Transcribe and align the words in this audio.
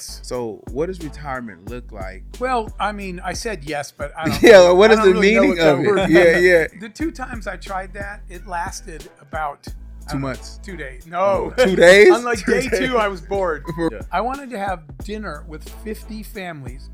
So, 0.00 0.62
what 0.70 0.86
does 0.86 1.00
retirement 1.02 1.70
look 1.70 1.90
like? 1.92 2.22
Well, 2.38 2.70
I 2.78 2.92
mean, 2.92 3.20
I 3.20 3.32
said 3.32 3.64
yes, 3.64 3.90
but 3.90 4.12
I 4.16 4.28
don't. 4.28 4.42
Yeah, 4.42 4.70
what 4.70 4.90
is 4.90 4.98
the 5.00 5.12
really 5.12 5.38
meaning 5.38 5.58
of 5.60 5.80
it? 5.80 6.10
Yeah, 6.10 6.38
yeah. 6.38 6.66
The 6.80 6.88
two 6.88 7.10
times 7.10 7.46
I 7.46 7.56
tried 7.56 7.92
that, 7.94 8.22
it 8.28 8.46
lasted 8.46 9.08
about 9.20 9.66
Two 10.10 10.18
months. 10.18 10.58
two 10.62 10.76
days. 10.76 11.06
No, 11.06 11.52
Oh, 11.56 11.64
two 11.64 11.76
days? 11.76 12.08
Unlike 12.14 12.38
Two 12.44 12.52
day 12.60 12.68
days. 12.68 12.78
two, 12.78 12.96
I 12.98 13.08
was 13.08 13.20
bored. 13.20 13.64
Yeah. 13.92 14.00
I 14.12 14.20
wanted 14.20 14.50
to 14.50 14.58
have 14.58 14.82
dinner 14.98 15.44
with 15.48 15.68
50 15.84 16.22
families 16.22 16.88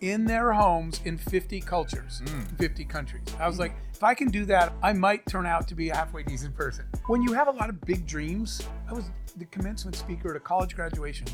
in 0.00 0.24
their 0.26 0.52
homes 0.52 1.00
in 1.04 1.16
50 1.18 1.60
cultures, 1.62 2.20
Mm. 2.24 2.58
50 2.58 2.84
countries. 2.84 3.22
I 3.40 3.46
was 3.48 3.58
like, 3.58 3.72
if 3.94 4.02
I 4.04 4.14
can 4.14 4.28
do 4.28 4.44
that, 4.46 4.72
I 4.82 4.92
might 4.92 5.24
turn 5.26 5.46
out 5.46 5.66
to 5.68 5.74
be 5.74 5.88
a 5.90 5.94
halfway 5.96 6.22
decent 6.24 6.54
person. 6.56 6.84
When 7.06 7.22
you 7.22 7.32
have 7.32 7.48
a 7.48 7.52
lot 7.52 7.68
of 7.68 7.80
big 7.82 8.06
dreams, 8.06 8.62
I 8.88 8.92
was 8.92 9.04
the 9.36 9.44
commencement 9.46 9.96
speaker 9.96 10.30
at 10.30 10.36
a 10.36 10.40
college 10.40 10.74
graduation. 10.76 11.26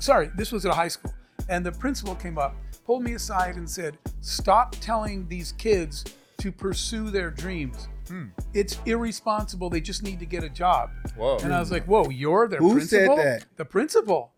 Sorry, 0.00 0.30
this 0.34 0.50
was 0.50 0.64
at 0.64 0.72
a 0.72 0.74
high 0.74 0.88
school. 0.88 1.12
And 1.48 1.64
the 1.64 1.72
principal 1.72 2.14
came 2.14 2.38
up, 2.38 2.56
pulled 2.86 3.02
me 3.02 3.14
aside, 3.14 3.56
and 3.56 3.68
said, 3.68 3.98
Stop 4.22 4.74
telling 4.80 5.28
these 5.28 5.52
kids 5.52 6.04
to 6.38 6.50
pursue 6.50 7.10
their 7.10 7.30
dreams. 7.30 7.88
Hmm. 8.08 8.26
It's 8.54 8.78
irresponsible. 8.86 9.68
They 9.68 9.80
just 9.80 10.02
need 10.02 10.18
to 10.20 10.26
get 10.26 10.42
a 10.42 10.48
job. 10.48 10.90
Whoa. 11.16 11.38
And 11.42 11.52
I 11.54 11.60
was 11.60 11.70
like, 11.70 11.84
Whoa, 11.84 12.08
you're 12.08 12.48
their 12.48 12.60
Who 12.60 12.80
said 12.80 13.06
principal? 13.06 13.16
that? 13.16 13.44
The 13.56 13.64
principal. 13.64 14.32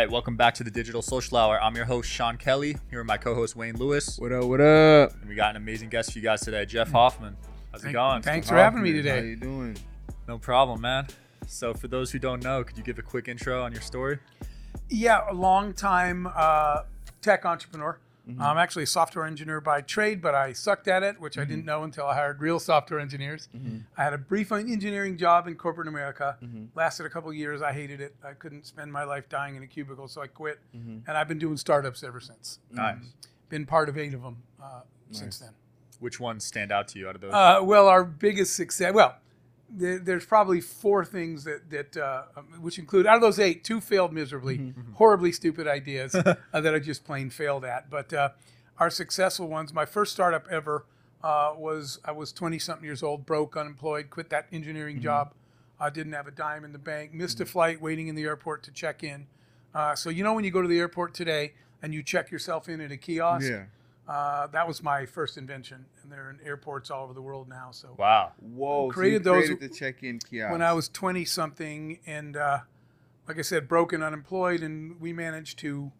Right, 0.00 0.10
welcome 0.10 0.34
back 0.34 0.54
to 0.54 0.64
the 0.64 0.70
Digital 0.70 1.02
Social 1.02 1.36
Hour. 1.36 1.62
I'm 1.62 1.76
your 1.76 1.84
host 1.84 2.08
Sean 2.08 2.38
Kelly. 2.38 2.74
Here 2.88 3.00
with 3.00 3.06
my 3.06 3.18
co-host 3.18 3.54
Wayne 3.54 3.76
Lewis, 3.76 4.18
What 4.18 4.32
up? 4.32 4.44
What 4.44 4.58
up? 4.58 5.12
and 5.20 5.28
we 5.28 5.34
got 5.34 5.50
an 5.50 5.56
amazing 5.56 5.90
guest 5.90 6.12
for 6.12 6.18
you 6.18 6.24
guys 6.24 6.40
today, 6.40 6.64
Jeff 6.64 6.90
Hoffman. 6.90 7.36
How's 7.70 7.84
it 7.84 7.92
going? 7.92 8.22
Thanks 8.22 8.48
for 8.48 8.54
having 8.54 8.82
me 8.82 8.92
today. 8.92 9.10
How 9.10 9.16
today. 9.16 9.28
you 9.28 9.36
doing? 9.36 9.76
No 10.26 10.38
problem, 10.38 10.80
man. 10.80 11.06
So, 11.46 11.74
for 11.74 11.86
those 11.86 12.10
who 12.10 12.18
don't 12.18 12.42
know, 12.42 12.64
could 12.64 12.78
you 12.78 12.82
give 12.82 12.98
a 12.98 13.02
quick 13.02 13.28
intro 13.28 13.62
on 13.62 13.72
your 13.72 13.82
story? 13.82 14.20
Yeah, 14.88 15.20
a 15.28 15.34
long 15.34 15.74
time 15.74 16.26
uh, 16.34 16.84
tech 17.20 17.44
entrepreneur. 17.44 17.98
Mm-hmm. 18.28 18.42
I'm 18.42 18.58
actually 18.58 18.82
a 18.84 18.86
software 18.86 19.24
engineer 19.26 19.60
by 19.60 19.80
trade, 19.80 20.20
but 20.22 20.34
I 20.34 20.52
sucked 20.52 20.88
at 20.88 21.02
it, 21.02 21.20
which 21.20 21.36
I 21.38 21.42
Mm-hmm. 21.42 21.50
didn't 21.50 21.64
know 21.64 21.82
until 21.84 22.06
I 22.06 22.14
hired 22.14 22.40
real 22.40 22.58
software 22.60 23.00
engineers. 23.00 23.48
I 23.96 24.04
had 24.04 24.12
a 24.12 24.18
brief 24.18 24.52
engineering 24.52 25.16
job 25.16 25.46
in 25.48 25.54
corporate 25.56 25.88
America. 25.88 26.36
Mm-hmm. 26.42 26.64
Lasted 26.74 27.06
a 27.06 27.10
couple 27.10 27.32
years. 27.32 27.62
I 27.62 27.72
hated 27.72 28.00
it. 28.00 28.14
I 28.24 28.32
couldn't 28.32 28.66
spend 28.66 28.92
my 28.92 29.04
life 29.04 29.28
dying 29.28 29.56
in 29.56 29.62
a 29.62 29.66
cubicle, 29.66 30.08
so 30.08 30.20
I 30.22 30.26
quit. 30.26 30.58
Mm-hmm. 30.76 31.08
And 31.08 31.16
I've 31.18 31.28
been 31.28 31.38
doing 31.38 31.56
startups 31.56 32.02
ever 32.02 32.20
since. 32.20 32.58
Nice. 32.70 32.96
Been 33.48 33.66
part 33.66 33.88
of 33.88 33.98
eight 33.98 34.14
of 34.14 34.22
them 34.22 34.36
uh, 34.62 34.82
since 35.10 35.38
then. 35.38 35.50
Which 35.98 36.18
ones 36.20 36.44
stand 36.44 36.72
out 36.72 36.88
to 36.88 36.98
you 36.98 37.08
out 37.08 37.14
of 37.16 37.20
those? 37.20 37.32
Uh, 37.34 37.60
well, 37.62 37.88
our 37.88 38.04
biggest 38.04 38.54
success. 38.54 38.94
Well, 38.94 39.16
there, 39.72 39.98
there's 39.98 40.26
probably 40.26 40.60
four 40.60 41.04
things 41.04 41.44
that 41.44 41.70
that 41.70 41.96
uh, 41.96 42.22
um, 42.36 42.46
which 42.60 42.78
include 42.78 43.06
out 43.06 43.16
of 43.16 43.22
those 43.22 43.38
eight, 43.38 43.64
two 43.64 43.80
failed 43.80 44.12
miserably, 44.12 44.74
horribly 44.94 45.32
stupid 45.32 45.66
ideas 45.66 46.14
uh, 46.14 46.34
that 46.52 46.74
I 46.74 46.78
just 46.78 47.04
plain 47.04 47.30
failed 47.30 47.64
at. 47.64 47.88
But 47.88 48.12
uh, 48.12 48.30
our 48.78 48.90
successful 48.90 49.46
ones. 49.46 49.72
My 49.72 49.84
first 49.84 50.12
startup 50.12 50.48
ever 50.50 50.86
uh, 51.22 51.52
was 51.56 52.00
I 52.04 52.12
was 52.12 52.32
20 52.32 52.58
something 52.58 52.84
years 52.84 53.02
old, 53.02 53.26
broke, 53.26 53.56
unemployed, 53.56 54.10
quit 54.10 54.30
that 54.30 54.46
engineering 54.50 55.00
job. 55.00 55.34
I 55.78 55.90
didn't 55.90 56.12
have 56.12 56.26
a 56.26 56.30
dime 56.30 56.64
in 56.64 56.72
the 56.72 56.78
bank, 56.78 57.14
missed 57.14 57.40
a 57.40 57.46
flight, 57.46 57.80
waiting 57.80 58.08
in 58.08 58.14
the 58.14 58.24
airport 58.24 58.62
to 58.64 58.70
check 58.70 59.04
in. 59.04 59.26
Uh, 59.74 59.94
so 59.94 60.10
you 60.10 60.24
know 60.24 60.34
when 60.34 60.44
you 60.44 60.50
go 60.50 60.62
to 60.62 60.68
the 60.68 60.78
airport 60.78 61.14
today 61.14 61.52
and 61.82 61.94
you 61.94 62.02
check 62.02 62.30
yourself 62.30 62.68
in 62.68 62.80
at 62.80 62.90
a 62.90 62.96
kiosk. 62.96 63.48
Yeah. 63.48 63.64
Uh, 64.10 64.48
that 64.48 64.66
was 64.66 64.82
my 64.82 65.06
first 65.06 65.38
invention, 65.38 65.84
and 66.02 66.10
they're 66.10 66.30
in 66.30 66.38
airports 66.44 66.90
all 66.90 67.04
over 67.04 67.12
the 67.14 67.22
world 67.22 67.48
now. 67.48 67.68
So 67.70 67.94
wow. 67.96 68.32
Whoa. 68.40 68.88
Created 68.90 69.22
so 69.24 69.34
you 69.34 69.40
those 69.40 69.48
created 69.50 69.70
the 69.70 69.74
check-in 69.78 70.18
kiosk. 70.18 70.50
when 70.50 70.62
I 70.62 70.72
was 70.72 70.88
20 70.88 71.24
something, 71.24 72.00
and 72.06 72.36
uh, 72.36 72.58
like 73.28 73.38
I 73.38 73.42
said, 73.42 73.68
broken, 73.68 74.02
unemployed, 74.02 74.62
and 74.62 75.00
we 75.00 75.12
managed 75.12 75.58
to. 75.60 75.92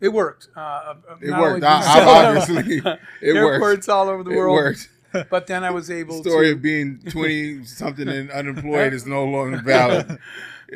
It 0.00 0.10
worked. 0.10 0.48
Uh, 0.54 0.60
uh, 0.60 0.94
It 1.22 1.30
worked. 1.30 1.64
I- 1.64 1.80
did 1.80 1.86
we 1.86 1.90
I- 1.90 2.04
sell 2.04 2.08
obviously, 2.60 2.76
it 3.22 3.36
airports 3.36 3.60
worked. 3.60 3.88
all 3.88 4.08
over 4.10 4.22
the 4.22 4.30
It 4.30 4.36
world. 4.36 4.54
worked. 4.56 4.88
But 5.30 5.46
then 5.46 5.64
I 5.64 5.70
was 5.70 5.90
able 5.90 6.22
to 6.22 6.28
Story 6.28 6.48
to. 6.48 6.52
of 6.52 6.60
being 6.60 6.98
20 7.08 7.64
something 7.64 8.06
and 8.08 8.30
unemployed 8.30 8.92
is 8.92 9.06
no 9.06 9.24
longer 9.24 9.56
valid. 9.62 10.18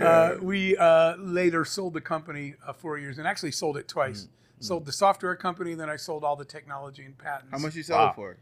uh, 0.00 0.36
we 0.40 0.74
uh, 0.78 1.16
later 1.18 1.66
sold 1.66 1.92
the 1.92 2.00
company 2.00 2.54
uh, 2.66 2.72
four 2.72 2.96
years, 2.96 3.18
and 3.18 3.26
actually 3.28 3.52
sold 3.52 3.76
it 3.76 3.86
twice. 3.88 4.28
Sold 4.62 4.86
the 4.86 4.92
software 4.92 5.34
company, 5.34 5.74
then 5.74 5.90
I 5.90 5.96
sold 5.96 6.22
all 6.22 6.36
the 6.36 6.44
technology 6.44 7.04
and 7.04 7.18
patents. 7.18 7.48
How 7.50 7.58
much 7.58 7.74
you 7.74 7.82
sell 7.82 7.98
Wow. 7.98 8.10
it 8.10 8.14
for? 8.14 8.36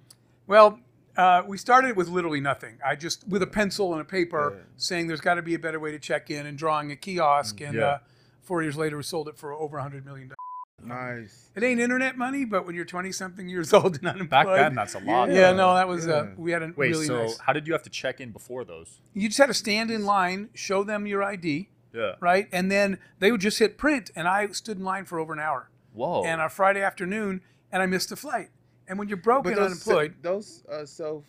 Well, 0.46 0.80
uh, 1.16 1.42
we 1.46 1.56
started 1.56 1.96
with 1.96 2.08
literally 2.08 2.40
nothing. 2.40 2.78
I 2.84 2.94
just 2.94 3.26
with 3.26 3.42
a 3.42 3.46
pencil 3.46 3.92
and 3.92 4.02
a 4.02 4.04
paper 4.04 4.54
Yeah. 4.58 4.62
saying 4.76 5.06
there's 5.06 5.22
got 5.22 5.34
to 5.34 5.42
be 5.42 5.54
a 5.54 5.58
better 5.58 5.80
way 5.80 5.92
to 5.92 5.98
check 5.98 6.30
in 6.30 6.44
and 6.46 6.58
drawing 6.58 6.92
a 6.92 6.96
kiosk. 6.96 7.60
And 7.62 7.74
Yeah. 7.76 7.84
uh, 7.84 7.98
four 8.42 8.62
years 8.62 8.76
later, 8.76 8.98
we 8.98 9.02
sold 9.02 9.28
it 9.28 9.38
for 9.38 9.54
over 9.54 9.78
a 9.78 9.82
hundred 9.82 10.04
million 10.04 10.28
dollars. 10.28 10.36
Nice. 10.82 11.50
It 11.54 11.62
ain't 11.62 11.80
internet 11.80 12.16
money, 12.18 12.44
but 12.44 12.66
when 12.66 12.74
you're 12.74 12.84
20 12.86 13.12
something 13.12 13.48
years 13.48 13.72
old 13.74 13.96
and 13.98 14.06
unemployed, 14.08 14.30
Back 14.30 14.46
then, 14.46 14.74
that's 14.74 14.94
a 14.94 14.98
lot. 14.98 15.30
yeah, 15.30 15.52
though. 15.52 15.56
no, 15.56 15.74
that 15.74 15.88
was 15.88 16.06
uh, 16.06 16.28
we 16.36 16.52
had 16.52 16.62
a 16.62 16.72
Wait, 16.76 16.90
really 16.90 17.06
so 17.06 17.22
nice. 17.22 17.38
how 17.38 17.52
did 17.54 17.66
you 17.66 17.72
have 17.72 17.82
to 17.84 17.90
check 17.90 18.20
in 18.20 18.30
before 18.30 18.64
those? 18.64 19.00
You 19.14 19.28
just 19.28 19.38
had 19.38 19.46
to 19.46 19.54
stand 19.54 19.90
in 19.90 20.04
line, 20.04 20.48
show 20.54 20.82
them 20.84 21.06
your 21.06 21.22
ID, 21.22 21.68
Yeah. 21.92 22.14
right, 22.20 22.48
and 22.52 22.70
then 22.70 22.98
they 23.18 23.30
would 23.30 23.40
just 23.42 23.58
hit 23.58 23.76
print, 23.76 24.10
and 24.16 24.26
I 24.28 24.46
stood 24.48 24.78
in 24.78 24.84
line 24.84 25.04
for 25.06 25.18
over 25.18 25.32
an 25.34 25.38
hour. 25.40 25.68
Whoa. 25.92 26.24
And 26.24 26.40
on 26.40 26.48
Friday 26.50 26.82
afternoon, 26.82 27.42
and 27.72 27.82
I 27.82 27.86
missed 27.86 28.10
a 28.12 28.16
flight. 28.16 28.48
And 28.88 28.98
when 28.98 29.08
you're 29.08 29.16
broke 29.18 29.44
But 29.44 29.50
and 29.54 29.58
those, 29.62 29.66
unemployed, 29.86 30.14
those 30.22 30.64
uh, 30.70 30.84
self 30.84 31.24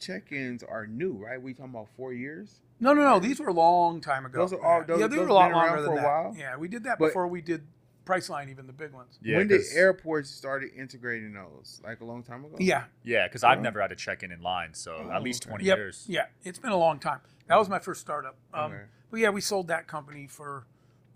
check-ins 0.00 0.62
are 0.62 0.86
new, 0.86 1.12
right? 1.12 1.40
We 1.40 1.54
talking 1.54 1.70
about 1.72 1.88
four 1.96 2.12
years? 2.12 2.60
No, 2.80 2.92
no, 2.92 3.02
no. 3.02 3.18
These 3.20 3.38
were 3.40 3.48
a 3.48 3.52
long 3.52 4.00
time 4.00 4.26
ago. 4.26 4.40
Those 4.40 4.52
are 4.52 4.60
all- 4.64 4.80
yeah, 4.80 4.84
those- 4.86 5.00
yeah, 5.00 5.06
they 5.06 5.16
those 5.16 5.24
were 5.26 5.30
a 5.30 5.34
lot 5.34 5.48
been 5.50 5.56
longer 5.58 5.76
for 5.76 5.82
than 5.82 5.92
a 5.92 5.96
that. 5.96 6.04
while? 6.04 6.34
Yeah, 6.36 6.56
we 6.56 6.68
did 6.68 6.84
that 6.84 6.98
But- 6.98 7.06
before 7.08 7.28
we 7.28 7.40
did 7.40 7.62
Priceline, 8.04 8.50
even 8.50 8.66
the 8.66 8.72
big 8.72 8.92
ones. 8.92 9.16
yeah, 9.22 9.36
when 9.36 9.46
did 9.46 9.60
'cause- 9.60 9.76
airports 9.76 10.28
started 10.28 10.72
integrating 10.74 11.32
those? 11.34 11.80
Like 11.84 12.00
a 12.00 12.04
long 12.04 12.24
time 12.24 12.44
ago? 12.44 12.56
Yeah. 12.58 12.84
Yeah, 13.04 13.28
because 13.28 13.44
I've 13.44 13.60
never 13.60 13.80
had 13.80 13.90
to 13.90 13.96
check 13.96 14.24
in 14.24 14.32
in 14.32 14.42
line, 14.42 14.74
so 14.74 15.06
Oh, 15.08 15.10
at 15.12 15.22
least 15.22 15.44
okay. 15.44 15.50
20 15.50 15.64
Yep. 15.66 15.76
years. 15.78 16.04
Yeah. 16.08 16.26
It's 16.42 16.58
been 16.58 16.72
a 16.72 16.76
long 16.76 16.98
time. 16.98 17.20
That 17.46 17.56
was 17.56 17.68
my 17.68 17.78
first 17.78 18.00
startup. 18.00 18.36
Um, 18.52 18.72
Okay. 18.72 18.82
But 19.12 19.20
yeah, 19.20 19.28
we 19.30 19.40
sold 19.40 19.68
that 19.68 19.86
company 19.86 20.26
for 20.26 20.64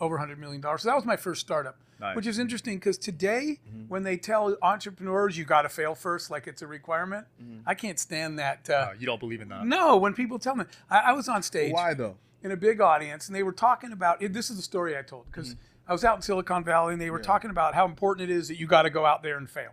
over 0.00 0.18
$100 0.18 0.38
million. 0.38 0.62
So 0.62 0.88
that 0.88 0.94
was 0.94 1.04
my 1.04 1.16
first 1.16 1.40
startup, 1.40 1.78
Nice. 2.00 2.14
which 2.16 2.26
is 2.26 2.38
interesting 2.38 2.76
because 2.76 2.98
today, 2.98 3.58
Mm-hmm. 3.68 3.88
when 3.88 4.02
they 4.02 4.16
tell 4.16 4.56
entrepreneurs 4.62 5.36
you 5.38 5.44
got 5.44 5.62
to 5.62 5.68
fail 5.68 5.94
first, 5.94 6.30
like 6.30 6.46
it's 6.46 6.62
a 6.62 6.66
requirement, 6.66 7.26
Mm-hmm. 7.42 7.60
I 7.68 7.74
can't 7.74 7.98
stand 7.98 8.38
that. 8.38 8.68
Uh, 8.68 8.72
Uh, 8.74 8.92
you 8.98 9.06
don't 9.06 9.20
believe 9.20 9.40
in 9.40 9.48
that? 9.48 9.64
no, 9.66 9.96
when 9.96 10.12
people 10.14 10.38
tell 10.38 10.54
me, 10.56 10.64
I, 10.90 10.98
I 10.98 11.12
was 11.12 11.28
on 11.28 11.42
stage. 11.42 11.72
Why 11.72 11.94
though? 11.94 12.16
in 12.42 12.52
a 12.52 12.56
big 12.56 12.80
audience, 12.80 13.26
and 13.26 13.34
they 13.34 13.42
were 13.42 13.52
talking 13.52 13.90
about 13.92 14.22
it. 14.22 14.32
This 14.32 14.50
is 14.50 14.56
the 14.56 14.62
story 14.62 14.96
I 14.96 15.02
told 15.02 15.26
because 15.26 15.56
I 15.88 15.92
was 15.92 16.04
out 16.04 16.16
in 16.16 16.22
Silicon 16.22 16.62
Valley, 16.62 16.92
and 16.92 17.00
they 17.02 17.10
were 17.10 17.18
talking 17.18 17.50
about 17.50 17.74
how 17.74 17.84
important 17.86 18.30
it 18.30 18.32
is 18.32 18.46
that 18.48 18.58
you 18.60 18.66
got 18.68 18.82
to 18.82 18.90
go 18.90 19.04
out 19.06 19.22
there 19.24 19.36
and 19.38 19.48
fail, 19.50 19.70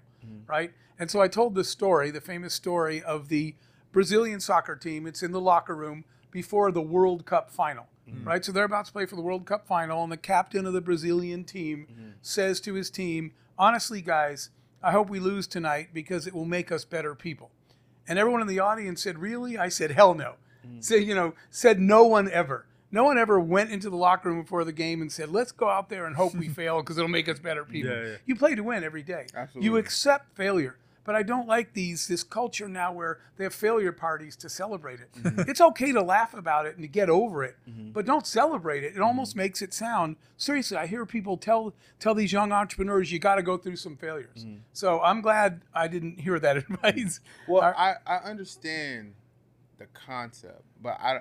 right? 0.48 0.72
And 0.98 1.12
so 1.12 1.22
I 1.22 1.28
told 1.28 1.54
this 1.56 1.70
story, 1.70 2.10
the 2.10 2.22
famous 2.22 2.54
story 2.54 3.04
of 3.04 3.28
the 3.30 3.56
Brazilian 3.92 4.40
soccer 4.40 4.76
team. 4.76 5.06
It's 5.06 5.22
in 5.22 5.32
the 5.34 5.42
locker 5.42 5.76
room 5.76 6.06
before 6.32 6.72
the 6.72 6.82
World 6.82 7.26
Cup 7.26 7.52
final, 7.52 7.86
Mm-hmm. 8.10 8.28
right? 8.28 8.44
So 8.44 8.52
they're 8.52 8.66
about 8.66 8.86
to 8.86 8.92
play 8.92 9.06
for 9.06 9.16
the 9.16 9.22
World 9.22 9.46
Cup 9.46 9.66
final, 9.66 10.04
and 10.04 10.12
the 10.12 10.18
captain 10.18 10.66
of 10.66 10.74
the 10.74 10.82
Brazilian 10.82 11.44
team 11.44 11.88
mm-hmm. 11.92 12.10
says 12.22 12.60
to 12.62 12.74
his 12.74 12.90
team, 12.90 13.34
"Honestly, 13.58 14.02
guys, 14.02 14.50
I 14.82 14.92
hope 14.92 15.10
we 15.10 15.20
lose 15.20 15.48
tonight 15.48 15.90
because 15.94 16.28
it 16.28 16.34
will 16.34 16.46
make 16.46 16.72
us 16.72 16.86
better 16.86 17.16
people." 17.16 17.52
And 18.08 18.20
everyone 18.20 18.42
in 18.42 18.48
the 18.48 18.60
audience 18.60 19.02
said, 19.02 19.20
"Really?" 19.20 19.58
I 19.58 19.70
said, 19.70 19.92
"Hell 19.92 20.14
no." 20.14 20.36
Mm-hmm. 20.66 20.82
So 20.82 20.96
you 20.96 21.16
know, 21.16 21.34
said 21.50 21.80
no 21.80 22.04
one 22.04 22.30
ever. 22.30 22.66
No 22.92 23.04
one 23.06 23.18
ever 23.18 23.40
went 23.40 23.72
into 23.72 23.90
the 23.90 23.96
locker 23.96 24.30
room 24.30 24.42
before 24.42 24.64
the 24.64 24.72
game 24.72 25.02
and 25.02 25.12
said, 25.12 25.30
"Let's 25.30 25.52
go 25.52 25.70
out 25.70 25.90
there 25.90 26.06
and 26.06 26.16
hope 26.16 26.36
we 26.36 26.48
fail 26.50 26.82
because 26.82 26.98
it'll 26.98 27.10
make 27.10 27.30
us 27.30 27.40
better 27.40 27.64
people." 27.64 27.92
Yeah, 27.92 28.06
yeah. 28.06 28.16
You 28.26 28.36
play 28.36 28.56
to 28.56 28.64
win 28.64 28.84
every 28.84 29.04
day. 29.04 29.28
Absolutely. 29.34 29.66
You 29.66 29.78
accept 29.78 30.36
failure, 30.36 30.76
But 31.06 31.16
I 31.16 31.24
don't 31.24 31.48
like 31.48 31.74
these 31.74 32.08
this 32.08 32.24
culture 32.24 32.70
now 32.70 32.94
where 32.94 33.20
they 33.38 33.44
have 33.44 33.54
failure 33.54 33.92
parties 33.92 34.36
to 34.38 34.50
celebrate 34.50 35.00
it. 35.00 35.12
Mm-hmm. 35.14 35.50
It's 35.50 35.62
okay 35.62 35.92
to 35.92 36.02
laugh 36.02 36.34
about 36.34 36.66
it 36.66 36.76
and 36.76 36.84
to 36.84 36.88
get 36.88 37.10
over 37.10 37.44
it, 37.44 37.58
mm-hmm. 37.70 37.92
but 37.92 38.06
don't 38.06 38.26
celebrate 38.26 38.84
it. 38.84 38.96
It 38.96 39.02
almost 39.02 39.32
mm-hmm. 39.32 39.40
makes 39.40 39.62
it 39.62 39.74
sound 39.74 40.16
seriously. 40.38 40.78
I 40.78 40.88
hear 40.88 41.06
people 41.06 41.38
tell 41.38 41.74
tell 42.00 42.16
these 42.16 42.32
young 42.32 42.52
entrepreneurs 42.52 43.12
you 43.12 43.20
got 43.20 43.36
to 43.36 43.44
go 43.44 43.58
through 43.58 43.76
some 43.76 43.98
failures. 43.98 44.46
So 44.72 45.02
I'm 45.02 45.22
glad 45.22 45.62
I 45.74 45.88
didn't 45.88 46.20
hear 46.20 46.40
that 46.40 46.58
advice. 46.70 47.20
Well, 47.48 47.62
Are- 47.62 47.78
I, 47.78 47.96
I 48.06 48.18
understand 48.18 49.14
the 49.78 49.86
concept, 49.88 50.64
but 50.82 50.98
I, 51.02 51.20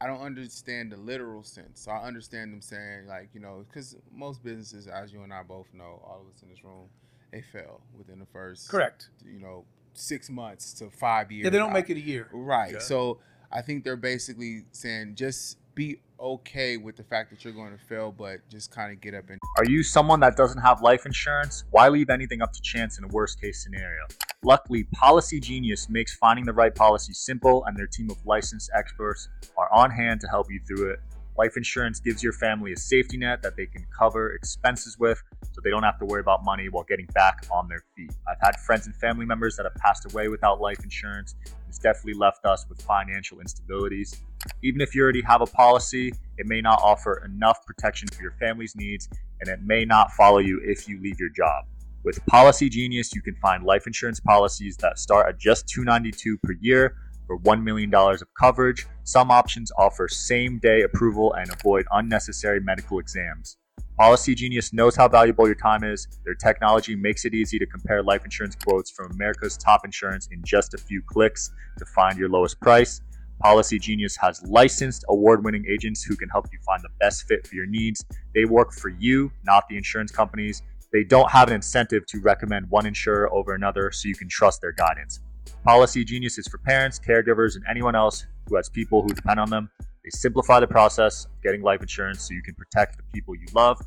I 0.00 0.06
don't 0.06 0.20
understand 0.20 0.92
the 0.92 0.96
literal 0.96 1.42
sense. 1.42 1.80
So 1.80 1.90
I 1.90 2.06
understand 2.06 2.52
them 2.52 2.60
saying 2.60 3.06
like 3.06 3.28
you 3.32 3.40
know 3.40 3.64
because 3.68 3.96
most 4.12 4.42
businesses, 4.42 4.86
as 4.86 5.12
you 5.12 5.22
and 5.22 5.32
I 5.32 5.42
both 5.42 5.66
know, 5.72 6.02
all 6.04 6.22
of 6.22 6.34
us 6.34 6.42
in 6.42 6.48
this 6.48 6.64
room, 6.64 6.88
they 7.34 7.42
fail 7.42 7.80
within 7.98 8.18
the 8.18 8.26
first 8.26 8.68
Correct. 8.68 9.08
you 9.26 9.40
know 9.40 9.64
six 9.94 10.30
months 10.30 10.72
to 10.74 10.90
five 10.90 11.30
years. 11.30 11.44
Yeah, 11.44 11.50
they 11.50 11.58
don't 11.58 11.70
I- 11.70 11.74
make 11.74 11.90
it 11.90 11.96
a 11.96 12.00
year. 12.00 12.28
Right. 12.32 12.74
Yeah. 12.74 12.78
So 12.78 13.18
I 13.50 13.60
think 13.62 13.84
they're 13.84 13.96
basically 13.96 14.64
saying 14.72 15.14
just 15.16 15.58
be 15.74 16.00
okay 16.20 16.76
with 16.76 16.96
the 16.96 17.02
fact 17.02 17.30
that 17.30 17.44
you're 17.44 17.52
going 17.52 17.76
to 17.76 17.84
fail, 17.84 18.12
but 18.12 18.38
just 18.48 18.70
kind 18.70 18.92
of 18.92 19.00
get 19.00 19.14
up 19.14 19.28
and 19.28 19.40
Are 19.58 19.64
you 19.64 19.82
someone 19.82 20.20
that 20.20 20.36
doesn't 20.36 20.60
have 20.60 20.80
life 20.82 21.04
insurance? 21.06 21.64
Why 21.70 21.88
leave 21.88 22.10
anything 22.10 22.40
up 22.42 22.52
to 22.52 22.60
chance 22.62 22.98
in 22.98 23.04
a 23.04 23.08
worst 23.08 23.40
case 23.40 23.62
scenario? 23.62 24.02
Luckily, 24.42 24.84
Policy 24.92 25.40
Genius 25.40 25.88
makes 25.88 26.14
finding 26.14 26.44
the 26.44 26.52
right 26.52 26.74
policy 26.74 27.12
simple, 27.12 27.64
and 27.64 27.76
their 27.76 27.88
team 27.88 28.10
of 28.10 28.24
licensed 28.24 28.70
experts 28.76 29.28
are 29.56 29.72
on 29.72 29.90
hand 29.90 30.20
to 30.20 30.28
help 30.28 30.46
you 30.50 30.60
through 30.66 30.92
it. 30.92 31.00
Life 31.36 31.56
insurance 31.56 31.98
gives 31.98 32.22
your 32.22 32.32
family 32.32 32.72
a 32.72 32.76
safety 32.76 33.16
net 33.16 33.42
that 33.42 33.56
they 33.56 33.66
can 33.66 33.84
cover 33.96 34.32
expenses 34.34 34.96
with 35.00 35.20
so 35.50 35.60
they 35.64 35.70
don't 35.70 35.82
have 35.82 35.98
to 35.98 36.04
worry 36.04 36.20
about 36.20 36.44
money 36.44 36.68
while 36.68 36.84
getting 36.84 37.06
back 37.06 37.44
on 37.50 37.66
their 37.68 37.82
feet. 37.96 38.12
I've 38.28 38.38
had 38.40 38.60
friends 38.60 38.86
and 38.86 38.94
family 38.94 39.26
members 39.26 39.56
that 39.56 39.64
have 39.64 39.74
passed 39.74 40.10
away 40.12 40.28
without 40.28 40.60
life 40.60 40.84
insurance. 40.84 41.34
It's 41.68 41.78
definitely 41.78 42.14
left 42.14 42.44
us 42.44 42.66
with 42.68 42.80
financial 42.82 43.38
instabilities. 43.38 44.16
Even 44.62 44.80
if 44.80 44.94
you 44.94 45.02
already 45.02 45.22
have 45.22 45.40
a 45.40 45.46
policy, 45.46 46.14
it 46.38 46.46
may 46.46 46.60
not 46.60 46.80
offer 46.80 47.24
enough 47.24 47.66
protection 47.66 48.06
for 48.08 48.22
your 48.22 48.36
family's 48.38 48.76
needs 48.76 49.08
and 49.40 49.48
it 49.48 49.60
may 49.60 49.84
not 49.84 50.12
follow 50.12 50.38
you 50.38 50.60
if 50.64 50.88
you 50.88 51.00
leave 51.02 51.18
your 51.18 51.30
job. 51.30 51.64
With 52.04 52.24
Policy 52.26 52.68
Genius, 52.68 53.12
you 53.12 53.22
can 53.22 53.34
find 53.36 53.64
life 53.64 53.88
insurance 53.88 54.20
policies 54.20 54.76
that 54.76 54.98
start 54.98 55.26
at 55.26 55.38
just 55.38 55.66
292 55.68 56.38
per 56.44 56.52
year 56.60 56.96
for 57.26 57.38
$1 57.38 57.62
million 57.62 57.94
of 57.94 58.22
coverage. 58.38 58.86
Some 59.04 59.30
options 59.30 59.70
offer 59.78 60.08
same 60.08 60.58
day 60.58 60.82
approval 60.82 61.32
and 61.34 61.50
avoid 61.50 61.86
unnecessary 61.92 62.60
medical 62.60 62.98
exams. 62.98 63.56
Policy 63.98 64.34
Genius 64.34 64.72
knows 64.72 64.96
how 64.96 65.06
valuable 65.06 65.46
your 65.46 65.54
time 65.54 65.84
is. 65.84 66.08
Their 66.24 66.34
technology 66.34 66.96
makes 66.96 67.24
it 67.24 67.32
easy 67.32 67.60
to 67.60 67.66
compare 67.66 68.02
life 68.02 68.24
insurance 68.24 68.56
quotes 68.56 68.90
from 68.90 69.12
America's 69.12 69.56
top 69.56 69.84
insurance 69.84 70.28
in 70.32 70.42
just 70.44 70.74
a 70.74 70.78
few 70.78 71.00
clicks 71.06 71.52
to 71.78 71.84
find 71.86 72.18
your 72.18 72.28
lowest 72.28 72.60
price. 72.60 73.00
Policy 73.40 73.78
Genius 73.78 74.16
has 74.16 74.42
licensed, 74.42 75.04
award 75.08 75.44
winning 75.44 75.64
agents 75.68 76.02
who 76.02 76.16
can 76.16 76.28
help 76.28 76.46
you 76.52 76.58
find 76.66 76.82
the 76.82 76.88
best 76.98 77.26
fit 77.28 77.46
for 77.46 77.54
your 77.54 77.66
needs. 77.66 78.04
They 78.34 78.46
work 78.46 78.72
for 78.72 78.88
you, 78.88 79.30
not 79.44 79.68
the 79.68 79.76
insurance 79.76 80.10
companies. 80.10 80.62
They 80.92 81.04
don't 81.04 81.30
have 81.30 81.48
an 81.48 81.54
incentive 81.54 82.06
to 82.06 82.20
recommend 82.20 82.70
one 82.70 82.86
insurer 82.86 83.32
over 83.32 83.54
another, 83.54 83.92
so 83.92 84.08
you 84.08 84.14
can 84.14 84.28
trust 84.28 84.60
their 84.60 84.72
guidance. 84.72 85.20
Policy 85.64 86.04
Genius 86.04 86.38
is 86.38 86.46
for 86.48 86.58
parents, 86.58 86.98
caregivers, 86.98 87.56
and 87.56 87.64
anyone 87.68 87.94
else 87.94 88.26
who 88.48 88.56
has 88.56 88.68
people 88.68 89.02
who 89.02 89.08
depend 89.08 89.40
on 89.40 89.50
them. 89.50 89.70
They 89.80 90.10
simplify 90.10 90.60
the 90.60 90.66
process 90.66 91.24
of 91.24 91.42
getting 91.42 91.62
life 91.62 91.80
insurance 91.80 92.22
so 92.22 92.34
you 92.34 92.42
can 92.42 92.54
protect 92.54 92.96
the 92.96 93.02
people 93.12 93.34
you 93.34 93.46
love. 93.54 93.80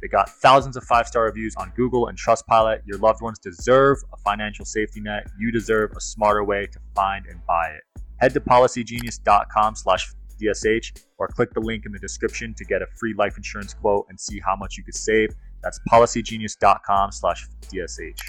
They 0.00 0.08
got 0.08 0.28
thousands 0.28 0.76
of 0.76 0.84
five 0.84 1.06
star 1.06 1.24
reviews 1.24 1.56
on 1.56 1.72
Google 1.76 2.06
and 2.06 2.16
Trustpilot. 2.16 2.82
Your 2.86 2.98
loved 2.98 3.20
ones 3.20 3.38
deserve 3.38 3.98
a 4.12 4.16
financial 4.18 4.64
safety 4.64 5.00
net. 5.00 5.26
You 5.38 5.50
deserve 5.50 5.92
a 5.96 6.00
smarter 6.00 6.44
way 6.44 6.66
to 6.66 6.78
find 6.94 7.26
and 7.26 7.44
buy 7.46 7.68
it. 7.68 7.82
Head 8.18 8.32
to 8.34 8.40
policygenius.com 8.40 9.74
slash 9.74 10.12
DSH 10.40 11.02
or 11.18 11.28
click 11.28 11.52
the 11.52 11.60
link 11.60 11.84
in 11.84 11.92
the 11.92 11.98
description 11.98 12.54
to 12.54 12.64
get 12.64 12.82
a 12.82 12.86
free 12.98 13.14
life 13.14 13.36
insurance 13.36 13.74
quote 13.74 14.06
and 14.08 14.18
see 14.18 14.40
how 14.40 14.56
much 14.56 14.76
you 14.76 14.84
could 14.84 14.94
save. 14.94 15.30
That's 15.62 15.80
policygenius.com 15.90 17.12
slash 17.12 17.46
DSH. 17.62 18.20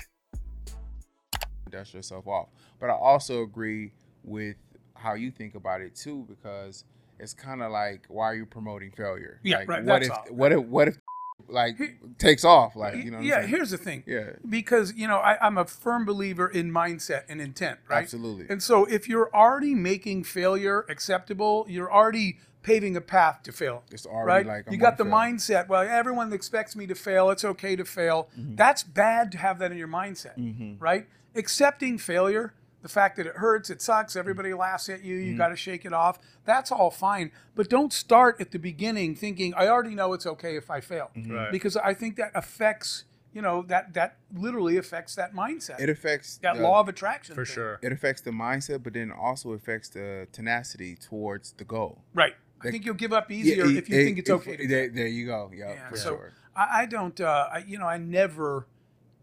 Dust 1.72 1.94
yourself 1.94 2.28
off. 2.28 2.50
But 2.80 2.90
I 2.90 2.94
also 2.94 3.42
agree 3.44 3.92
with 4.24 4.56
how 4.96 5.14
you 5.14 5.32
think 5.32 5.56
about 5.56 5.82
it 5.82 5.96
too, 5.96 6.26
because 6.30 6.84
it's 7.20 7.34
kind 7.34 7.62
of 7.62 7.72
like, 7.72 8.06
why 8.08 8.26
are 8.26 8.36
you 8.36 8.46
promoting 8.46 8.92
failure? 8.92 9.40
Yeah, 9.44 9.60
like, 9.60 9.68
right, 9.68 9.84
What 9.84 10.04
if 10.04 10.12
what 10.30 10.52
if 10.52 10.60
what 10.66 10.88
if 10.88 10.98
like 11.48 11.78
takes 12.18 12.44
off? 12.46 12.76
Like 12.76 12.96
you 13.04 13.12
know, 13.12 13.20
yeah, 13.20 13.46
here's 13.46 13.72
the 13.72 13.78
thing. 13.78 14.04
yeah, 14.06 14.32
Because, 14.48 14.94
you 14.96 15.08
know, 15.08 15.18
I, 15.18 15.38
I'm 15.46 15.58
a 15.58 15.66
firm 15.66 16.06
believer 16.06 16.48
in 16.48 16.72
mindset 16.72 17.24
and 17.30 17.42
intent, 17.42 17.80
right? 17.90 18.04
absolutely. 18.04 18.46
And 18.50 18.62
so 18.62 18.86
if 18.86 19.10
you're 19.10 19.34
already 19.34 19.74
making 19.76 20.24
failure 20.24 20.86
acceptable, 20.90 21.66
you're 21.68 21.92
already 21.92 22.38
paving 22.64 22.96
a 22.96 23.02
path 23.02 23.42
to 23.44 23.52
fail. 23.52 23.84
It's 23.92 24.06
already 24.06 24.48
right? 24.48 24.58
like 24.58 24.68
I'm 24.68 24.74
you 24.74 24.80
got 24.80 24.98
the 24.98 25.04
gonna 25.04 25.16
mindset. 25.16 25.68
Well, 25.68 25.82
everyone 25.82 26.32
expects 26.32 26.76
me 26.76 26.86
to 26.88 26.96
fail. 26.96 27.30
It's 27.32 27.44
okay 27.44 27.76
to 27.76 27.86
fail. 27.86 28.30
Mm-hmm. 28.40 28.56
That's 28.56 28.84
bad 28.84 29.32
to 29.32 29.38
have 29.40 29.60
that 29.60 29.72
in 29.72 29.78
your 29.78 29.88
mindset, 29.88 30.36
right? 30.80 31.08
Accepting 31.36 31.98
failure, 31.98 32.54
the 32.82 32.90
fact 32.90 33.16
that 33.18 33.26
it 33.28 33.36
hurts, 33.36 33.70
it 33.70 33.82
sucks, 33.82 34.16
everybody 34.16 34.54
laughs 34.54 34.90
at 34.90 35.04
you, 35.04 35.16
you 35.16 35.38
got 35.38 35.50
to 35.50 35.56
shake 35.56 35.86
it 35.86 35.94
off. 35.94 36.20
That's 36.46 36.72
all 36.72 36.92
fine, 36.92 37.32
but 37.56 37.70
don't 37.70 37.94
start 37.94 38.42
at 38.42 38.52
the 38.52 38.60
beginning 38.60 39.16
thinking 39.16 39.54
I 39.56 39.68
already 39.68 39.96
know 39.96 40.14
it's 40.14 40.26
okay 40.26 40.56
if 40.58 40.70
I 40.72 40.82
fail, 40.82 41.10
Mm-hmm. 41.16 41.32
Right. 41.32 41.52
because 41.52 41.78
I 41.78 41.94
think 41.94 42.16
that 42.18 42.32
affects, 42.36 43.06
you 43.34 43.42
know, 43.42 43.62
that 43.68 43.94
that 43.94 44.18
literally 44.34 44.78
affects 44.78 45.16
that 45.16 45.34
mindset, 45.34 45.80
It 45.80 45.90
affects 45.90 46.38
that 46.38 46.58
the- 46.58 46.64
law 46.64 46.80
of 46.82 46.90
attraction. 46.90 47.36
For 47.36 47.46
thing. 47.46 47.54
sure. 47.56 47.80
It 47.82 47.92
affects 47.94 48.22
the 48.24 48.32
mindset, 48.32 48.84
but 48.84 48.94
then 48.94 49.12
also 49.12 49.52
affects 49.54 49.88
the 49.90 50.28
tenacity 50.34 50.96
towards 50.96 51.54
the 51.54 51.64
goal. 51.64 52.02
Right. 52.14 52.34
I 52.64 52.70
think 52.72 52.86
you'll 52.86 52.94
give 52.96 53.14
up 53.14 53.32
easier 53.32 53.66
Yeah, 53.66 53.78
if 53.80 53.90
you 53.90 54.00
it- 54.00 54.04
think 54.06 54.18
it's 54.20 54.30
it- 54.30 54.34
okay. 54.34 54.58
to 54.58 54.68
There, 54.68 54.86
fail. 54.88 54.96
there 54.96 55.08
you 55.08 55.26
go. 55.28 55.50
Yeah, 55.54 55.74
Yeah, 55.74 55.90
for 55.90 55.98
so 55.98 56.10
sure. 56.10 56.32
I, 56.56 56.82
I 56.82 56.86
don't, 56.88 57.20
uh, 57.22 57.48
I, 57.54 57.58
you 57.60 57.78
know, 57.80 57.88
I 57.88 57.98
never 57.98 58.68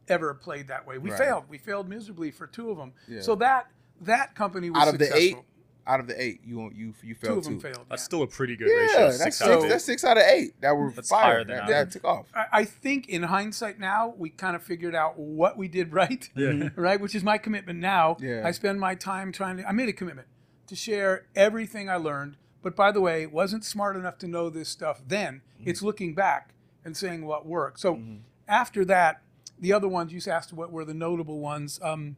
ever 0.08 0.34
played 0.34 0.68
that 0.68 0.86
way. 0.86 0.98
We 0.98 1.10
Right. 1.10 1.18
failed. 1.18 1.44
We 1.48 1.58
failed 1.58 1.88
miserably 1.88 2.30
for 2.30 2.46
two 2.46 2.70
of 2.70 2.76
them. 2.78 2.92
Yeah. 3.06 3.20
So 3.20 3.34
that 3.36 3.70
that 4.00 4.34
company 4.34 4.70
was 4.70 4.80
Out 4.80 4.88
of 4.94 4.98
the 5.00 5.12
eight, 5.16 5.36
out 5.84 5.98
of 5.98 6.06
the 6.06 6.22
eight, 6.22 6.40
you 6.44 6.56
won't- 6.58 6.76
you 6.76 6.94
you 7.02 7.14
two 7.14 7.20
failed 7.26 7.38
of 7.38 7.44
them 7.44 7.54
two. 7.54 7.60
failed. 7.72 7.86
That's 7.88 8.02
yeah. 8.02 8.04
still 8.04 8.22
a 8.22 8.26
pretty 8.28 8.56
good 8.56 8.68
Yeah, 8.68 8.74
ratio. 8.76 8.98
that's 9.08 9.16
Six 9.24 9.36
six. 9.38 9.48
out 9.50 9.58
of 9.58 9.64
eight. 9.64 9.68
That's 9.68 9.84
six 9.84 10.04
out 10.04 10.16
of 10.16 10.22
eight 10.22 10.60
that 10.60 10.76
were 10.76 10.90
That's 10.92 11.10
higher 11.10 11.22
fired. 11.44 11.46
than 11.48 11.56
That, 11.56 11.68
that 11.68 11.90
took 11.90 12.04
off. 12.04 12.26
I, 12.34 12.44
I 12.52 12.64
think 12.64 13.08
in 13.08 13.24
hindsight 13.24 13.80
now 13.80 14.14
we 14.16 14.30
kind 14.30 14.54
of 14.54 14.62
figured 14.62 14.94
out 14.94 15.18
what 15.18 15.56
we 15.56 15.66
did 15.66 15.92
right. 15.92 16.28
Yeah. 16.36 16.68
right, 16.76 17.00
which 17.00 17.14
is 17.14 17.24
my 17.24 17.38
commitment 17.38 17.80
now. 17.80 18.16
Yeah. 18.20 18.42
I 18.44 18.52
spend 18.52 18.78
my 18.78 18.94
time 18.94 19.32
trying 19.32 19.56
to. 19.56 19.68
I 19.68 19.72
made 19.72 19.88
a 19.88 19.92
commitment 19.92 20.28
to 20.68 20.76
share 20.76 21.26
everything 21.34 21.88
I 21.90 21.96
learned. 21.96 22.36
But 22.62 22.76
by 22.76 22.92
the 22.92 23.00
way, 23.00 23.26
wasn't 23.26 23.64
smart 23.64 23.96
enough 23.96 24.18
to 24.18 24.28
know 24.28 24.50
this 24.50 24.68
stuff 24.68 25.00
then. 25.06 25.42
Mm-hmm. 25.60 25.70
It's 25.70 25.82
looking 25.82 26.14
back 26.14 26.54
and 26.84 26.96
saying 26.96 27.24
what 27.24 27.46
worked. 27.46 27.80
So 27.80 28.00
after 28.46 28.84
that, 28.84 29.22
the 29.60 29.72
other 29.72 29.88
ones 29.88 30.12
you 30.12 30.20
asked 30.32 30.52
what 30.52 30.70
were 30.72 30.84
the 30.84 30.94
notable 30.94 31.40
ones. 31.40 31.80
Um, 31.82 32.16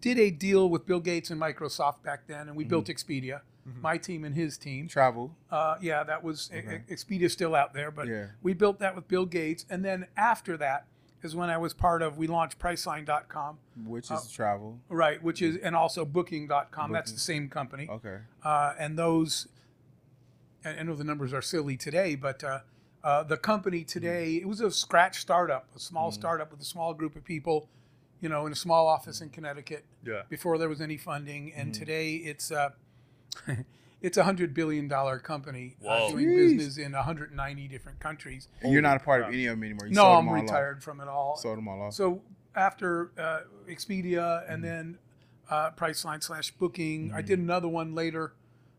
did 0.00 0.18
a 0.18 0.30
deal 0.30 0.68
with 0.68 0.84
Bill 0.84 0.98
Gates 1.00 1.30
and 1.30 1.40
Microsoft 1.40 2.02
back 2.02 2.26
then, 2.26 2.48
and 2.48 2.56
we 2.56 2.64
built 2.64 2.86
Mm-hmm. 2.86 3.12
Expedia. 3.12 3.40
My 3.80 3.96
team 3.96 4.24
and 4.24 4.34
his 4.34 4.58
team. 4.58 4.88
Travel. 4.88 5.36
Uh, 5.48 5.76
yeah, 5.80 6.02
that 6.02 6.24
was 6.24 6.50
Expedia's 6.90 7.32
still 7.32 7.54
out 7.54 7.72
there, 7.74 7.92
but 7.92 8.08
Yeah. 8.08 8.26
we 8.42 8.54
built 8.54 8.80
that 8.80 8.96
with 8.96 9.06
Bill 9.06 9.24
Gates, 9.26 9.64
and 9.70 9.84
then 9.84 10.06
after 10.16 10.56
that 10.56 10.86
is 11.22 11.36
when 11.36 11.48
I 11.48 11.56
was 11.58 11.72
part 11.72 12.02
of. 12.02 12.18
We 12.18 12.26
launched 12.26 12.58
Priceline.com, 12.58 13.58
which 13.86 14.10
Uh, 14.10 14.14
is 14.16 14.28
travel. 14.32 14.80
right? 14.88 15.22
Which 15.22 15.40
is 15.40 15.56
and 15.58 15.76
also 15.76 16.04
Booking.com. 16.04 16.90
That's 16.90 17.12
the 17.12 17.20
same 17.20 17.48
company, 17.48 17.86
Okay. 17.88 18.18
uh, 18.42 18.74
and 18.76 18.98
those. 18.98 19.46
I 20.64 20.70
I 20.70 20.82
know 20.82 20.96
the 20.96 21.04
numbers 21.04 21.32
are 21.32 21.42
silly 21.42 21.76
today, 21.76 22.16
but 22.16 22.42
uh, 23.04 23.22
the 23.22 23.36
company 23.36 23.84
today 23.84 24.36
it 24.36 24.46
was 24.48 24.60
a 24.60 24.70
scratch 24.70 25.20
startup, 25.20 25.66
a 25.74 25.80
small 25.80 26.10
startup 26.12 26.50
with 26.50 26.60
a 26.60 26.64
small 26.64 26.94
group 26.94 27.16
of 27.16 27.24
people, 27.24 27.68
you 28.20 28.28
know, 28.28 28.46
in 28.46 28.52
a 28.52 28.56
small 28.56 28.86
office 28.86 29.20
in 29.20 29.30
Connecticut 29.30 29.84
Yeah. 30.06 30.22
before 30.28 30.58
there 30.58 30.68
was 30.68 30.80
any 30.80 30.96
funding, 30.96 31.52
and 31.54 31.72
Mm-hmm. 31.72 31.78
today 31.78 32.14
it's 32.16 32.50
uh, 32.52 32.70
it's 34.02 34.16
a 34.16 34.24
hundred 34.24 34.54
billion 34.54 34.88
dollar 34.88 35.18
company 35.18 35.76
uh, 35.88 36.08
doing 36.10 36.26
Jeez. 36.28 36.56
business 36.56 36.78
in 36.78 36.92
190 36.92 37.68
different 37.68 38.00
countries. 38.00 38.48
And 38.62 38.72
you're 38.72 38.82
not 38.82 38.96
a 38.96 39.00
part 39.04 39.22
of 39.22 39.28
any 39.28 39.46
of 39.46 39.52
them 39.56 39.64
anymore. 39.64 39.86
You 39.86 39.94
no, 39.94 40.02
sold 40.02 40.18
I'm 40.18 40.26
them 40.26 40.34
all 40.34 40.40
retired 40.42 40.82
from 40.82 41.00
it 41.00 41.08
all. 41.08 41.36
Sold 41.36 41.58
them 41.58 41.68
all 41.68 41.82
off. 41.82 41.94
So 41.94 42.22
after 42.54 43.10
uh, 43.18 43.40
Expedia 43.68 44.42
Mm-hmm. 44.42 44.52
and 44.52 44.64
then 44.64 44.98
uh, 45.50 45.70
Priceline 45.72 46.22
slash 46.22 46.50
Booking, 46.52 47.10
I 47.12 47.18
Mm-hmm. 47.18 47.26
did 47.26 47.38
another 47.40 47.68
one 47.68 47.94
later 47.94 48.34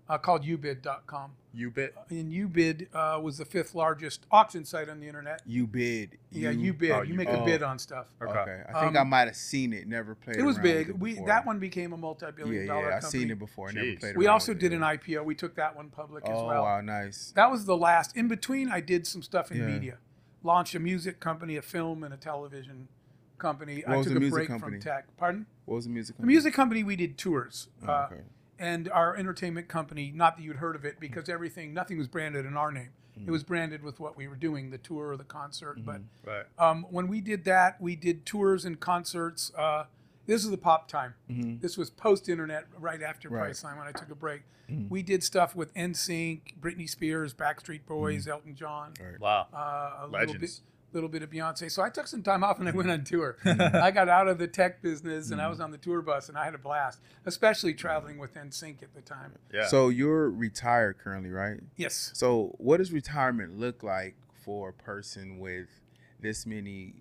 uh, 0.09 0.17
called 0.17 0.43
Ubid.com. 0.43 1.31
Ubid. 1.55 1.89
And 2.09 2.31
Ubid 2.31 2.87
uh, 2.95 3.19
was 3.21 3.37
the 3.37 3.45
fifth 3.45 3.75
largest 3.75 4.25
auction 4.31 4.65
site 4.65 4.89
on 4.89 4.99
the 4.99 5.07
internet. 5.07 5.41
you 5.45 5.67
bid. 5.67 6.17
Yeah, 6.31 6.49
you 6.49 6.73
bid. 6.73 6.91
oh, 6.91 7.01
you 7.03 7.09
you 7.09 7.13
make 7.13 7.27
bid. 7.29 7.39
a 7.39 7.45
bid 7.45 7.61
on 7.63 7.77
stuff. 7.77 8.07
Okay. 8.21 8.31
Okay. 8.31 8.63
I 8.73 8.81
think 8.81 8.95
Um, 8.95 8.97
I 8.97 9.03
might 9.03 9.27
have 9.27 9.35
seen 9.35 9.71
it. 9.71 9.87
Never 9.87 10.15
played. 10.15 10.37
It 10.37 10.43
was 10.43 10.57
big. 10.57 10.89
it 10.89 10.99
We 10.99 11.13
that 11.25 11.45
one 11.45 11.59
became 11.59 11.93
a 11.93 11.97
multi-billion 11.97 12.65
yeah. 12.65 12.73
dollar 12.73 12.91
I've 12.93 13.03
seen 13.03 13.29
it 13.29 13.37
before. 13.37 13.69
I 13.69 13.73
never 13.73 13.85
Jeez. 13.87 13.99
played. 13.99 14.17
We 14.17 14.25
also 14.27 14.51
with 14.53 14.61
did 14.61 14.73
it. 14.73 14.77
an 14.77 14.81
IPO. 14.81 15.23
We 15.25 15.35
took 15.35 15.55
that 15.55 15.75
one 15.75 15.89
public 15.89 16.23
as 16.25 16.31
well. 16.31 16.49
Oh 16.61 16.63
wow, 16.63 16.81
nice. 16.81 17.31
That 17.35 17.51
was 17.51 17.65
the 17.65 17.77
last. 17.77 18.17
In 18.17 18.27
between, 18.27 18.69
I 18.69 18.79
did 18.81 19.05
some 19.05 19.21
stuff 19.21 19.51
in 19.51 19.57
Yeah. 19.59 19.65
media. 19.67 19.97
Launched 20.41 20.73
a 20.75 20.79
music 20.79 21.19
company, 21.19 21.55
a 21.55 21.61
film, 21.61 22.03
and 22.03 22.13
a 22.13 22.17
television 22.17 22.87
company. 23.37 23.83
What 23.85 23.93
I 23.93 23.97
was 23.97 24.07
took 24.07 24.13
the 24.13 24.17
a 24.17 24.21
music 24.21 24.33
break 24.33 24.47
company? 24.47 24.77
from 24.77 24.81
tech. 24.81 25.05
Pardon? 25.17 25.45
What 25.65 25.75
was 25.75 25.85
the 25.85 25.91
music? 25.91 26.17
The 26.17 26.25
music 26.25 26.53
company 26.55 26.83
we 26.83 26.95
did 26.95 27.17
tours. 27.17 27.69
Oh, 27.87 27.91
uh, 27.91 28.07
okay. 28.11 28.21
And 28.59 28.89
our 28.89 29.15
entertainment 29.15 29.67
company, 29.67 30.11
not 30.13 30.37
that 30.37 30.43
you'd 30.43 30.57
heard 30.57 30.75
of 30.75 30.85
it, 30.85 30.99
because 30.99 31.29
everything, 31.29 31.73
nothing 31.73 31.97
was 31.97 32.07
branded 32.07 32.45
in 32.45 32.55
our 32.55 32.71
name. 32.71 32.89
It 33.27 33.29
was 33.29 33.43
branded 33.43 33.83
with 33.83 33.99
what 33.99 34.17
we 34.17 34.27
were 34.27 34.35
doing, 34.35 34.71
the 34.71 34.79
tour 34.79 35.09
or 35.09 35.17
the 35.17 35.23
concert. 35.23 35.77
But 35.85 36.01
Right. 36.25 36.45
um, 36.57 36.83
when 36.89 37.07
we 37.07 37.21
did 37.21 37.43
that, 37.45 37.79
we 37.79 37.95
did 37.95 38.25
tours 38.25 38.65
and 38.65 38.79
concerts. 38.79 39.51
Uh, 39.55 39.85
this 40.25 40.43
is 40.43 40.49
the 40.49 40.57
pop 40.57 40.87
time. 40.87 41.13
Mhm. 41.29 41.61
This 41.61 41.77
was 41.77 41.91
post 41.91 42.27
internet, 42.27 42.65
right 42.79 43.03
after 43.03 43.29
Right. 43.29 43.51
Priceline 43.51 43.77
when 43.77 43.85
I 43.87 43.91
took 43.91 44.09
a 44.09 44.15
break. 44.15 44.41
We 44.89 45.03
did 45.03 45.23
stuff 45.23 45.55
with 45.55 45.71
NSYNC, 45.75 46.55
Britney 46.59 46.89
Spears, 46.89 47.35
Backstreet 47.35 47.85
Boys, 47.85 48.27
Elton 48.27 48.55
John, 48.55 48.93
Right. 48.99 49.19
Wow. 49.19 49.47
uh, 49.53 49.57
a 49.57 50.07
little 50.07 50.09
bit, 50.09 50.29
Legends. 50.33 50.61
Little 50.93 51.09
bit 51.09 51.23
of 51.23 51.29
Beyonce. 51.29 51.71
So 51.71 51.81
I 51.81 51.89
took 51.89 52.07
some 52.07 52.23
time 52.23 52.43
off 52.43 52.59
and 52.59 52.67
I 52.67 52.71
went 52.71 52.89
on 52.89 53.03
tour. 53.03 53.37
I 53.45 53.91
got 53.91 54.09
out 54.09 54.27
of 54.27 54.37
the 54.37 54.47
tech 54.47 54.81
business 54.81 55.31
and 55.31 55.41
I 55.41 55.47
was 55.47 55.59
mm. 55.59 55.65
on 55.65 55.71
the 55.71 55.77
tour 55.77 56.01
bus 56.01 56.29
and 56.29 56.37
I 56.37 56.45
had 56.45 56.55
a 56.55 56.59
blast, 56.59 56.99
especially 57.25 57.73
traveling 57.73 58.17
with 58.17 58.35
NSYNC 58.35 58.83
at 58.83 58.93
the 58.93 59.01
time. 59.01 59.33
Yeah. 59.53 59.67
So 59.67 59.89
you're 59.89 60.29
retired 60.29 60.97
currently, 60.99 61.31
right? 61.31 61.59
Yes. 61.75 62.11
So 62.13 62.55
what 62.57 62.77
does 62.77 62.91
retirement 62.91 63.59
look 63.59 63.83
like 63.83 64.15
for 64.43 64.69
a 64.69 64.73
person 64.73 65.39
with 65.39 65.67
this 66.19 66.45
many 66.45 66.93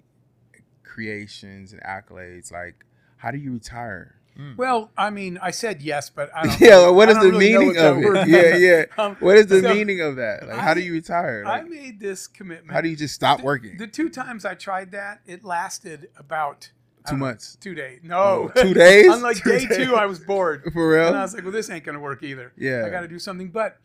creations 0.85 1.73
and 1.73 1.83
accolades? 1.83 2.53
Like, 2.53 2.85
how 3.17 3.31
do 3.31 3.39
you 3.39 3.53
retire? 3.53 4.17
Well, 4.57 4.91
I 4.97 5.11
mean, 5.11 5.39
I 5.43 5.51
said 5.51 5.83
yes, 5.83 6.09
but 6.11 6.31
I 6.35 6.47
don't. 6.47 6.61
Yeah, 6.61 6.89
what 6.89 7.09
I 7.09 7.13
is 7.13 7.19
the 7.19 7.31
really 7.31 7.53
meaning 7.53 7.77
of 7.79 7.99
it? 7.99 8.29
Yeah, 8.29 8.57
yeah. 8.57 8.85
Um, 8.99 9.17
What 9.21 9.37
is 9.37 9.47
the 9.47 9.61
so 9.61 9.75
meaning 9.75 10.01
of 10.01 10.17
that? 10.17 10.47
Like, 10.49 10.59
how 10.59 10.75
do 10.75 10.81
you 10.81 10.93
retire? 10.93 11.45
I 11.47 11.63
made 11.63 12.01
this 12.01 12.27
commitment. 12.27 12.73
how 12.73 12.81
do 12.81 12.89
you 12.89 12.97
just 12.97 13.15
stop 13.15 13.43
working? 13.43 13.77
The 13.77 13.87
two 13.87 14.09
times 14.09 14.45
I 14.45 14.55
tried 14.55 14.93
that, 14.93 15.21
it 15.27 15.45
lasted 15.45 16.09
about 16.17 16.71
Two 17.07 17.11
don't 17.13 17.19
know, 17.21 17.27
months. 17.27 17.57
two 17.61 17.75
days. 17.75 18.01
No, 18.05 18.17
Oh, 18.17 18.49
two 18.63 18.75
days? 18.75 19.07
Unlike 19.13 19.37
Two 19.39 19.59
day 19.59 19.67
days. 19.67 19.77
two, 19.77 19.97
I 19.97 20.07
was 20.07 20.19
bored. 20.21 20.63
For 20.73 20.89
real? 20.91 21.09
And 21.09 21.17
I 21.17 21.23
was 21.23 21.35
like, 21.35 21.43
well, 21.43 21.53
this 21.53 21.69
ain't 21.69 21.85
gonna 21.85 21.99
work 22.01 22.23
either. 22.23 22.53
Yeah. 22.57 22.85
I 22.87 22.91
got 22.91 23.01
to 23.03 23.09
do 23.09 23.19
something. 23.19 23.49
But 23.51 23.79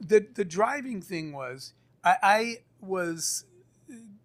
the 0.00 0.26
the 0.34 0.44
driving 0.44 1.00
thing 1.02 1.32
was, 1.32 1.72
I, 2.02 2.16
I 2.22 2.56
was 2.80 3.44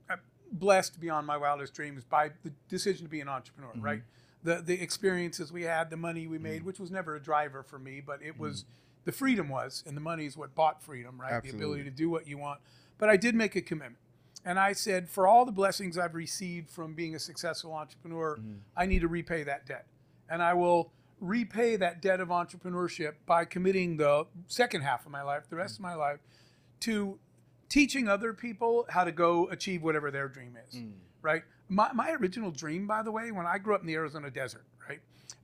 uh, 0.10 0.16
blessed 0.52 1.00
beyond 1.00 1.28
my 1.28 1.38
wildest 1.38 1.74
dreams 1.74 2.04
by 2.04 2.32
the 2.44 2.52
decision 2.70 3.06
to 3.06 3.10
be 3.10 3.20
an 3.22 3.28
entrepreneur. 3.30 3.72
Mm-hmm. 3.72 3.82
Right. 3.82 4.02
The 4.44 4.62
the 4.62 4.82
experiences 4.82 5.52
we 5.52 5.64
had, 5.64 5.90
the 5.90 5.98
money 5.98 6.28
we 6.28 6.38
made, 6.38 6.62
mm. 6.62 6.66
which 6.66 6.80
was 6.80 6.92
never 6.92 7.16
a 7.16 7.22
driver 7.22 7.64
for 7.64 7.78
me, 7.78 8.02
but 8.06 8.22
it 8.22 8.40
was 8.40 8.64
mm. 8.64 8.66
the 9.06 9.12
freedom 9.12 9.50
was, 9.50 9.84
and 9.86 9.98
the 9.98 10.02
money 10.02 10.26
is 10.26 10.38
what 10.38 10.56
bought 10.56 10.82
freedom. 10.82 11.20
Right. 11.20 11.44
The 11.44 11.50
ability 11.50 11.84
to 11.84 11.92
do 11.92 12.10
what 12.10 12.28
you 12.28 12.38
want. 12.38 12.60
But 12.98 13.10
I 13.10 13.18
did 13.18 13.36
make 13.36 13.56
a 13.56 13.62
commitment. 13.62 13.98
And 14.46 14.58
I 14.58 14.72
said, 14.72 15.10
for 15.10 15.28
all 15.28 15.46
the 15.46 15.52
blessings 15.52 15.98
I've 15.98 16.16
received 16.16 16.70
from 16.70 16.94
being 16.94 17.14
a 17.14 17.20
successful 17.20 17.74
entrepreneur, 17.74 18.38
mm. 18.38 18.60
I 18.76 18.86
need 18.86 19.02
to 19.02 19.08
repay 19.08 19.44
that 19.44 19.66
debt. 19.66 19.86
And 20.30 20.42
I 20.42 20.54
will 20.54 20.92
repay 21.20 21.76
that 21.76 22.02
debt 22.02 22.22
of 22.22 22.30
entrepreneurship 22.30 23.16
by 23.26 23.44
committing 23.44 23.98
the 23.98 24.26
second 24.48 24.82
half 24.82 25.06
of 25.06 25.12
my 25.12 25.22
life, 25.22 25.50
the 25.50 25.58
rest 25.58 25.76
of 25.76 25.82
my 25.82 25.94
life, 25.94 26.20
to 26.82 27.20
teaching 27.68 28.08
other 28.08 28.34
people 28.34 28.86
how 28.90 29.04
to 29.04 29.12
go 29.12 29.50
achieve 29.50 29.84
whatever 29.84 30.10
their 30.10 30.30
dream 30.30 30.58
is. 30.68 30.76
Right? 31.22 31.44
My, 31.70 31.92
my 31.94 32.12
original 32.12 32.52
dream, 32.52 32.88
by 32.88 33.04
the 33.04 33.12
way, 33.12 33.32
when 33.32 33.46
I 33.46 33.58
grew 33.60 33.76
up 33.76 33.82
in 33.82 33.88
the 33.88 33.94
Arizona 33.96 34.30
desert, 34.32 34.66
right? 34.90 35.00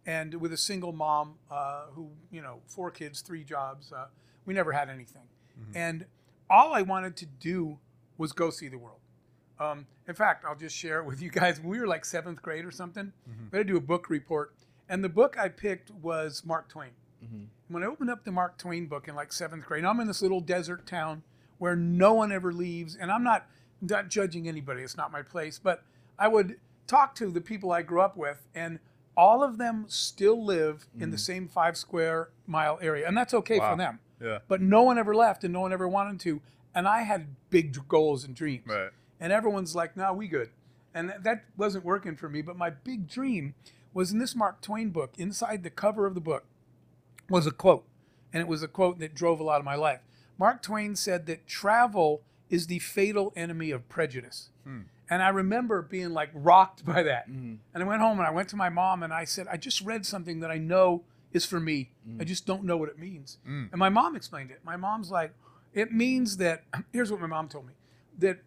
And 0.05 0.33
with 0.35 0.51
a 0.53 0.57
single 0.57 0.91
mom 0.91 1.35
uh, 1.51 1.85
who, 1.93 2.09
you 2.31 2.41
know, 2.41 2.61
four 2.67 2.89
kids, 2.91 3.21
three 3.21 3.43
jobs, 3.43 3.91
uh, 3.91 4.07
we 4.45 4.53
never 4.53 4.71
had 4.71 4.89
anything. 4.89 5.23
And 5.75 6.05
all 6.49 6.73
I 6.73 6.81
wanted 6.81 7.15
to 7.17 7.25
do 7.25 7.77
was 8.17 8.31
go 8.33 8.49
see 8.49 8.67
the 8.67 8.77
world. 8.77 8.99
Um, 9.59 9.85
in 10.07 10.15
fact, 10.15 10.43
I'll 10.45 10.55
just 10.55 10.75
share 10.75 10.99
it 10.99 11.05
with 11.05 11.21
you 11.21 11.29
guys. 11.29 11.59
When 11.59 11.69
we 11.69 11.79
were 11.79 11.87
like 11.87 12.03
seventh 12.05 12.41
grade 12.41 12.65
or 12.65 12.71
something, 12.71 13.13
we 13.51 13.57
had 13.57 13.67
to 13.67 13.73
do 13.73 13.77
a 13.77 13.81
book 13.81 14.09
report. 14.09 14.53
And 14.89 15.03
the 15.03 15.09
book 15.09 15.37
I 15.39 15.47
picked 15.49 15.91
was 15.91 16.43
Mark 16.45 16.67
Twain. 16.69 16.91
When 17.69 17.81
I 17.83 17.87
opened 17.87 18.09
up 18.09 18.23
the 18.25 18.31
Mark 18.31 18.57
Twain 18.57 18.85
book 18.87 19.07
in 19.07 19.15
like 19.15 19.31
seventh 19.33 19.65
grade, 19.65 19.85
I'm 19.85 19.99
in 19.99 20.07
this 20.07 20.21
little 20.21 20.41
desert 20.41 20.85
town 20.85 21.23
where 21.57 21.75
no 21.75 22.13
one 22.13 22.31
ever 22.31 22.51
leaves. 22.51 22.95
And 22.95 23.11
I'm 23.11 23.23
not, 23.23 23.47
not 23.81 24.09
judging 24.09 24.47
anybody, 24.47 24.83
it's 24.83 24.97
not 24.97 25.11
my 25.11 25.21
place. 25.21 25.57
But 25.57 25.83
I 26.17 26.27
would 26.27 26.57
talk 26.87 27.15
to 27.15 27.29
the 27.31 27.41
people 27.41 27.71
I 27.71 27.81
grew 27.81 28.01
up 28.01 28.15
with, 28.15 28.47
and 28.53 28.79
all 29.17 29.43
of 29.43 29.57
them 29.57 29.85
still 29.87 30.43
live 30.43 30.87
in 30.99 31.09
the 31.11 31.17
mm. 31.17 31.21
same 31.21 31.47
five 31.47 31.77
square 31.77 32.29
mile 32.45 32.77
area. 32.81 33.07
And 33.07 33.17
that's 33.17 33.33
okay 33.33 33.59
Wow. 33.59 33.71
for 33.71 33.77
them 33.77 33.99
Yeah. 34.21 34.39
but 34.47 34.61
no 34.61 34.83
one 34.83 34.97
ever 34.97 35.15
left 35.15 35.43
and 35.43 35.53
no 35.53 35.61
one 35.61 35.71
ever 35.73 35.87
wanted 35.87 36.19
to 36.21 36.41
and 36.73 36.85
i 36.87 37.03
had 37.03 37.27
big 37.49 37.87
goals 37.87 38.25
and 38.25 38.35
dreams 38.35 38.67
Right. 38.67 38.89
and 39.19 39.31
everyone's 39.31 39.73
like 39.75 39.95
no 39.95 40.11
we 40.13 40.27
good 40.27 40.49
and 40.93 41.09
th- 41.09 41.21
that 41.23 41.45
wasn't 41.57 41.85
working 41.85 42.15
for 42.17 42.27
me 42.29 42.41
but 42.41 42.57
my 42.57 42.69
big 42.69 43.07
dream 43.07 43.55
was 43.93 44.11
in 44.11 44.19
this 44.19 44.35
mark 44.35 44.61
twain 44.61 44.89
book 44.89 45.13
inside 45.17 45.63
the 45.63 45.69
cover 45.69 46.05
of 46.05 46.13
the 46.13 46.21
book 46.21 46.43
was 47.29 47.47
a 47.47 47.51
quote 47.51 47.85
and 48.33 48.41
it 48.41 48.47
was 48.47 48.61
a 48.63 48.67
quote 48.67 48.99
that 48.99 49.15
drove 49.15 49.39
a 49.39 49.43
lot 49.43 49.59
of 49.59 49.65
my 49.65 49.75
life 49.75 50.01
mark 50.37 50.61
twain 50.61 50.95
said 50.95 51.25
that 51.25 51.47
travel 51.47 52.21
is 52.55 52.67
the 52.67 52.79
fatal 52.79 53.33
enemy 53.35 53.69
of 53.69 53.87
prejudice. 53.89 54.49
Hmm. 54.63 54.83
And 55.09 55.21
i 55.21 55.27
remember 55.27 55.81
being 55.81 56.11
like 56.13 56.29
rocked 56.33 56.85
by 56.85 57.03
that. 57.03 57.25
Hmm. 57.25 57.55
And 57.73 57.83
i 57.83 57.85
went 57.85 58.01
home 58.01 58.17
and 58.17 58.25
i 58.25 58.31
went 58.31 58.47
to 58.49 58.55
my 58.55 58.69
mom 58.69 59.03
and 59.03 59.13
i 59.13 59.25
said 59.25 59.45
i 59.51 59.57
just 59.57 59.81
read 59.81 60.05
something 60.05 60.39
that 60.39 60.49
i 60.49 60.57
know 60.57 61.03
is 61.33 61.45
for 61.45 61.59
me. 61.59 61.91
Hmm. 62.05 62.21
I 62.21 62.23
just 62.23 62.45
don't 62.45 62.63
know 62.63 62.77
what 62.77 62.87
it 62.87 62.97
means. 62.97 63.39
And 63.73 63.77
my 63.77 63.89
mom 63.89 64.15
explained 64.15 64.51
it. 64.51 64.61
My 64.63 64.77
mom's 64.77 65.11
like 65.11 65.33
it 65.73 65.91
means 65.91 66.37
that 66.37 66.63
here's 66.93 67.11
what 67.11 67.19
my 67.19 67.27
mom 67.27 67.49
told 67.49 67.67
me 67.67 67.73
that 68.17 68.39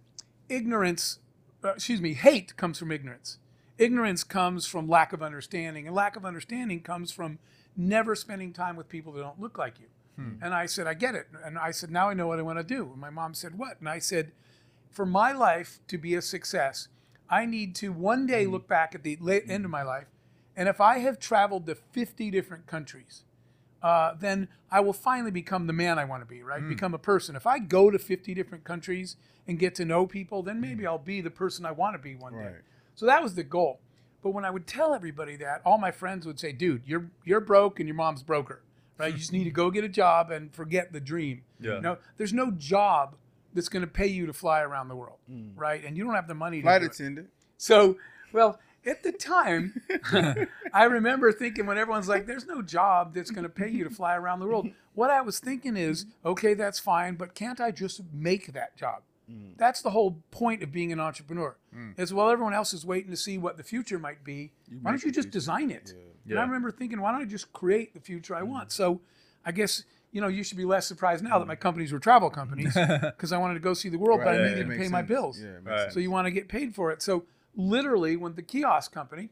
ignorance 0.49 1.19
uh, 1.63 1.75
excuse 1.75 2.01
me 2.01 2.15
hate 2.15 2.57
comes 2.57 2.79
from 2.79 2.91
ignorance. 2.91 3.39
Ignorance 3.77 4.25
comes 4.25 4.67
from 4.67 4.89
lack 4.89 5.13
of 5.13 5.23
understanding 5.23 5.87
and 5.87 5.95
lack 5.95 6.17
of 6.17 6.25
understanding 6.25 6.81
comes 6.81 7.13
from 7.13 7.39
never 7.77 8.17
spending 8.17 8.55
time 8.55 8.75
with 8.75 8.89
people 8.89 9.13
that 9.13 9.21
don't 9.21 9.39
look 9.39 9.59
like 9.59 9.79
you 9.79 9.87
Hmm. 10.19 10.33
and 10.43 10.53
i 10.53 10.67
said 10.67 10.87
i 10.87 10.95
get 10.95 11.15
it. 11.15 11.29
And 11.45 11.59
i 11.59 11.71
said 11.71 11.91
now 11.91 12.09
i 12.09 12.15
know 12.15 12.27
what 12.27 12.39
i 12.39 12.43
want 12.43 12.59
to 12.59 12.65
do. 12.65 12.91
And 12.93 13.01
my 13.01 13.11
mom 13.11 13.35
said 13.35 13.57
what? 13.57 13.79
And 13.79 13.89
i 13.89 13.99
said 13.99 14.33
for 14.91 15.07
my 15.07 15.33
life 15.33 15.81
to 15.89 15.99
be 15.99 16.15
a 16.15 16.23
success 16.23 16.89
i 17.31 17.45
need 17.47 17.75
to 17.77 17.93
one 17.93 18.27
day 18.27 18.45
hmm. 18.45 18.53
look 18.53 18.67
back 18.67 18.95
at 18.95 19.03
the 19.03 19.17
la- 19.21 19.39
hmm. 19.39 19.51
end 19.51 19.65
of 19.65 19.71
my 19.71 19.83
life 19.83 20.07
and 20.57 20.69
if 20.69 20.81
i 20.81 20.99
have 20.99 21.19
traveled 21.19 21.67
to 21.67 21.75
50 21.75 22.31
different 22.31 22.67
countries 22.67 23.23
uh, 23.83 24.15
then 24.19 24.49
I 24.71 24.81
will 24.81 24.93
finally 24.93 25.31
become 25.31 25.67
the 25.67 25.73
man 25.73 25.99
I 25.99 26.05
want 26.05 26.23
to 26.23 26.27
be, 26.27 26.43
right? 26.43 26.67
Become 26.69 26.95
a 26.95 26.99
person. 26.99 27.37
If 27.37 27.47
I 27.47 27.59
go 27.59 27.91
to 27.91 27.99
50 27.99 28.35
different 28.35 28.65
countries 28.65 29.17
and 29.47 29.59
get 29.59 29.75
to 29.77 29.85
know 29.85 30.07
people, 30.07 30.43
then 30.43 30.61
maybe 30.61 30.87
I'll 30.87 30.99
be 30.99 31.21
the 31.21 31.31
person 31.31 31.65
I 31.65 31.71
want 31.71 31.95
to 31.95 31.99
be 31.99 32.15
one 32.15 32.35
day. 32.35 32.57
So 32.95 33.07
that 33.07 33.23
was 33.23 33.35
the 33.35 33.45
goal. 33.45 33.81
But 34.23 34.31
when 34.31 34.45
I 34.45 34.51
would 34.51 34.67
tell 34.67 34.95
everybody 34.95 35.37
that, 35.37 35.63
all 35.65 35.79
my 35.79 35.93
friends 35.93 36.27
would 36.27 36.41
say, 36.41 36.51
"Dude, 36.51 36.83
you're 36.85 37.09
you're 37.25 37.41
broke 37.41 37.79
and 37.79 37.87
your 37.87 37.95
mom's 37.95 38.25
broker, 38.25 38.63
right? 38.99 39.13
You 39.13 39.19
just 39.19 39.33
need 39.33 39.45
to 39.45 39.51
go 39.51 39.71
get 39.71 39.85
a 39.85 39.89
job 39.89 40.31
and 40.31 40.53
forget 40.53 40.93
the 40.93 41.01
dream." 41.01 41.43
Yeah. 41.61 41.77
You 41.77 41.81
know, 41.81 41.99
there's 42.17 42.33
no 42.33 42.51
job 42.51 43.17
that's 43.55 43.69
going 43.69 43.83
to 43.83 43.91
pay 43.91 44.07
you 44.07 44.27
to 44.27 44.33
fly 44.33 44.61
around 44.61 44.89
the 44.89 44.97
world, 44.97 45.19
mm. 45.31 45.51
right? 45.57 45.83
And 45.85 45.97
you 45.97 46.05
don't 46.05 46.15
have 46.15 46.29
the 46.29 46.35
money 46.35 46.59
to 46.59 46.63
Flight 46.63 46.83
do 46.83 46.87
it. 46.87 46.95
attendant. 46.95 47.29
So, 47.57 47.97
well, 48.33 48.61
at 48.87 49.03
the 49.03 49.13
time, 49.13 49.81
I 50.73 50.85
remember 50.85 51.33
thinking 51.33 51.67
when 51.67 51.79
everyone's 51.79 52.09
like, 52.09 52.27
there's 52.27 52.47
no 52.47 52.63
job 52.63 53.15
that's 53.15 53.31
going 53.31 53.43
to 53.43 53.49
pay 53.49 53.69
you 53.69 53.85
to 53.85 53.91
fly 53.91 54.15
around 54.17 54.41
the 54.41 54.47
world. 54.47 54.69
What 54.95 55.11
I 55.11 55.21
was 55.21 55.39
thinking 55.39 55.77
is, 55.77 56.07
okay, 56.25 56.55
that's 56.55 56.81
fine, 56.81 57.15
but 57.15 57.33
can't 57.33 57.61
I 57.61 57.71
just 57.71 58.01
make 58.13 58.53
that 58.53 58.77
job? 58.77 59.03
That's 59.57 59.83
the 59.83 59.91
whole 59.91 60.23
point 60.31 60.63
of 60.63 60.73
being 60.73 60.93
an 60.93 61.01
entrepreneur. 61.01 61.57
Is 61.97 62.15
while 62.15 62.31
everyone 62.31 62.55
else 62.55 62.73
is 62.73 62.85
waiting 62.87 63.11
to 63.11 63.17
see 63.17 63.39
what 63.39 63.57
the 63.57 63.63
future 63.63 63.99
might 63.99 64.25
be, 64.25 64.53
why 64.83 64.91
don't 64.91 65.05
you 65.05 65.13
just 65.13 65.31
design 65.31 65.71
it? 65.71 65.91
And 66.25 66.35
Yeah. 66.35 66.41
I 66.41 66.43
remember 66.45 66.71
thinking, 66.71 67.01
why 67.01 67.13
don't 67.13 67.23
I 67.23 67.25
just 67.25 67.53
create 67.53 67.95
the 67.95 68.01
future 68.01 68.35
I 68.35 68.43
want? 68.43 68.71
So 68.73 69.01
I 69.45 69.53
guess 69.53 69.85
you 70.13 70.21
know 70.21 70.29
you 70.29 70.43
should 70.43 70.57
be 70.57 70.65
less 70.65 70.87
surprised 70.87 71.23
now 71.25 71.39
that 71.39 71.47
my 71.47 71.57
companies 71.57 71.93
were 71.93 71.99
travel 71.99 72.31
companies 72.31 72.75
because 73.01 73.33
I 73.33 73.39
wanted 73.39 73.55
to 73.55 73.61
go 73.61 73.75
see 73.75 73.89
the 73.89 73.99
world, 73.99 74.21
but 74.25 74.31
Right. 74.31 74.41
I 74.41 74.43
Yeah, 74.43 74.49
needed 74.49 74.67
it 74.69 74.71
to 74.75 74.79
pay 74.79 74.89
my 74.89 75.03
bills. 75.03 75.41
Yeah, 75.41 75.59
Right. 75.63 75.93
So 75.93 76.01
you 76.01 76.11
want 76.11 76.27
to 76.27 76.31
get 76.31 76.49
paid 76.49 76.75
for 76.75 76.91
it. 76.93 77.03
So 77.03 77.25
literally, 77.55 78.17
when 78.17 78.35
the 78.35 78.43
kiosk 78.43 78.93
company, 78.93 79.31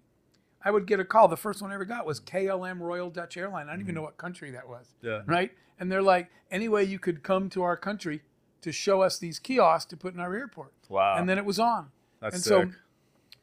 I 0.62 0.70
would 0.70 0.86
get 0.86 0.98
a 1.00 1.04
call. 1.04 1.28
The 1.28 1.36
first 1.36 1.62
one 1.62 1.70
I 1.70 1.74
ever 1.74 1.84
got 1.84 2.06
was 2.06 2.20
KLM 2.20 2.80
Royal 2.80 3.08
Dutch 3.10 3.36
Airline. 3.36 3.68
I 3.68 3.72
don't 3.72 3.80
even 3.80 3.94
know 3.94 4.02
what 4.02 4.16
country 4.16 4.50
that 4.50 4.68
was. 4.68 4.94
Yeah. 5.00 5.22
Right? 5.26 5.52
And 5.78 5.92
they're 5.92 6.02
like, 6.02 6.28
any 6.50 6.68
way 6.68 6.82
you 6.84 6.98
could 6.98 7.22
come 7.22 7.48
to 7.50 7.62
our 7.62 7.76
country 7.76 8.22
to 8.66 8.72
show 8.72 9.00
us 9.00 9.16
these 9.20 9.38
kiosks 9.38 9.88
to 9.88 9.96
put 9.96 10.12
in 10.12 10.18
our 10.18 10.34
airport. 10.34 10.72
Wow. 10.88 11.14
And 11.16 11.28
then 11.28 11.38
it 11.38 11.44
was 11.44 11.60
on. 11.60 11.90
That's 12.20 12.34
and 12.34 12.44
sick. 12.44 12.50
so 12.50 12.70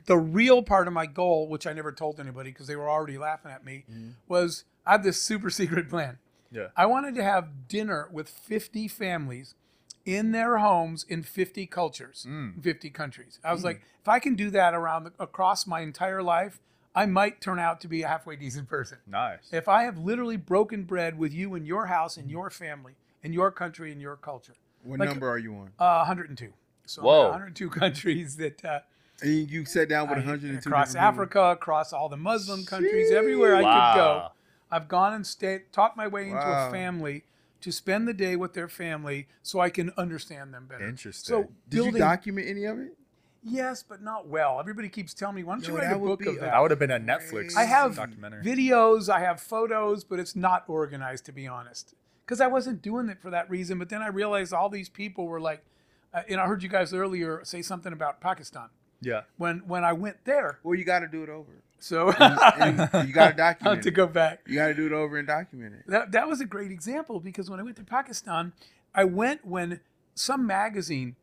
the 0.06 0.18
real 0.18 0.62
part 0.62 0.86
of 0.86 0.94
my 0.94 1.06
goal, 1.06 1.48
which 1.48 1.66
I 1.66 1.72
never 1.72 1.94
told 1.94 2.20
anybody 2.20 2.52
because 2.52 2.68
they 2.68 2.76
were 2.76 2.90
already 2.90 3.18
laughing 3.18 3.50
at 3.50 3.64
me, 3.64 3.86
mm-hmm. 3.90 4.10
was 4.28 4.66
I 4.86 4.92
had 4.92 5.04
this 5.04 5.22
super 5.22 5.50
secret 5.62 5.90
plan. 5.90 6.18
Yeah. 6.52 6.68
I 6.76 6.88
wanted 6.88 7.16
to 7.16 7.24
have 7.24 7.70
dinner 7.70 8.10
with 8.12 8.28
50 8.28 8.90
families 8.90 9.56
in 10.06 10.34
their 10.34 10.58
homes 10.58 11.06
in 11.08 11.24
50 11.24 11.68
cultures, 11.68 12.28
Mm. 12.30 12.62
50 12.62 12.90
countries. 12.90 13.40
I 13.46 13.54
was 13.54 13.62
mm. 13.62 13.66
like, 13.66 13.82
if 14.02 14.10
I 14.10 14.20
can 14.20 14.36
do 14.36 14.50
that 14.50 14.74
around 14.74 15.06
the, 15.06 15.14
across 15.20 15.66
my 15.66 15.80
entire 15.80 16.22
life, 16.22 16.60
I 16.94 17.06
might 17.06 17.40
turn 17.40 17.60
out 17.60 17.80
to 17.82 17.88
be 17.88 18.02
a 18.02 18.10
halfway 18.10 18.36
decent 18.36 18.68
person. 18.68 18.98
Nice. 19.08 19.54
If 19.54 19.70
I 19.70 19.84
have 19.84 19.98
literally 19.98 20.36
broken 20.36 20.84
bread 20.84 21.18
with 21.18 21.34
you 21.34 21.56
in 21.56 21.66
your 21.66 21.86
house, 21.86 22.18
in 22.18 22.26
mm. 22.26 22.32
your 22.32 22.50
family, 22.50 22.96
in 23.24 23.32
your 23.32 23.52
country, 23.52 23.94
in 23.94 24.02
your 24.02 24.18
culture, 24.18 24.56
What 24.84 25.00
Like- 25.00 25.10
number 25.10 25.30
are 25.30 25.38
you 25.38 25.56
on? 25.56 25.72
uh, 25.80 26.04
102. 26.06 26.54
So 26.86 27.02
Whoa. 27.02 27.30
102 27.30 27.70
countries 27.70 28.36
that 28.38 28.64
uh, 28.66 28.80
And 29.22 29.32
you, 29.32 29.60
you 29.60 29.66
sat 29.66 29.88
down 29.90 30.10
with 30.10 30.18
I- 30.18 30.22
102 30.22 30.58
across 30.70 30.90
different 30.94 31.08
Africa, 31.08 31.42
across 31.52 31.94
all 31.94 32.10
the 32.10 32.18
Muslim 32.18 32.66
countries, 32.66 33.12
everywhere 33.12 33.56
I 33.56 33.62
could 33.62 33.98
go. 34.00 34.28
I've 34.72 34.88
gone 34.88 35.14
and 35.14 35.26
stayed, 35.26 35.72
talked 35.72 35.96
my 35.96 36.08
way 36.08 36.24
into 36.24 36.36
Wow. 36.36 36.68
a 36.68 36.72
family 36.72 37.24
to 37.62 37.72
spend 37.72 38.08
the 38.08 38.14
day 38.14 38.36
with 38.36 38.54
their 38.54 38.68
family 38.68 39.28
so 39.42 39.60
I 39.60 39.70
can 39.70 39.92
understand 39.98 40.54
them 40.54 40.66
better. 40.68 40.86
Interesting. 40.88 41.28
So 41.32 41.42
people. 41.44 41.54
Did 41.70 41.76
building, 41.78 41.94
you 41.94 42.00
document 42.00 42.48
any 42.50 42.66
of 42.66 42.80
it? 42.80 42.98
yes, 43.44 43.84
but 43.84 44.02
not 44.02 44.28
well. 44.28 44.60
Everybody 44.60 44.90
keeps 44.90 45.14
telling 45.14 45.36
me, 45.36 45.44
why 45.44 45.54
don't 45.56 45.68
you 45.68 45.78
write 45.78 45.92
a 45.94 45.98
book 46.00 46.20
be 46.22 46.28
of 46.30 46.36
that? 46.36 46.42
that 46.52 46.60
would 46.62 46.72
have 46.72 46.80
been 46.80 46.92
a 46.92 47.00
Netflix 47.00 47.56
I 47.56 47.64
have 47.66 47.96
documentary. 47.96 48.44
videos, 48.44 49.08
I 49.10 49.20
have 49.20 49.40
photos, 49.40 50.04
but 50.04 50.20
it's 50.20 50.36
not 50.36 50.64
organized 50.68 51.26
to 51.28 51.32
be 51.32 51.48
honest. 51.48 51.94
Because 52.26 52.40
I 52.42 52.48
wasn't 52.48 52.82
doing 52.82 53.10
it 53.10 53.20
for 53.22 53.30
that 53.32 53.50
reason. 53.50 53.78
But 53.80 53.90
then 53.90 54.02
I 54.02 54.08
realized 54.08 54.54
all 54.54 54.70
these 54.70 54.90
people 54.90 55.28
were 55.28 55.42
like, 55.42 55.64
uh, 56.14 56.22
and 56.30 56.40
I 56.40 56.46
heard 56.46 56.64
you 56.64 56.70
guys 56.70 56.94
earlier 56.94 57.42
say 57.44 57.62
something 57.62 57.92
about 57.94 58.22
Pakistan. 58.22 58.70
yeah. 59.02 59.22
When 59.38 59.60
when 59.68 59.84
I 59.84 59.94
went 59.94 60.18
there, 60.26 60.60
Well, 60.64 60.76
you 60.76 60.86
got 60.86 61.00
to 61.00 61.08
do 61.08 61.24
it 61.24 61.30
over. 61.30 61.52
so 61.80 62.12
And 62.12 62.78
you 63.08 63.14
got 63.14 63.36
to 63.38 63.44
I 63.44 63.48
have 63.48 63.58
document 63.60 63.84
to 63.84 63.90
it. 63.90 63.94
go 63.94 64.08
back. 64.08 64.40
You 64.48 64.56
got 64.56 64.68
to 64.68 64.74
do 64.74 64.86
it 64.86 64.94
over 64.94 65.18
and 65.18 65.28
document 65.28 65.76
it. 65.76 65.84
That 65.88 66.12
that 66.14 66.28
was 66.28 66.40
a 66.40 66.46
great 66.46 66.72
example 66.72 67.20
because 67.20 67.50
when 67.50 67.60
I 67.60 67.64
went 67.64 67.76
to 67.78 67.84
Pakistan, 67.84 68.54
I 68.96 69.04
went 69.06 69.46
when 69.46 69.80
some 70.16 70.46
magazine 70.48 71.16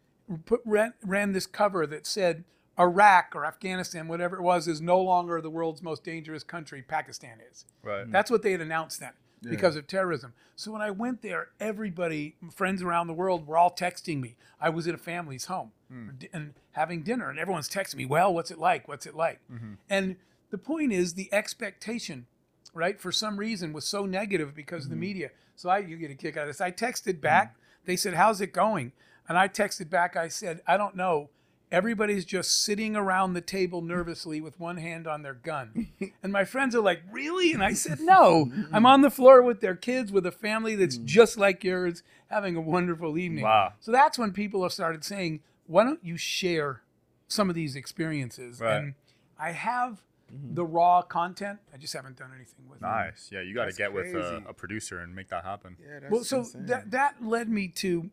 put 0.45 0.61
ran, 0.64 0.92
ran 1.04 1.33
this 1.33 1.47
cover 1.47 1.87
that 1.87 2.07
said 2.07 2.45
Iraq 2.78 3.33
or 3.35 3.45
Afghanistan, 3.47 4.09
whatever 4.09 4.37
it 4.37 4.42
was, 4.42 4.66
is 4.69 4.80
no 4.80 5.00
longer 5.00 5.40
the 5.40 5.50
world's 5.50 5.83
most 5.83 6.02
dangerous 6.04 6.42
country. 6.45 6.83
Pakistan 6.83 7.38
is. 7.50 7.64
Right. 7.83 8.11
That's 8.11 8.30
what 8.30 8.42
they 8.42 8.52
had 8.52 8.61
announced 8.61 9.00
then 9.00 9.12
because 9.42 9.76
of 9.76 9.87
terrorism. 9.87 10.35
So 10.56 10.73
when 10.73 10.82
I 10.82 10.90
went 10.90 11.23
there, 11.23 11.49
everybody, 11.59 12.37
friends 12.54 12.82
around 12.82 13.06
the 13.06 13.14
world, 13.14 13.47
were 13.47 13.56
all 13.56 13.70
texting 13.70 14.20
me. 14.20 14.37
I 14.61 14.68
was 14.68 14.87
at 14.87 14.94
a 14.94 14.99
family's 14.99 15.47
home 15.47 15.73
hmm. 15.90 16.11
and 16.32 16.54
having 16.73 17.02
dinner, 17.02 17.30
and 17.30 17.38
everyone's 17.38 17.68
texting 17.68 17.97
me, 17.97 18.06
"Well, 18.06 18.35
what's 18.35 18.50
it 18.50 18.59
like? 18.59 18.87
What's 18.87 19.06
it 19.06 19.14
like?" 19.14 19.40
Mm-hmm. 19.50 19.75
And 19.88 20.16
the 20.50 20.59
point 20.59 20.92
is, 20.92 21.14
the 21.14 21.32
expectation, 21.32 22.26
right, 22.75 23.00
for 23.00 23.12
some 23.12 23.38
reason, 23.38 23.73
was 23.73 23.87
so 23.87 24.04
negative 24.04 24.54
because 24.54 24.85
of 24.85 24.90
the 24.90 24.97
mm-hmm. 24.97 25.00
media. 25.00 25.30
So 25.56 25.70
I, 25.70 25.78
you 25.78 25.97
get 25.97 26.11
a 26.11 26.14
kick 26.14 26.37
out 26.37 26.42
of 26.42 26.49
this. 26.49 26.61
I 26.61 26.70
texted 26.70 27.14
mm-hmm. 27.14 27.20
back. 27.20 27.56
They 27.87 27.97
said, 27.97 28.14
"How's 28.14 28.40
it 28.40 28.52
going?" 28.52 28.92
And 29.28 29.38
I 29.38 29.49
texted 29.49 29.88
back. 29.88 30.16
I 30.16 30.28
said, 30.28 30.61
"I 30.66 30.76
don't 30.76 30.97
know." 30.97 31.30
Everybody's 31.73 32.25
just 32.25 32.62
sitting 32.62 32.97
around 32.97 33.35
the 33.35 33.41
table 33.41 33.81
nervously 33.81 34.41
with 34.41 34.59
one 34.59 34.79
hand 34.79 35.07
on 35.07 35.23
their 35.23 35.35
gun. 35.35 35.89
And 36.23 36.33
my 36.33 36.45
friends 36.45 36.75
are 36.75 36.81
like, 36.81 37.03
Really? 37.11 37.53
And 37.53 37.62
I 37.62 37.73
said, 37.73 38.00
No. 38.00 38.50
I'm 38.73 38.87
on 38.87 39.03
the 39.03 39.11
floor 39.11 39.43
with 39.43 39.61
their 39.61 39.77
kids, 39.77 40.11
with 40.11 40.27
a 40.27 40.33
family 40.33 40.75
that's 40.75 40.99
mm. 40.99 41.05
just 41.05 41.39
like 41.39 41.62
yours, 41.65 42.03
having 42.29 42.57
a 42.57 42.61
wonderful 42.61 43.17
evening. 43.17 43.45
Wow. 43.45 43.75
So 43.81 43.93
that's 43.93 44.19
when 44.19 44.33
people 44.33 44.62
have 44.62 44.73
started 44.73 45.05
saying, 45.05 45.41
Why 45.67 45.85
don't 45.85 46.05
you 46.05 46.17
share 46.17 46.83
some 47.29 47.49
of 47.49 47.55
these 47.55 47.77
experiences? 47.77 48.61
Right. 48.61 48.77
And 48.77 48.95
I 49.39 49.53
have 49.53 50.03
mm-hmm. 50.33 50.55
the 50.55 50.65
raw 50.65 51.03
content. 51.03 51.61
I 51.73 51.77
just 51.77 51.95
haven't 51.95 52.17
done 52.17 52.31
anything 52.35 52.69
with 52.69 52.79
it. 52.79 52.83
Nice. 52.83 53.31
Yeah, 53.33 53.43
you 53.43 53.55
got 53.55 53.62
to 53.62 53.67
That's 53.67 53.79
get 53.79 53.93
with 53.93 54.15
uh, 54.15 54.41
a, 54.47 54.50
a 54.50 54.53
producer 54.53 55.00
and 55.00 55.15
make 55.15 55.29
that 55.29 55.45
happen. 55.45 55.77
Yeah, 55.81 56.00
that's 56.00 56.12
Well, 56.12 56.25
so 56.25 56.39
insane. 56.41 56.67
that 56.67 56.91
that 56.91 57.25
led 57.25 57.49
me 57.49 57.69
to 57.69 58.11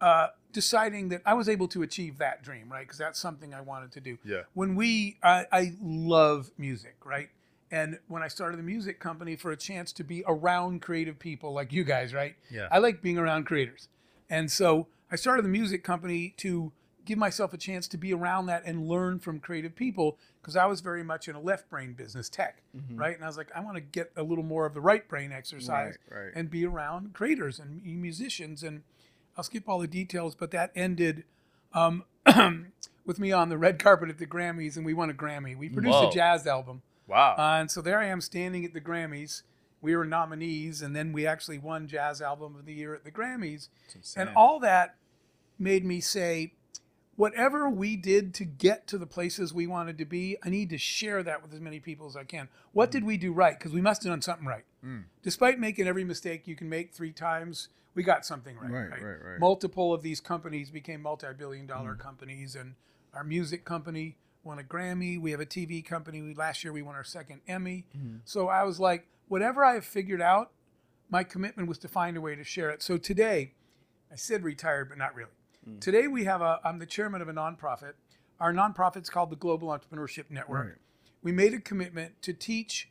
uh, 0.00 0.28
deciding 0.52 1.08
that 1.10 1.22
I 1.26 1.34
was 1.34 1.48
able 1.48 1.68
to 1.68 1.82
achieve 1.82 2.18
that 2.18 2.42
dream, 2.42 2.70
right? 2.70 2.86
Because 2.86 2.98
that's 2.98 3.18
something 3.18 3.54
I 3.54 3.60
wanted 3.60 3.92
to 3.92 4.00
do. 4.00 4.18
Yeah. 4.24 4.42
When 4.54 4.74
we, 4.74 5.18
I, 5.22 5.46
I 5.52 5.72
love 5.82 6.50
music, 6.58 6.96
right? 7.04 7.28
And 7.70 7.98
when 8.08 8.22
I 8.22 8.28
started 8.28 8.58
the 8.58 8.62
music 8.62 8.98
company 8.98 9.36
for 9.36 9.50
a 9.50 9.56
chance 9.56 9.92
to 9.92 10.04
be 10.04 10.24
around 10.26 10.80
creative 10.80 11.18
people 11.18 11.52
like 11.52 11.72
you 11.72 11.84
guys, 11.84 12.14
right? 12.14 12.34
Yeah. 12.50 12.68
I 12.70 12.78
like 12.78 13.02
being 13.02 13.18
around 13.18 13.44
creators. 13.44 13.88
And 14.30 14.50
so 14.50 14.86
I 15.10 15.16
started 15.16 15.44
the 15.44 15.50
music 15.50 15.84
company 15.84 16.34
to 16.38 16.72
give 17.04 17.18
myself 17.18 17.54
a 17.54 17.56
chance 17.56 17.88
to 17.88 17.96
be 17.96 18.12
around 18.12 18.46
that 18.46 18.62
and 18.66 18.86
learn 18.86 19.18
from 19.18 19.40
creative 19.40 19.74
people 19.74 20.18
because 20.40 20.56
I 20.56 20.66
was 20.66 20.82
very 20.82 21.02
much 21.02 21.26
in 21.26 21.34
a 21.34 21.40
left 21.40 21.70
brain 21.70 21.94
business 21.94 22.28
tech, 22.28 22.62
mm-hmm. 22.76 22.96
right? 22.96 23.14
And 23.14 23.24
I 23.24 23.26
was 23.26 23.38
like, 23.38 23.50
I 23.54 23.60
want 23.60 23.76
to 23.76 23.80
get 23.80 24.12
a 24.16 24.22
little 24.22 24.44
more 24.44 24.66
of 24.66 24.74
the 24.74 24.80
right 24.80 25.08
brain 25.08 25.32
exercise 25.32 25.96
Right, 26.10 26.24
right. 26.24 26.32
and 26.34 26.50
be 26.50 26.66
around 26.66 27.14
creators 27.14 27.58
and 27.58 27.82
musicians. 27.82 28.62
And 28.62 28.82
I'll 29.38 29.44
skip 29.44 29.68
all 29.68 29.78
the 29.78 29.86
details, 29.86 30.34
but 30.34 30.50
that 30.50 30.72
ended 30.74 31.22
um, 31.72 32.02
with 33.06 33.20
me 33.20 33.30
on 33.30 33.48
the 33.48 33.56
red 33.56 33.78
carpet 33.78 34.08
at 34.08 34.18
the 34.18 34.26
Grammys, 34.26 34.76
and 34.76 34.84
we 34.84 34.92
won 34.92 35.10
a 35.10 35.14
Grammy. 35.14 35.56
We 35.56 35.68
produced 35.68 35.96
Whoa. 35.96 36.08
a 36.08 36.12
jazz 36.12 36.44
album. 36.44 36.82
Wow. 37.06 37.36
Uh, 37.38 37.60
and 37.60 37.70
so 37.70 37.80
there 37.80 38.00
I 38.00 38.06
am 38.06 38.20
standing 38.20 38.64
at 38.64 38.74
the 38.74 38.80
Grammys. 38.80 39.42
We 39.80 39.94
were 39.94 40.04
nominees, 40.04 40.82
and 40.82 40.94
then 40.94 41.12
we 41.12 41.24
actually 41.24 41.58
won 41.58 41.86
Jazz 41.86 42.20
Album 42.20 42.56
of 42.56 42.66
the 42.66 42.74
Year 42.74 42.96
at 42.96 43.04
the 43.04 43.12
Grammys. 43.12 43.68
And 44.16 44.28
all 44.34 44.58
that 44.58 44.96
made 45.56 45.84
me 45.84 46.00
say, 46.00 46.54
whatever 47.14 47.70
we 47.70 47.94
did 47.94 48.34
to 48.34 48.44
get 48.44 48.88
to 48.88 48.98
the 48.98 49.06
places 49.06 49.54
we 49.54 49.68
wanted 49.68 49.96
to 49.98 50.04
be, 50.04 50.36
I 50.44 50.50
need 50.50 50.70
to 50.70 50.78
share 50.78 51.22
that 51.22 51.42
with 51.42 51.54
as 51.54 51.60
many 51.60 51.78
people 51.78 52.08
as 52.08 52.16
I 52.16 52.24
can. 52.24 52.48
What 52.72 52.90
did 52.90 53.04
we 53.04 53.16
do 53.16 53.32
right? 53.32 53.56
Because 53.56 53.72
we 53.72 53.80
must 53.80 54.02
have 54.02 54.10
done 54.10 54.22
something 54.22 54.46
right. 54.46 54.64
Mm. 54.84 55.04
Despite 55.22 55.58
making 55.58 55.86
every 55.86 56.04
mistake 56.04 56.46
you 56.46 56.56
can 56.56 56.68
make 56.68 56.92
three 56.92 57.12
times, 57.12 57.68
we 57.94 58.02
got 58.02 58.24
something 58.24 58.56
right. 58.56 58.70
Right, 58.70 58.90
right, 58.90 59.24
right. 59.24 59.40
Multiple 59.40 59.92
of 59.92 60.02
these 60.02 60.20
companies 60.20 60.70
became 60.70 61.02
multi-billion 61.02 61.66
dollar 61.66 61.94
mm. 61.94 61.98
companies, 61.98 62.54
and 62.54 62.74
our 63.12 63.24
music 63.24 63.64
company 63.64 64.16
won 64.44 64.58
a 64.58 64.62
Grammy. 64.62 65.20
We 65.20 65.32
have 65.32 65.40
a 65.40 65.46
TV 65.46 65.84
company. 65.84 66.22
We, 66.22 66.34
last 66.34 66.62
year 66.62 66.72
we 66.72 66.82
won 66.82 66.94
our 66.94 67.04
second 67.04 67.40
Emmy. 67.48 67.86
Mm. 67.96 68.20
So 68.24 68.48
I 68.48 68.62
was 68.62 68.78
like, 68.78 69.06
whatever 69.28 69.64
I 69.64 69.74
have 69.74 69.84
figured 69.84 70.22
out, 70.22 70.52
my 71.10 71.24
commitment 71.24 71.68
was 71.68 71.78
to 71.78 71.88
find 71.88 72.16
a 72.16 72.20
way 72.20 72.34
to 72.36 72.44
share 72.44 72.70
it. 72.70 72.82
So 72.82 72.98
today, 72.98 73.52
I 74.12 74.16
said 74.16 74.42
retired, 74.44 74.88
but 74.88 74.98
not 74.98 75.14
really. 75.14 75.30
Today 75.80 76.06
we 76.08 76.24
have 76.24 76.40
a. 76.40 76.60
I'm 76.64 76.78
the 76.78 76.86
chairman 76.86 77.20
of 77.20 77.28
a 77.28 77.32
nonprofit. 77.32 77.92
Our 78.40 78.52
nonprofit's 78.52 79.10
called 79.10 79.30
the 79.30 79.36
Global 79.36 79.68
Entrepreneurship 79.68 80.30
Network. 80.30 80.66
Right. 80.66 80.74
We 81.22 81.32
made 81.32 81.52
a 81.52 81.60
commitment 81.60 82.22
to 82.22 82.32
teach 82.32 82.88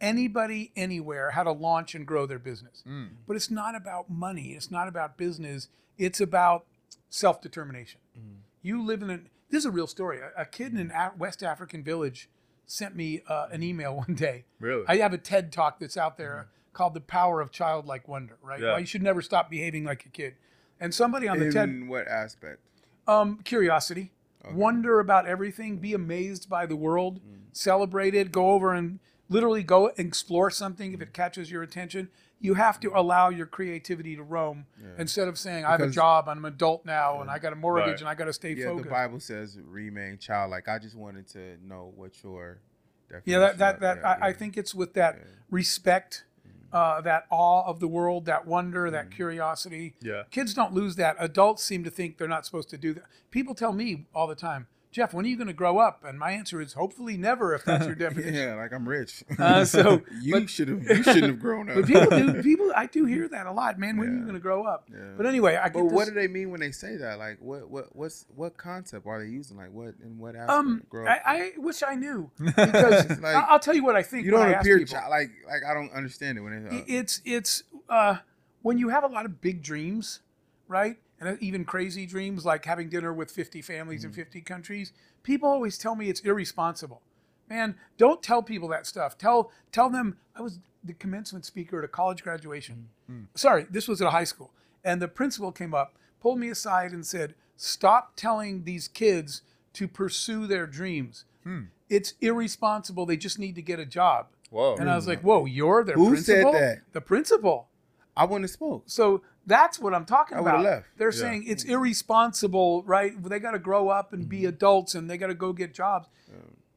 anybody 0.00 0.72
anywhere 0.76 1.30
how 1.30 1.42
to 1.42 1.52
launch 1.52 1.94
and 1.94 2.06
grow 2.06 2.26
their 2.26 2.38
business. 2.38 2.82
Mm. 2.86 3.10
But 3.26 3.36
it's 3.36 3.50
not 3.50 3.74
about 3.74 4.10
money. 4.10 4.52
It's 4.52 4.70
not 4.70 4.88
about 4.88 5.16
business. 5.16 5.68
It's 5.98 6.20
about 6.20 6.66
self-determination. 7.08 8.00
Mm. 8.18 8.38
You 8.62 8.84
live 8.84 9.02
in 9.02 9.10
a. 9.10 9.20
This 9.50 9.60
is 9.60 9.66
a 9.66 9.70
real 9.70 9.86
story. 9.86 10.20
A, 10.20 10.42
a 10.42 10.44
kid 10.44 10.74
in 10.74 10.90
mm. 10.90 10.94
a- 10.94 11.16
West 11.16 11.42
African 11.42 11.82
village 11.82 12.28
sent 12.66 12.94
me 12.94 13.22
uh, 13.28 13.48
an 13.50 13.62
email 13.62 13.96
one 14.08 14.14
day. 14.14 14.44
Really? 14.58 14.84
I 14.88 14.98
have 14.98 15.12
a 15.12 15.18
TED 15.18 15.52
talk 15.52 15.80
that's 15.80 15.96
out 15.96 16.16
there 16.16 16.34
mm-hmm. 16.34 16.72
called 16.72 16.94
"The 16.94 17.00
Power 17.00 17.40
of 17.40 17.50
Childlike 17.50 18.08
Wonder." 18.08 18.38
Right? 18.42 18.60
Yeah. 18.60 18.72
Why 18.72 18.78
you 18.78 18.86
should 18.86 19.02
never 19.02 19.22
stop 19.22 19.50
behaving 19.50 19.84
like 19.84 20.06
a 20.06 20.10
kid. 20.10 20.34
And 20.82 20.94
somebody 20.94 21.28
on 21.28 21.38
the 21.38 21.52
TED 21.52 21.68
In 21.68 21.88
what 21.88 22.08
aspect? 22.08 22.60
um, 23.06 23.40
curiosity, 23.44 24.12
wonder 24.52 25.00
about 25.00 25.26
everything, 25.26 25.78
be 25.78 25.92
amazed 25.92 26.48
by 26.48 26.64
the 26.64 26.76
world, 26.76 27.20
celebrate 27.52 28.14
it, 28.14 28.32
go 28.32 28.52
over 28.52 28.72
and 28.72 29.00
literally 29.30 29.62
go 29.62 29.86
explore 29.96 30.50
something 30.50 30.92
if 30.92 31.00
it 31.00 31.14
catches 31.14 31.50
your 31.50 31.62
attention. 31.62 32.10
You 32.42 32.54
have 32.54 32.80
to 32.80 32.90
allow 32.94 33.28
your 33.28 33.46
creativity 33.46 34.16
to 34.16 34.22
roam 34.22 34.66
instead 34.98 35.28
of 35.28 35.38
saying, 35.38 35.64
I 35.64 35.70
have 35.72 35.80
a 35.80 35.84
Because- 35.84 35.94
job, 35.94 36.28
I'm 36.28 36.44
an 36.44 36.52
adult 36.52 36.84
now, 36.84 37.20
and 37.22 37.30
I 37.30 37.38
got 37.38 37.52
a 37.52 37.56
mortgage 37.56 37.86
Right. 37.86 38.00
and 38.00 38.08
I 38.08 38.14
got 38.14 38.24
to 38.26 38.32
stay 38.32 38.54
Yeah, 38.54 38.66
focused. 38.66 38.84
the 38.84 38.90
Bible 38.90 39.20
says 39.20 39.58
remain 39.62 40.18
childlike. 40.18 40.68
I 40.68 40.78
just 40.78 40.96
wanted 40.96 41.26
to 41.28 41.56
know 41.66 41.92
what 41.96 42.22
your 42.22 42.60
definition 43.08 43.22
Yeah, 43.32 43.38
that 43.40 43.58
that, 43.58 43.74
of 43.76 43.80
that 43.82 44.04
I, 44.04 44.12
I 44.14 44.28
yeah. 44.28 44.32
think 44.34 44.56
it's 44.56 44.74
with 44.74 44.94
that 44.94 45.18
respect, 45.50 46.24
uh, 46.72 47.00
that 47.02 47.26
awe 47.30 47.62
of 47.66 47.78
the 47.80 47.88
world, 47.88 48.24
that 48.26 48.46
wonder, 48.46 48.90
that 48.90 49.10
curiosity. 49.10 49.96
Yeah. 50.00 50.22
Kids 50.30 50.54
don't 50.54 50.72
lose 50.72 50.96
that. 50.96 51.16
Adults 51.18 51.62
seem 51.62 51.84
to 51.84 51.90
think 51.90 52.16
they're 52.18 52.26
not 52.28 52.46
supposed 52.46 52.70
to 52.70 52.78
do 52.78 52.94
that. 52.94 53.04
People 53.30 53.54
tell 53.54 53.72
me 53.74 54.06
all 54.14 54.26
the 54.26 54.34
time, 54.34 54.66
Jeff, 54.92 55.14
when 55.14 55.24
are 55.24 55.28
you 55.28 55.36
going 55.36 55.46
to 55.46 55.52
grow 55.52 55.78
up? 55.78 56.02
And 56.04 56.18
my 56.18 56.32
answer 56.32 56.60
is 56.60 56.72
hopefully 56.72 57.16
never, 57.16 57.54
if 57.54 57.64
that's 57.64 57.86
your 57.86 57.94
definition. 58.06 58.34
Yeah, 58.34 58.54
like 58.56 58.72
I'm 58.72 58.88
rich. 58.88 59.22
Uh, 59.38 59.64
so, 59.64 60.02
you 60.20 60.48
should 60.48 60.66
have 60.66 60.82
you 60.82 61.02
shouldn't 61.04 61.24
have 61.26 61.38
grown 61.38 61.68
up. 61.70 61.76
But 61.76 61.86
people 61.86 62.10
do. 62.10 62.42
People, 62.42 62.72
I 62.74 62.86
do 62.86 63.04
hear 63.04 63.28
that 63.28 63.46
a 63.46 63.52
lot, 63.52 63.78
man. 63.78 63.96
When 63.98 64.08
are 64.08 64.12
you 64.16 64.22
going 64.22 64.34
to 64.34 64.40
grow 64.40 64.64
up? 64.64 64.88
Yeah. 64.92 64.98
But 65.16 65.26
anyway, 65.26 65.56
I 65.56 65.68
But 65.68 65.84
what 65.84 66.08
do 66.08 66.14
they 66.14 66.26
mean 66.26 66.50
when 66.50 66.58
they 66.58 66.72
say 66.72 66.96
that? 66.96 67.18
Like, 67.20 67.38
what, 67.40 67.70
what, 67.70 67.94
what's, 67.94 68.26
what 68.34 68.56
concept 68.56 69.06
are 69.06 69.22
they 69.22 69.30
using? 69.30 69.56
Like, 69.56 69.70
what, 69.72 69.94
and 70.02 70.18
what 70.18 70.34
aspect? 70.34 70.50
um, 70.50 70.82
Grow 70.88 71.06
up? 71.06 71.20
I, 71.24 71.36
I 71.36 71.52
wish 71.58 71.82
I 71.84 71.94
knew 71.94 72.30
because 72.38 73.20
like- 73.20 73.36
I'll 73.36 73.60
tell 73.60 73.74
you 73.74 73.84
what 73.84 73.94
I 73.94 74.02
think. 74.02 74.24
you 74.24 74.32
don't 74.32 74.52
appear 74.52 74.78
people. 74.78 74.98
like, 75.08 75.30
like 75.46 75.62
I 75.68 75.72
don't 75.72 75.92
understand 75.92 76.36
it 76.36 76.40
when 76.40 76.64
they. 76.68 76.76
Uh, 76.78 76.82
it's 76.88 77.22
it's 77.24 77.62
uh, 77.88 78.16
when 78.62 78.76
you 78.76 78.88
have 78.88 79.04
a 79.04 79.08
lot 79.08 79.24
of 79.24 79.40
big 79.40 79.62
dreams, 79.62 80.20
right? 80.66 80.96
And 81.20 81.40
even 81.42 81.64
crazy 81.66 82.06
dreams 82.06 82.46
like 82.46 82.64
having 82.64 82.88
dinner 82.88 83.12
with 83.12 83.30
50 83.30 83.60
families 83.60 84.02
Mm. 84.02 84.06
in 84.06 84.12
50 84.12 84.40
countries. 84.40 84.92
People 85.22 85.48
always 85.50 85.76
tell 85.76 85.94
me 85.94 86.08
it's 86.08 86.20
irresponsible. 86.20 87.02
Man, 87.48 87.76
don't 87.98 88.22
tell 88.22 88.42
people 88.42 88.68
that 88.68 88.86
stuff. 88.86 89.18
Tell 89.18 89.50
tell 89.70 89.90
them 89.90 90.18
I 90.34 90.40
was 90.40 90.60
the 90.82 90.94
commencement 90.94 91.44
speaker 91.44 91.78
at 91.80 91.84
a 91.84 91.88
college 91.88 92.22
graduation. 92.22 92.88
Mm. 93.10 93.26
Sorry, 93.34 93.66
this 93.70 93.86
was 93.86 94.00
at 94.00 94.06
a 94.08 94.12
high 94.12 94.24
school. 94.24 94.54
And 94.82 95.02
the 95.02 95.08
principal 95.08 95.52
came 95.52 95.74
up, 95.74 95.98
pulled 96.20 96.38
me 96.38 96.48
aside 96.48 96.92
and 96.92 97.04
said, 97.04 97.34
"Stop 97.56 98.12
telling 98.16 98.64
these 98.64 98.88
kids 98.88 99.42
to 99.74 99.86
pursue 99.86 100.46
their 100.46 100.66
dreams. 100.66 101.24
Hmm. 101.44 101.64
It's 101.90 102.14
irresponsible. 102.20 103.04
They 103.04 103.16
just 103.18 103.38
need 103.38 103.56
to 103.56 103.62
get 103.62 103.78
a 103.78 103.84
job." 103.84 104.28
Whoa. 104.48 104.76
And 104.76 104.88
I 104.88 104.96
was 104.96 105.06
like, 105.06 105.20
"Whoa, 105.20 105.44
you're 105.44 105.84
their 105.84 105.96
Who 105.96 106.16
said 106.16 106.42
principal?" 106.42 106.52
that? 106.52 106.92
The 106.92 107.00
principal. 107.00 107.68
I 108.16 108.24
wouldn't 108.24 108.42
have 108.44 108.50
spoke. 108.50 108.84
So 108.86 109.22
that's 109.46 109.78
what 109.78 109.94
I'm 109.94 110.04
talking 110.04 110.36
I 110.36 110.40
about. 110.40 110.62
left. 110.64 110.86
They're 110.96 111.10
Yeah. 111.12 111.18
saying 111.18 111.44
it's 111.46 111.64
irresponsible, 111.64 112.82
right? 112.84 113.20
They 113.22 113.38
got 113.38 113.52
to 113.52 113.58
grow 113.58 113.88
up 113.88 114.12
and 114.12 114.22
Mm-hmm. 114.22 114.28
be 114.30 114.46
adults 114.46 114.94
and 114.94 115.08
they 115.08 115.16
got 115.18 115.28
to 115.28 115.34
go 115.34 115.52
get 115.52 115.72
jobs. 115.74 116.08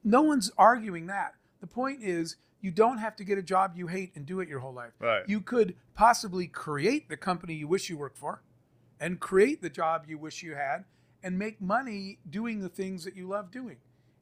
No 0.04 0.22
one's 0.22 0.52
arguing 0.58 1.08
that. 1.08 1.36
The 1.62 1.68
point 1.68 2.04
is, 2.04 2.36
you 2.62 2.72
don't 2.72 2.98
have 2.98 3.16
to 3.18 3.24
get 3.24 3.38
a 3.38 3.42
job 3.42 3.74
you 3.76 3.88
hate 3.88 4.12
and 4.16 4.26
do 4.26 4.40
it 4.40 4.48
your 4.50 4.60
whole 4.60 4.74
life. 4.74 4.92
Right. 5.00 5.24
You 5.28 5.42
could 5.42 5.76
possibly 5.96 6.48
create 6.48 7.10
the 7.10 7.18
company 7.18 7.54
you 7.56 7.68
wish 7.68 7.90
you 7.90 7.98
worked 7.98 8.18
for 8.18 8.42
and 9.00 9.20
create 9.20 9.62
the 9.62 9.70
job 9.70 10.06
you 10.08 10.18
wish 10.18 10.44
you 10.44 10.56
had 10.56 10.86
and 11.22 11.38
make 11.40 11.62
money 11.62 12.20
doing 12.30 12.60
the 12.62 12.70
things 12.70 13.04
that 13.06 13.16
you 13.16 13.28
love 13.28 13.50
doing. 13.52 13.78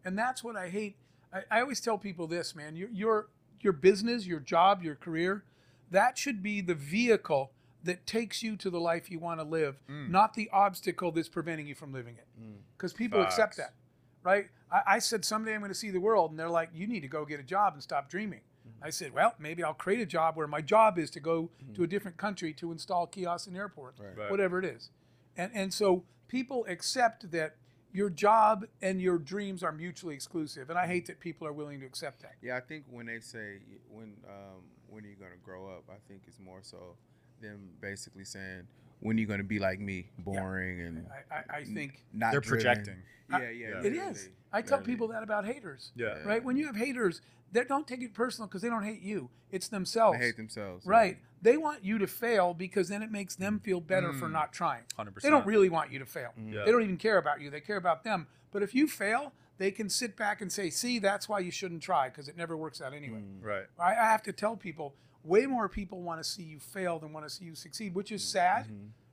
And 0.05 0.17
that's 0.17 0.43
what 0.43 0.55
I 0.55 0.69
hate. 0.69 0.97
I, 1.33 1.41
I 1.49 1.61
always 1.61 1.79
tell 1.81 1.97
people 1.97 2.27
this, 2.27 2.55
man. 2.55 2.75
Your, 2.75 2.89
your 2.89 3.27
your 3.59 3.73
business, 3.73 4.25
your 4.25 4.39
job, 4.39 4.81
your 4.83 4.95
career, 4.95 5.43
that 5.91 6.17
should 6.17 6.41
be 6.41 6.61
the 6.61 6.75
vehicle 6.75 7.51
that 7.83 8.05
takes 8.05 8.43
you 8.43 8.55
to 8.57 8.69
the 8.69 8.79
life 8.79 9.09
you 9.09 9.19
want 9.19 9.39
to 9.39 9.43
live, 9.43 9.79
mm. 9.89 10.09
not 10.09 10.33
the 10.33 10.49
obstacle 10.51 11.11
that's 11.11 11.29
preventing 11.29 11.67
you 11.67 11.75
from 11.75 11.93
living 11.93 12.15
it. 12.15 12.27
Mm. 12.39 12.57
Because 12.77 12.93
people 12.93 13.21
accept 13.21 13.57
that, 13.57 13.73
right? 14.23 14.47
I, 14.71 14.81
I 14.95 14.99
said 14.99 15.25
someday 15.25 15.53
I'm 15.53 15.61
going 15.61 15.71
to 15.71 15.75
see 15.75 15.91
the 15.91 15.99
world, 15.99 16.31
and 16.31 16.39
they're 16.39 16.49
like, 16.49 16.69
"You 16.73 16.87
need 16.87 17.01
to 17.01 17.07
go 17.07 17.25
get 17.25 17.39
a 17.39 17.43
job 17.43 17.73
and 17.73 17.83
stop 17.83 18.09
dreaming." 18.09 18.41
Mm. 18.67 18.85
I 18.85 18.89
said, 18.89 19.13
"Well, 19.13 19.35
maybe 19.39 19.63
I'll 19.63 19.73
create 19.73 19.99
a 19.99 20.05
job 20.05 20.35
where 20.37 20.47
my 20.47 20.61
job 20.61 20.97
is 20.97 21.09
to 21.11 21.19
go 21.19 21.49
to 21.73 21.83
a 21.83 21.87
different 21.87 22.17
country 22.17 22.53
to 22.53 22.71
install 22.71 23.07
kiosks 23.07 23.47
in 23.47 23.55
airports, 23.55 23.99
Right. 23.99 24.29
whatever 24.29 24.59
it 24.59 24.65
is." 24.65 24.89
And 25.35 25.51
and 25.53 25.73
so 25.73 26.03
people 26.27 26.65
accept 26.67 27.31
that 27.31 27.55
your 27.93 28.09
job 28.09 28.65
and 28.81 29.01
your 29.01 29.17
dreams 29.17 29.63
are 29.63 29.71
mutually 29.71 30.15
exclusive, 30.15 30.69
and 30.69 30.79
I 30.79 30.87
hate 30.87 31.07
that 31.07 31.19
people 31.19 31.47
are 31.47 31.53
willing 31.53 31.79
to 31.81 31.85
accept 31.85 32.21
that. 32.21 32.35
Yeah, 32.41 32.55
I 32.57 32.61
think 32.61 32.85
when 32.89 33.05
they 33.05 33.19
say 33.19 33.57
when 33.89 34.13
um, 34.27 34.61
when 34.91 35.03
are 35.03 35.07
you 35.07 35.15
gonna 35.15 35.31
grow 35.43 35.65
up, 35.67 35.83
I 35.89 35.97
think 36.07 36.21
it's 36.27 36.39
more 36.39 36.59
so 36.61 36.95
them 37.41 37.69
basically 37.81 38.23
saying 38.25 38.67
when 38.99 39.17
are 39.17 39.19
you 39.19 39.25
gonna 39.25 39.43
be 39.43 39.57
like 39.59 39.79
me, 39.79 40.05
boring 40.19 40.81
and 40.81 41.07
I, 41.31 41.35
I, 41.35 41.57
I 41.59 41.63
think 41.63 42.03
not 42.13 42.31
They're 42.33 42.41
driven. 42.41 42.63
projecting. 42.65 42.95
Yeah, 43.31 43.37
yeah, 43.39 43.47
It 43.47 43.51
it 43.51 43.83
literally, 43.93 44.11
is. 44.11 44.29
I 44.51 44.61
tell 44.61 44.79
people 44.81 45.07
that 45.07 45.23
about 45.23 45.45
haters. 45.45 45.91
Yeah. 45.95 46.17
Right? 46.25 46.43
When 46.43 46.57
you 46.57 46.65
have 46.67 46.75
haters, 46.75 47.21
they 47.53 47.63
don't 47.63 47.87
take 47.87 48.01
it 48.01 48.13
personal 48.13 48.47
because 48.47 48.61
they 48.61 48.67
don't 48.69 48.83
hate 48.83 49.01
you. 49.01 49.29
It's 49.51 49.69
themselves. 49.69 50.19
They 50.19 50.25
hate 50.25 50.35
themselves. 50.37 50.83
yeah. 50.85 50.91
Right. 50.91 51.17
They 51.41 51.55
want 51.57 51.83
you 51.85 51.97
to 51.97 52.07
fail 52.07 52.53
because 52.53 52.89
then 52.89 53.01
it 53.01 53.09
makes 53.09 53.35
them 53.35 53.59
feel 53.61 53.79
better 53.79 54.11
for 54.13 54.27
Mm. 54.27 54.33
not 54.33 54.51
trying. 54.53 54.83
100%. 54.99 55.21
They 55.23 55.29
don't 55.29 55.45
really 55.47 55.69
want 55.69 55.91
you 55.93 55.99
to 55.99 56.05
fail. 56.05 56.31
Yeah. 56.45 56.65
They 56.65 56.71
don't 56.71 56.83
even 56.83 56.97
care 56.97 57.17
about 57.17 57.39
you. 57.41 57.49
They 57.49 57.61
care 57.61 57.77
about 57.77 58.03
them. 58.03 58.27
But 58.51 58.61
if 58.63 58.75
you 58.75 58.85
fail, 58.87 59.31
they 59.57 59.71
can 59.71 59.89
sit 59.89 60.15
back 60.17 60.41
and 60.41 60.51
say, 60.51 60.69
see, 60.69 60.97
that's 60.99 61.29
why 61.29 61.39
you 61.39 61.51
shouldn't 61.51 61.83
try 61.83 62.09
because 62.09 62.27
it 62.27 62.35
never 62.37 62.57
works 62.57 62.81
out 62.81 62.93
anyway. 62.93 63.21
Right. 63.41 63.65
I, 63.79 63.91
I 63.91 64.05
have 64.05 64.23
to 64.23 64.31
tell 64.33 64.55
people 64.55 64.95
way 65.23 65.45
more 65.45 65.69
people 65.69 66.01
want 66.01 66.19
to 66.19 66.23
see 66.27 66.43
you 66.43 66.59
fail 66.59 66.97
than 66.99 67.13
want 67.13 67.25
to 67.27 67.29
see 67.29 67.45
you 67.45 67.53
succeed, 67.55 67.93
which 67.93 68.11
is 68.11 68.23
sad, 68.23 68.65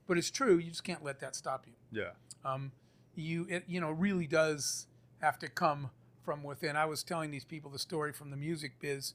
but 0.07 0.16
it's 0.16 0.31
true. 0.31 0.57
You 0.57 0.70
just 0.70 0.85
can't 0.85 1.05
let 1.05 1.20
that 1.20 1.37
stop 1.37 1.66
you 1.66 1.74
Yeah. 1.92 2.11
um, 2.44 2.72
you 3.14 3.46
it 3.51 3.64
you 3.66 3.81
know 3.81 3.90
really 3.90 4.27
does 4.27 4.87
have 5.20 5.38
to 5.40 5.48
come 5.48 5.90
from 6.24 6.42
within. 6.42 6.77
I 6.77 6.87
was 6.87 7.03
telling 7.03 7.31
these 7.31 7.44
people 7.44 7.70
the 7.70 7.79
story 7.79 8.12
from 8.12 8.31
the 8.31 8.37
music 8.37 8.72
biz 8.81 9.14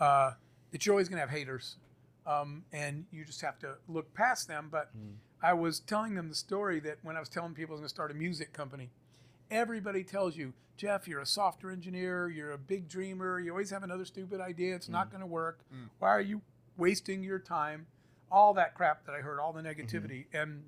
uh, 0.00 0.32
that 0.72 0.84
you're 0.86 0.94
always 0.94 1.08
going 1.08 1.16
to 1.18 1.20
have 1.20 1.30
haters, 1.30 1.76
um, 2.26 2.64
and 2.72 3.04
you 3.12 3.24
just 3.24 3.42
have 3.42 3.58
to 3.60 3.74
look 3.88 4.12
past 4.14 4.48
them. 4.48 4.68
But 4.72 4.90
I 5.42 5.52
was 5.52 5.78
telling 5.80 6.14
them 6.14 6.28
the 6.28 6.34
story 6.34 6.80
that 6.80 6.98
when 7.02 7.16
I 7.16 7.20
was 7.20 7.28
telling 7.28 7.54
people 7.54 7.74
I 7.74 7.74
was 7.74 7.80
going 7.80 7.88
to 7.88 7.94
start 7.94 8.10
a 8.10 8.14
music 8.14 8.52
company, 8.52 8.90
everybody 9.50 10.04
tells 10.04 10.36
you, 10.36 10.52
Jeff, 10.76 11.06
you're 11.06 11.20
a 11.20 11.26
software 11.26 11.72
engineer, 11.72 12.28
you're 12.28 12.52
a 12.52 12.58
big 12.58 12.88
dreamer, 12.88 13.38
you 13.38 13.50
always 13.50 13.70
have 13.70 13.82
another 13.82 14.04
stupid 14.04 14.40
idea, 14.40 14.74
it's 14.74 14.88
not 14.88 15.08
mm. 15.08 15.12
going 15.12 15.20
to 15.20 15.26
work. 15.26 15.60
Mm. 15.72 15.88
Why 15.98 16.08
are 16.08 16.20
you 16.20 16.42
wasting 16.76 17.22
your 17.22 17.38
time? 17.38 17.86
All 18.30 18.54
that 18.54 18.74
crap 18.74 19.06
that 19.06 19.14
I 19.14 19.18
heard, 19.18 19.38
all 19.38 19.52
the 19.52 19.62
negativity, 19.62 20.26
mm-hmm. 20.26 20.36
and 20.36 20.64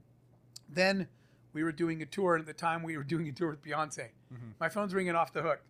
then 0.68 1.08
we 1.52 1.64
were 1.64 1.72
doing 1.72 2.02
a 2.02 2.06
tour, 2.06 2.34
and 2.34 2.42
at 2.42 2.46
the 2.46 2.52
time 2.52 2.82
we 2.82 2.96
were 2.96 3.02
doing 3.14 3.28
a 3.28 3.32
tour 3.32 3.50
with 3.50 3.64
Beyonce. 3.64 4.08
Mm-hmm. 4.32 4.50
My 4.60 4.68
phone's 4.68 4.94
ringing 4.94 5.16
off 5.16 5.32
the 5.32 5.42
hook 5.42 5.60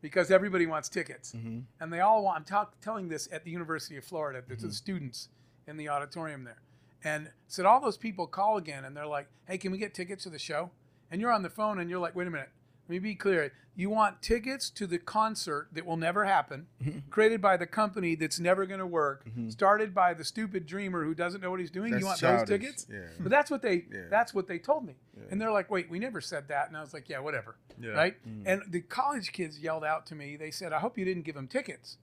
because 0.00 0.30
everybody 0.30 0.66
wants 0.66 0.88
tickets, 0.88 1.32
mm-hmm. 1.32 1.60
and 1.80 1.92
they 1.92 2.00
all 2.00 2.22
want. 2.22 2.38
I'm 2.38 2.44
talk, 2.44 2.80
telling 2.80 3.08
this 3.08 3.28
at 3.30 3.44
the 3.44 3.50
University 3.50 3.96
of 3.96 4.04
Florida 4.04 4.42
to 4.48 4.66
the 4.66 4.72
students 4.72 5.28
in 5.66 5.76
the 5.76 5.88
auditorium 5.88 6.44
there, 6.44 6.62
and 7.04 7.30
said 7.48 7.66
all 7.66 7.80
those 7.80 7.98
people 7.98 8.26
call 8.26 8.56
again, 8.56 8.84
and 8.84 8.96
they're 8.96 9.06
like, 9.06 9.26
"Hey, 9.46 9.58
can 9.58 9.72
we 9.72 9.78
get 9.78 9.92
tickets 9.92 10.24
to 10.24 10.30
the 10.30 10.38
show?" 10.38 10.70
And 11.12 11.20
you're 11.20 11.30
on 11.30 11.42
the 11.42 11.50
phone, 11.50 11.78
and 11.78 11.88
you're 11.88 12.00
like, 12.00 12.16
"Wait 12.16 12.26
a 12.26 12.30
minute." 12.30 12.48
Let 12.88 12.94
me 12.94 12.98
be 12.98 13.14
clear. 13.14 13.52
You 13.74 13.90
want 13.90 14.20
tickets 14.20 14.68
to 14.70 14.86
the 14.86 14.98
concert 14.98 15.68
that 15.72 15.86
will 15.86 15.96
never 15.96 16.24
happen, 16.24 16.66
mm-hmm. 16.82 16.98
created 17.10 17.40
by 17.40 17.56
the 17.56 17.66
company 17.66 18.16
that's 18.16 18.40
never 18.40 18.66
going 18.66 18.80
to 18.80 18.86
work, 18.86 19.24
mm-hmm. 19.24 19.48
started 19.50 19.94
by 19.94 20.12
the 20.14 20.24
stupid 20.24 20.66
dreamer 20.66 21.04
who 21.04 21.14
doesn't 21.14 21.40
know 21.40 21.50
what 21.50 21.60
he's 21.60 21.70
doing. 21.70 21.92
That's 21.92 22.00
you 22.00 22.06
want 22.06 22.18
childish. 22.18 22.48
those 22.48 22.58
tickets? 22.58 22.86
Yeah. 22.90 22.98
But 23.20 23.30
that's 23.30 23.50
what 23.50 23.62
they 23.62 23.86
Yeah. 23.90 24.08
that's 24.10 24.34
what 24.34 24.46
they 24.46 24.58
told 24.58 24.84
me. 24.84 24.96
And 25.30 25.40
they're 25.40 25.52
like, 25.52 25.70
"Wait, 25.70 25.88
we 25.88 25.98
never 25.98 26.20
said 26.20 26.48
that." 26.48 26.68
And 26.68 26.76
I 26.76 26.80
was 26.80 26.92
like, 26.92 27.08
"Yeah, 27.08 27.20
whatever." 27.20 27.56
Yeah. 27.80 27.90
Right? 27.92 28.16
Mm. 28.28 28.42
And 28.44 28.62
the 28.68 28.80
college 28.80 29.32
kids 29.32 29.60
yelled 29.60 29.84
out 29.84 30.04
to 30.06 30.14
me. 30.14 30.36
They 30.36 30.50
said, 30.50 30.72
"I 30.72 30.80
hope 30.80 30.98
you 30.98 31.04
didn't 31.04 31.22
give 31.22 31.36
them 31.36 31.48
tickets." 31.48 31.98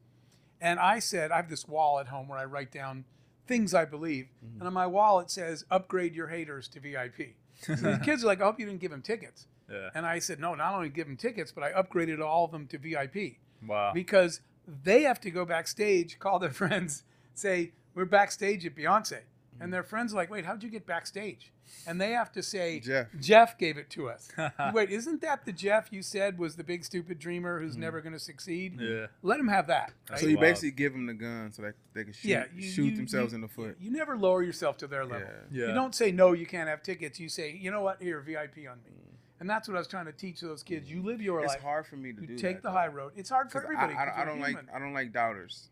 And 0.62 0.80
I 0.80 1.00
said, 1.00 1.32
"I 1.32 1.36
have 1.36 1.50
this 1.50 1.68
wall 1.68 2.00
at 2.00 2.08
home 2.08 2.30
where 2.30 2.40
I 2.40 2.46
write 2.46 2.72
down 2.72 3.06
things 3.46 3.74
I 3.74 3.86
believe." 3.86 4.30
Mm-hmm. 4.44 4.60
And 4.60 4.68
on 4.68 4.74
my 4.74 4.88
wall 4.88 5.20
it 5.20 5.30
says, 5.30 5.66
"Upgrade 5.70 6.16
your 6.16 6.30
haters 6.30 6.68
to 6.70 6.80
VIP." 6.80 7.36
So 7.60 7.76
the 7.76 8.02
kids 8.04 8.24
are 8.24 8.28
like, 8.28 8.42
"I 8.42 8.46
hope 8.46 8.60
you 8.60 8.66
didn't 8.66 8.82
give 8.82 8.92
them 8.92 9.02
tickets." 9.02 9.48
Yeah. 9.70 9.90
And 9.94 10.06
I 10.06 10.20
said, 10.20 10.40
"No, 10.40 10.56
not 10.56 10.74
only 10.74 10.90
give 10.90 11.08
them 11.08 11.18
tickets, 11.18 11.52
but 11.52 11.64
I 11.64 11.72
upgraded 11.74 12.22
all 12.24 12.46
of 12.46 12.52
them 12.52 12.68
to 12.68 12.78
VIP." 12.78 13.38
Wow. 13.68 13.92
because 13.94 14.40
they 14.84 15.02
have 15.04 15.20
to 15.22 15.32
go 15.32 15.44
backstage, 15.46 16.18
call 16.20 16.40
their 16.40 16.50
friends, 16.62 17.04
say, 17.34 17.74
We're 17.94 18.06
backstage 18.06 18.66
at 18.66 18.76
Beyonce. 18.76 19.20
And 19.62 19.74
their 19.74 19.84
friends 19.84 20.14
are 20.14 20.16
like, 20.16 20.30
Wait, 20.30 20.46
how'd 20.46 20.64
you 20.64 20.70
get 20.70 20.86
backstage? 20.86 21.52
And 21.86 22.00
they 22.00 22.12
have 22.12 22.32
to 22.34 22.44
say, 22.44 22.80
Jeff. 22.80 23.08
Jeff 23.20 23.58
gave 23.58 23.78
it 23.78 23.90
to 23.92 24.10
us. 24.10 24.30
Wait, 24.74 24.90
isn't 24.90 25.22
that 25.22 25.46
the 25.46 25.52
Jeff 25.52 25.90
you 25.92 26.02
said 26.02 26.38
was 26.38 26.56
the 26.56 26.64
big 26.64 26.84
stupid 26.84 27.20
dreamer 27.20 27.60
who's 27.60 27.74
mm-hmm. 27.74 27.82
never 27.82 28.02
going 28.02 28.14
to 28.14 28.20
succeed? 28.20 28.80
Yeah. 28.80 29.08
Let 29.22 29.40
him 29.40 29.48
have 29.48 29.68
that. 29.68 29.94
That's 30.08 30.22
So 30.22 30.28
you 30.28 30.38
wild. 30.38 30.42
basically 30.42 30.72
give 30.72 30.94
them 30.94 31.06
the 31.06 31.14
gun 31.14 31.52
so 31.52 31.62
that 31.64 31.76
they 31.94 32.04
can 32.04 32.14
shoot, 32.14 32.30
yeah, 32.30 32.46
you, 32.56 32.62
shoot 32.64 32.86
you- 32.86 32.98
themselves 32.98 33.32
you- 33.32 33.36
in 33.36 33.42
the 33.42 33.48
foot. 33.48 33.78
You 33.80 33.92
never 33.92 34.18
lower 34.18 34.42
yourself 34.42 34.78
to 34.78 34.88
their 34.88 35.06
level. 35.06 35.28
Yeah. 35.52 35.62
Yeah. 35.62 35.68
You 35.68 35.74
don't 35.74 35.94
say 35.94 36.12
no, 36.12 36.34
you 36.34 36.46
can't 36.46 36.70
have 36.70 36.82
tickets. 36.82 37.20
You 37.20 37.30
say, 37.30 37.52
you 37.52 37.72
know 37.72 37.82
what, 37.82 38.02
here, 38.02 38.20
VIP 38.22 38.68
on 38.70 38.80
me. 38.84 38.92
Mm. 38.92 39.16
And 39.42 39.50
that's 39.50 39.68
what 39.68 39.76
I 39.76 39.78
was 39.78 39.88
trying 39.88 40.06
to 40.06 40.12
teach 40.12 40.42
those 40.42 40.64
kids. 40.64 40.90
You 40.90 41.02
mm. 41.02 41.06
live 41.06 41.22
your 41.22 41.40
It's 41.42 41.50
life. 41.50 41.58
It's 41.58 41.64
hard 41.64 41.88
for 41.88 41.96
me 41.96 42.14
to 42.14 42.22
You 42.22 42.28
do 42.28 42.38
take 42.38 42.58
that, 42.58 42.64
the 42.64 42.70
though. 42.70 42.74
high 42.76 42.88
road. 42.88 43.14
It's 43.16 43.30
hard 43.30 43.52
for 43.52 43.64
everybody. 43.64 43.94
I, 43.94 44.06
'cause 44.06 44.14
I, 44.18 44.22
I 44.22 44.26
don't 44.26 44.40
like. 44.40 44.58
I 44.74 44.80
don't 44.80 44.94
like 44.94 45.14
doubters. 45.14 45.70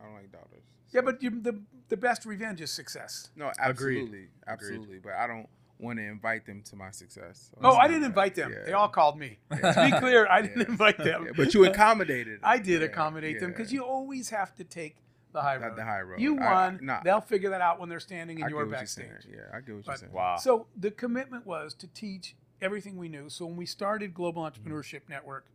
I 0.00 0.04
don't 0.04 0.14
like 0.14 0.32
doubters. 0.32 0.62
Yeah, 0.94 1.00
but 1.02 1.22
you, 1.22 1.30
the 1.30 1.60
the 1.88 1.96
best 1.96 2.24
revenge 2.24 2.60
is 2.60 2.70
success. 2.70 3.30
no, 3.36 3.50
Agreed. 3.62 3.98
absolutely, 3.98 4.28
absolutely. 4.46 4.98
But 5.00 5.12
I 5.14 5.26
don't 5.26 5.48
want 5.78 5.98
to 5.98 6.04
invite 6.04 6.46
them 6.46 6.62
to 6.62 6.76
my 6.76 6.90
success. 6.92 7.50
So 7.52 7.58
Oh, 7.68 7.74
I 7.74 7.88
didn't 7.88 8.02
that. 8.02 8.06
invite 8.08 8.34
them. 8.36 8.52
Yeah. 8.52 8.64
They 8.64 8.72
all 8.72 8.88
called 8.88 9.18
me. 9.18 9.38
to 9.50 9.90
be 9.90 9.98
clear, 9.98 10.26
I 10.30 10.40
didn't 10.46 10.60
Yeah. 10.60 10.68
invite 10.68 10.96
them. 10.98 11.26
Yeah, 11.26 11.32
but 11.36 11.52
you 11.52 11.64
accommodated. 11.66 12.40
I 12.44 12.58
did 12.58 12.80
Yeah, 12.80 12.86
accommodate 12.86 13.40
them 13.40 13.50
because 13.50 13.72
you 13.72 13.84
always 13.84 14.30
have 14.30 14.54
to 14.56 14.64
take 14.64 14.96
the 15.32 15.42
high 15.42 15.58
Not 15.58 15.70
road. 15.70 15.76
the 15.78 15.84
high 15.84 16.00
road. 16.00 16.20
You 16.20 16.38
I- 16.38 16.44
I- 16.44 16.52
won. 16.54 16.78
nah. 16.82 17.00
They'll 17.02 17.20
figure 17.20 17.50
that 17.50 17.60
out 17.60 17.80
when 17.80 17.88
they're 17.88 18.00
standing 18.00 18.36
I 18.42 18.48
your 18.48 18.64
get 18.64 18.70
you're 18.70 18.78
backstage. 18.78 19.26
Yeah, 19.28 19.40
I 19.52 19.60
get 19.60 19.74
what 19.74 19.84
But- 19.84 19.90
you're 19.92 19.96
saying. 19.96 20.12
Wow. 20.12 20.36
So 20.36 20.68
the 20.76 20.92
commitment 20.92 21.44
was 21.44 21.74
to 21.74 21.88
teach 21.88 22.36
everything 22.62 22.96
we 22.96 23.08
knew. 23.08 23.28
So 23.28 23.44
when 23.44 23.56
we 23.56 23.66
started 23.66 24.14
Global 24.14 24.42
mm-hmm. 24.44 24.68
Entrepreneurship 24.72 25.02
Network, 25.08 25.46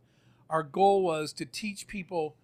our 0.50 0.62
goal 0.62 1.02
was 1.02 1.32
to 1.32 1.46
teach 1.46 1.86
people. 1.86 2.36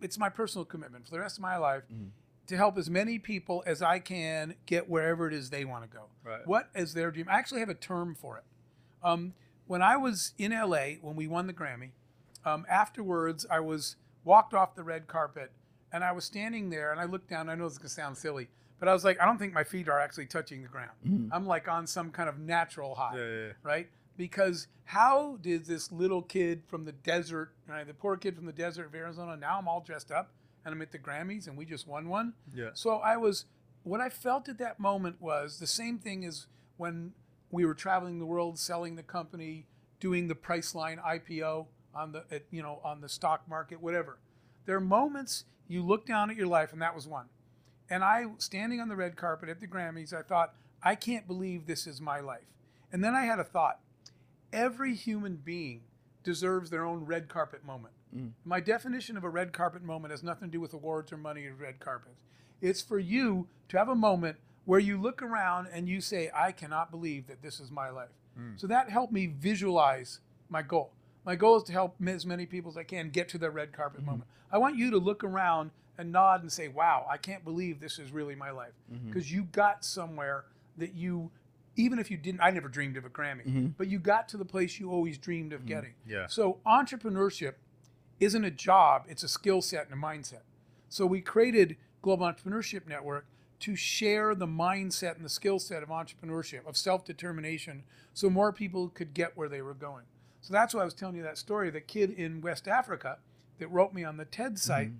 It's 0.00 0.18
my 0.18 0.28
personal 0.28 0.64
commitment 0.64 1.04
for 1.04 1.10
the 1.12 1.20
rest 1.20 1.38
of 1.38 1.42
my 1.42 1.56
life 1.56 1.82
mm-hmm. 1.92 2.08
To 2.50 2.56
help 2.56 2.76
as 2.76 2.90
many 2.90 3.16
people 3.18 3.62
as 3.64 3.80
I 3.80 4.00
can 4.00 4.54
get 4.66 4.90
wherever 4.90 5.28
it 5.28 5.32
is 5.32 5.50
they 5.50 5.64
want 5.64 5.84
to 5.84 5.96
go. 5.96 6.06
Right. 6.24 6.44
What 6.46 6.68
is 6.74 6.94
their 6.94 7.10
dream? 7.12 7.26
I 7.30 7.38
actually 7.38 7.60
have 7.60 7.68
a 7.68 7.74
term 7.74 8.14
for 8.14 8.36
it. 8.38 8.44
Um, 9.02 9.34
when 9.68 9.82
I 9.82 9.96
was 9.96 10.34
in 10.36 10.50
LA, 10.52 10.94
when 11.00 11.14
we 11.14 11.28
won 11.28 11.46
the 11.46 11.52
Grammy, 11.54 11.90
um, 12.44 12.66
afterwards 12.68 13.46
I 13.48 13.60
was 13.60 13.94
walked 14.24 14.52
off 14.52 14.74
the 14.74 14.82
red 14.82 15.06
carpet 15.06 15.52
and 15.92 16.02
I 16.02 16.10
was 16.10 16.24
standing 16.24 16.70
there 16.70 16.90
and 16.90 17.00
I 17.00 17.04
looked 17.04 17.30
down. 17.30 17.48
I 17.48 17.54
know 17.54 17.66
it's 17.66 17.78
gonna 17.78 17.88
sound 17.88 18.18
silly, 18.18 18.48
but 18.80 18.88
I 18.88 18.92
was 18.92 19.04
like, 19.04 19.20
I 19.20 19.26
don't 19.26 19.38
think 19.38 19.52
my 19.52 19.64
feet 19.64 19.88
are 19.88 20.00
actually 20.00 20.26
touching 20.26 20.62
the 20.62 20.68
ground. 20.68 21.30
I'm 21.32 21.46
like 21.46 21.68
on 21.68 21.86
some 21.86 22.10
kind 22.10 22.28
of 22.28 22.38
natural 22.40 22.96
high, 22.96 23.16
Yeah, 23.16 23.24
yeah, 23.24 23.46
yeah. 23.46 23.52
right? 23.62 23.88
Because 24.16 24.66
how 24.86 25.38
did 25.40 25.66
this 25.66 25.92
little 25.92 26.20
kid 26.22 26.62
from 26.66 26.84
the 26.84 26.92
desert, 26.92 27.52
right, 27.68 27.86
the 27.86 27.94
poor 27.94 28.16
kid 28.16 28.34
from 28.34 28.44
the 28.46 28.52
desert 28.52 28.86
of 28.86 28.94
Arizona, 28.96 29.36
now 29.36 29.56
I'm 29.58 29.68
all 29.68 29.80
dressed 29.80 30.10
up 30.10 30.32
and 30.64 30.74
I'm 30.74 30.82
at 30.82 30.92
the 30.92 30.98
Grammys 30.98 31.46
and 31.46 31.56
we 31.56 31.64
just 31.64 31.86
won 31.86 32.08
one. 32.08 32.34
Yeah. 32.54 32.70
So 32.74 32.96
I 32.96 33.16
was, 33.16 33.44
what 33.82 34.00
I 34.00 34.08
felt 34.08 34.48
at 34.48 34.58
that 34.58 34.78
moment 34.78 35.20
was 35.20 35.58
the 35.58 35.66
same 35.66 35.98
thing 35.98 36.24
as 36.24 36.46
when 36.76 37.12
we 37.50 37.64
were 37.64 37.74
traveling 37.74 38.18
the 38.18 38.26
world, 38.26 38.58
selling 38.58 38.96
the 38.96 39.02
company, 39.02 39.66
doing 39.98 40.28
the 40.28 40.34
Priceline 40.34 41.02
IPO 41.02 41.66
on 41.94 42.12
the, 42.12 42.24
at, 42.30 42.44
you 42.50 42.62
know, 42.62 42.80
on 42.84 43.00
the 43.00 43.08
stock 43.08 43.48
market, 43.48 43.80
whatever. 43.80 44.18
There 44.66 44.76
are 44.76 44.80
moments 44.80 45.44
you 45.68 45.82
look 45.82 46.06
down 46.06 46.30
at 46.30 46.36
your 46.36 46.46
life, 46.46 46.72
and 46.72 46.80
that 46.82 46.94
was 46.94 47.06
one. 47.06 47.26
And 47.88 48.04
I, 48.04 48.26
standing 48.38 48.80
on 48.80 48.88
the 48.88 48.96
red 48.96 49.16
carpet 49.16 49.48
at 49.48 49.60
the 49.60 49.66
Grammys, 49.66 50.14
I 50.14 50.22
thought, 50.22 50.54
I 50.82 50.94
can't 50.94 51.26
believe 51.26 51.66
this 51.66 51.86
is 51.86 52.00
my 52.00 52.20
life. 52.20 52.46
And 52.92 53.02
then 53.02 53.14
I 53.14 53.24
had 53.24 53.38
a 53.38 53.44
thought 53.44 53.80
every 54.52 54.94
human 54.94 55.36
being 55.36 55.82
deserves 56.24 56.70
their 56.70 56.84
own 56.84 57.04
red 57.04 57.28
carpet 57.28 57.64
moment. 57.64 57.94
My 58.44 58.60
definition 58.60 59.16
of 59.16 59.24
a 59.24 59.28
red 59.28 59.52
carpet 59.52 59.82
moment 59.82 60.10
has 60.10 60.22
nothing 60.22 60.48
to 60.48 60.52
do 60.52 60.60
with 60.60 60.74
awards 60.74 61.12
or 61.12 61.16
money 61.16 61.46
or 61.46 61.54
red 61.54 61.80
carpets. 61.80 62.20
It's 62.60 62.82
for 62.82 62.98
you 62.98 63.48
to 63.68 63.78
have 63.78 63.88
a 63.88 63.94
moment 63.94 64.36
where 64.64 64.80
you 64.80 65.00
look 65.00 65.22
around 65.22 65.68
and 65.72 65.88
you 65.88 66.00
say, 66.00 66.30
I 66.34 66.52
cannot 66.52 66.90
believe 66.90 67.26
that 67.28 67.42
this 67.42 67.60
is 67.60 67.70
my 67.70 67.90
life. 67.90 68.10
Hmm. 68.36 68.52
So 68.56 68.66
that 68.66 68.90
helped 68.90 69.12
me 69.12 69.26
visualize 69.26 70.20
my 70.48 70.62
goal. 70.62 70.92
My 71.24 71.36
goal 71.36 71.56
is 71.56 71.62
to 71.64 71.72
help 71.72 71.96
as 72.06 72.26
many 72.26 72.46
people 72.46 72.70
as 72.70 72.76
I 72.76 72.84
can 72.84 73.10
get 73.10 73.28
to 73.30 73.38
their 73.38 73.50
red 73.50 73.72
carpet 73.72 74.00
hmm. 74.00 74.06
moment. 74.06 74.30
I 74.52 74.58
want 74.58 74.76
you 74.76 74.90
to 74.90 74.98
look 74.98 75.24
around 75.24 75.70
and 75.96 76.12
nod 76.12 76.42
and 76.42 76.52
say, 76.52 76.68
Wow, 76.68 77.06
I 77.10 77.16
can't 77.16 77.44
believe 77.44 77.80
this 77.80 77.98
is 77.98 78.10
really 78.10 78.34
my 78.34 78.50
life. 78.50 78.72
Hmm. 78.90 79.08
Because 79.08 79.32
you 79.32 79.44
got 79.52 79.84
somewhere 79.84 80.44
that 80.76 80.94
you, 80.94 81.30
even 81.76 81.98
if 81.98 82.10
you 82.10 82.16
didn't, 82.16 82.40
I 82.40 82.50
never 82.50 82.68
dreamed 82.68 82.96
of 82.96 83.04
a 83.04 83.10
Grammy, 83.10 83.72
but 83.76 83.88
you 83.88 83.98
got 83.98 84.28
to 84.30 84.36
the 84.36 84.44
place 84.44 84.78
you 84.78 84.90
always 84.90 85.18
dreamed 85.18 85.52
of 85.52 85.66
getting. 85.66 85.94
Yeah. 86.06 86.26
So 86.26 86.58
entrepreneurship 86.66 87.54
isn't 88.20 88.44
a 88.44 88.50
job, 88.50 89.04
it's 89.08 89.22
a 89.22 89.28
skill 89.28 89.62
set 89.62 89.88
and 89.88 89.94
a 89.94 90.06
mindset. 90.06 90.42
So 90.88 91.06
we 91.06 91.20
created 91.20 91.76
Global 92.02 92.26
Entrepreneurship 92.26 92.86
Network 92.86 93.26
to 93.60 93.76
share 93.76 94.34
the 94.34 94.46
mindset 94.46 95.16
and 95.16 95.24
the 95.24 95.30
skill 95.30 95.58
set 95.58 95.82
of 95.82 95.88
entrepreneurship, 95.88 96.66
of 96.66 96.76
self-determination, 96.76 97.84
so 98.14 98.30
more 98.30 98.52
people 98.52 98.88
could 98.88 99.14
get 99.14 99.36
where 99.36 99.48
they 99.48 99.62
were 99.62 99.74
going. 99.74 100.04
So 100.40 100.52
that's 100.52 100.74
why 100.74 100.82
I 100.82 100.84
was 100.84 100.94
telling 100.94 101.16
you 101.16 101.22
that 101.22 101.38
story. 101.38 101.70
The 101.70 101.80
kid 101.80 102.10
in 102.10 102.40
West 102.40 102.66
Africa 102.66 103.18
that 103.58 103.68
wrote 103.68 103.92
me 103.92 104.04
on 104.04 104.16
the 104.16 104.24
TED 104.24 104.52
mm-hmm. 104.52 104.56
site, 104.56 104.90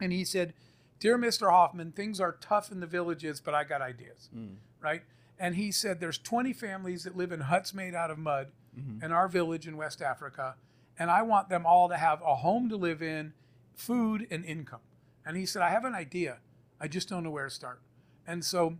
and 0.00 0.12
he 0.12 0.24
said, 0.24 0.54
Dear 1.00 1.18
Mr. 1.18 1.50
Hoffman, 1.50 1.92
things 1.92 2.20
are 2.20 2.36
tough 2.40 2.70
in 2.70 2.80
the 2.80 2.86
villages, 2.86 3.40
but 3.40 3.54
I 3.54 3.64
got 3.64 3.80
ideas. 3.80 4.28
Mm. 4.36 4.56
Right? 4.80 5.02
And 5.38 5.56
he 5.56 5.72
said 5.72 5.98
there's 5.98 6.18
20 6.18 6.52
families 6.52 7.04
that 7.04 7.16
live 7.16 7.32
in 7.32 7.40
huts 7.40 7.72
made 7.72 7.94
out 7.94 8.10
of 8.10 8.18
mud 8.18 8.48
mm-hmm. 8.78 9.02
in 9.04 9.10
our 9.10 9.26
village 9.26 9.66
in 9.66 9.76
West 9.78 10.02
Africa, 10.02 10.56
and 11.00 11.10
I 11.10 11.22
want 11.22 11.48
them 11.48 11.64
all 11.64 11.88
to 11.88 11.96
have 11.96 12.20
a 12.20 12.36
home 12.36 12.68
to 12.68 12.76
live 12.76 13.02
in, 13.02 13.32
food, 13.74 14.26
and 14.30 14.44
income. 14.44 14.80
And 15.24 15.34
he 15.34 15.46
said, 15.46 15.62
I 15.62 15.70
have 15.70 15.86
an 15.86 15.94
idea. 15.94 16.38
I 16.78 16.88
just 16.88 17.08
don't 17.08 17.24
know 17.24 17.30
where 17.30 17.46
to 17.46 17.50
start. 17.50 17.80
And 18.26 18.44
so 18.44 18.76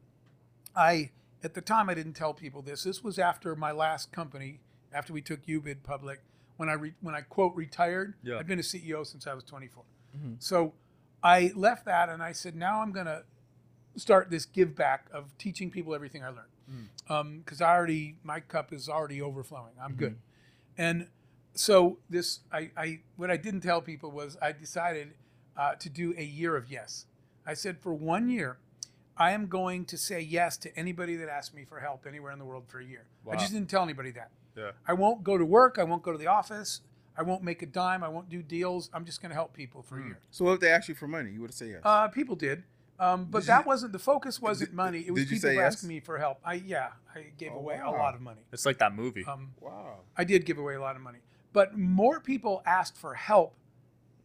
I, 0.77 1.13
at 1.43 1.55
the 1.55 1.63
time, 1.63 1.89
I 1.89 1.95
didn't 1.95 2.13
tell 2.13 2.35
people 2.35 2.61
this. 2.61 2.85
This 2.85 3.03
was 3.03 3.19
after 3.19 3.57
my 3.57 3.73
last 3.73 4.13
company, 4.13 4.61
after 4.93 5.15
we 5.15 5.23
took 5.23 5.47
UBID 5.47 5.83
public, 5.83 6.21
when 6.59 6.69
I, 6.69 6.75
re, 6.75 6.93
when 7.01 7.15
I 7.15 7.23
quote 7.23 7.57
retired. 7.57 8.13
Yeah. 8.23 8.39
I'd 8.39 8.47
been 8.47 8.59
a 8.59 8.63
CEO 8.63 9.07
since 9.07 9.27
I 9.27 9.33
was 9.33 9.43
24. 9.45 9.83
Mm-hmm. 10.15 10.35
So 10.41 10.75
I 11.23 11.53
left 11.57 11.87
that 11.87 12.11
and 12.11 12.23
I 12.23 12.33
said, 12.33 12.55
now 12.55 12.83
I'm 12.83 12.93
going 12.93 13.07
to 13.07 13.25
start 13.97 14.29
this 14.29 14.45
give 14.45 14.77
back 14.77 15.07
of 15.11 15.37
teaching 15.39 15.71
people 15.71 15.95
everything 15.95 16.23
I 16.23 16.29
learned. 16.29 16.49
Mm. 16.71 17.11
Um, 17.11 17.39
because 17.39 17.63
I 17.63 17.75
already, 17.75 18.17
my 18.23 18.41
cup 18.41 18.75
is 18.75 18.91
already 18.91 19.23
overflowing. 19.23 19.73
I'm 19.83 19.93
mm-hmm. 19.93 19.99
good. 19.99 20.17
And 20.77 21.09
so 21.55 21.99
this, 22.09 22.41
I, 22.53 22.71
I, 22.77 23.01
what 23.17 23.31
I 23.31 23.37
didn't 23.37 23.61
tell 23.61 23.81
people 23.81 24.11
was 24.11 24.37
I 24.41 24.53
decided 24.53 25.15
uh, 25.57 25.75
to 25.77 25.89
do 25.89 26.15
a 26.17 26.25
year 26.25 26.57
of 26.57 26.71
yes. 26.71 27.07
I 27.47 27.55
said 27.55 27.79
for 27.79 27.93
one 27.93 28.29
year, 28.29 28.59
I 29.17 29.33
am 29.33 29.47
going 29.49 29.85
to 29.87 29.99
say 29.99 30.21
yes 30.21 30.57
to 30.59 30.75
anybody 30.79 31.17
that 31.17 31.29
asks 31.29 31.55
me 31.55 31.65
for 31.65 31.81
help 31.81 32.07
anywhere 32.07 32.33
in 32.33 32.39
the 32.39 32.45
world 32.45 32.65
for 32.69 32.79
a 32.81 32.85
year. 32.85 33.05
I 33.31 33.37
just 33.37 33.53
didn't 33.53 33.69
tell 33.69 33.83
anybody 33.83 34.11
that. 34.13 34.31
Yeah. 34.57 34.71
I 34.87 34.95
won't 34.95 35.23
go 35.23 35.37
to 35.37 35.45
work. 35.45 35.79
I 35.79 35.85
won't 35.85 36.03
go 36.03 36.13
to 36.13 36.19
the 36.19 36.27
office. 36.29 36.81
I 37.17 37.23
won't 37.23 37.43
make 37.43 37.61
a 37.61 37.67
dime. 37.67 38.03
I 38.03 38.09
won't 38.09 38.29
do 38.31 38.43
deals. 38.43 38.89
I'm 38.95 39.05
just 39.05 39.21
going 39.21 39.31
to 39.31 39.35
help 39.35 39.53
people 39.53 39.83
for 39.83 40.01
a 40.01 40.05
year. 40.05 40.19
So 40.31 40.45
what 40.45 40.53
if 40.55 40.61
they 40.61 40.71
asked 40.71 40.89
you 40.89 40.95
for 40.95 41.07
money? 41.07 41.31
You 41.33 41.43
would 41.43 41.53
say 41.53 41.69
yes. 41.71 41.81
Uh, 41.85 42.09
people 42.09 42.35
did, 42.35 42.63
um, 42.99 43.27
but 43.27 43.41
Did 43.41 43.49
that 43.49 43.65
you- 43.65 43.69
wasn't 43.69 43.93
the 43.93 43.99
focus. 43.99 44.41
Wasn't 44.41 44.71
did- 44.71 44.77
money. 44.77 45.01
It 45.07 45.11
was 45.13 45.25
people 45.25 45.39
say 45.39 45.55
yes? 45.57 45.75
asking 45.75 45.89
me 45.91 46.01
for 46.01 46.17
help. 46.19 46.39
I 46.45 46.55
yeah, 46.55 46.89
I 47.15 47.27
gave 47.37 47.53
Oh, 47.53 47.57
away 47.59 47.79
a 47.85 47.91
lot 47.91 48.15
of 48.15 48.23
money. 48.23 48.41
It's 48.53 48.65
like 48.65 48.79
that 48.79 48.95
movie. 48.95 49.25
Um, 49.27 49.51
wow. 49.61 49.97
I 50.17 50.25
did 50.25 50.47
give 50.47 50.57
away 50.57 50.77
a 50.77 50.81
lot 50.81 50.97
of 50.97 51.03
money, 51.03 51.19
but 51.53 51.77
more 51.77 52.21
people 52.21 52.63
asked 52.67 52.97
for 52.97 53.15
help 53.15 53.55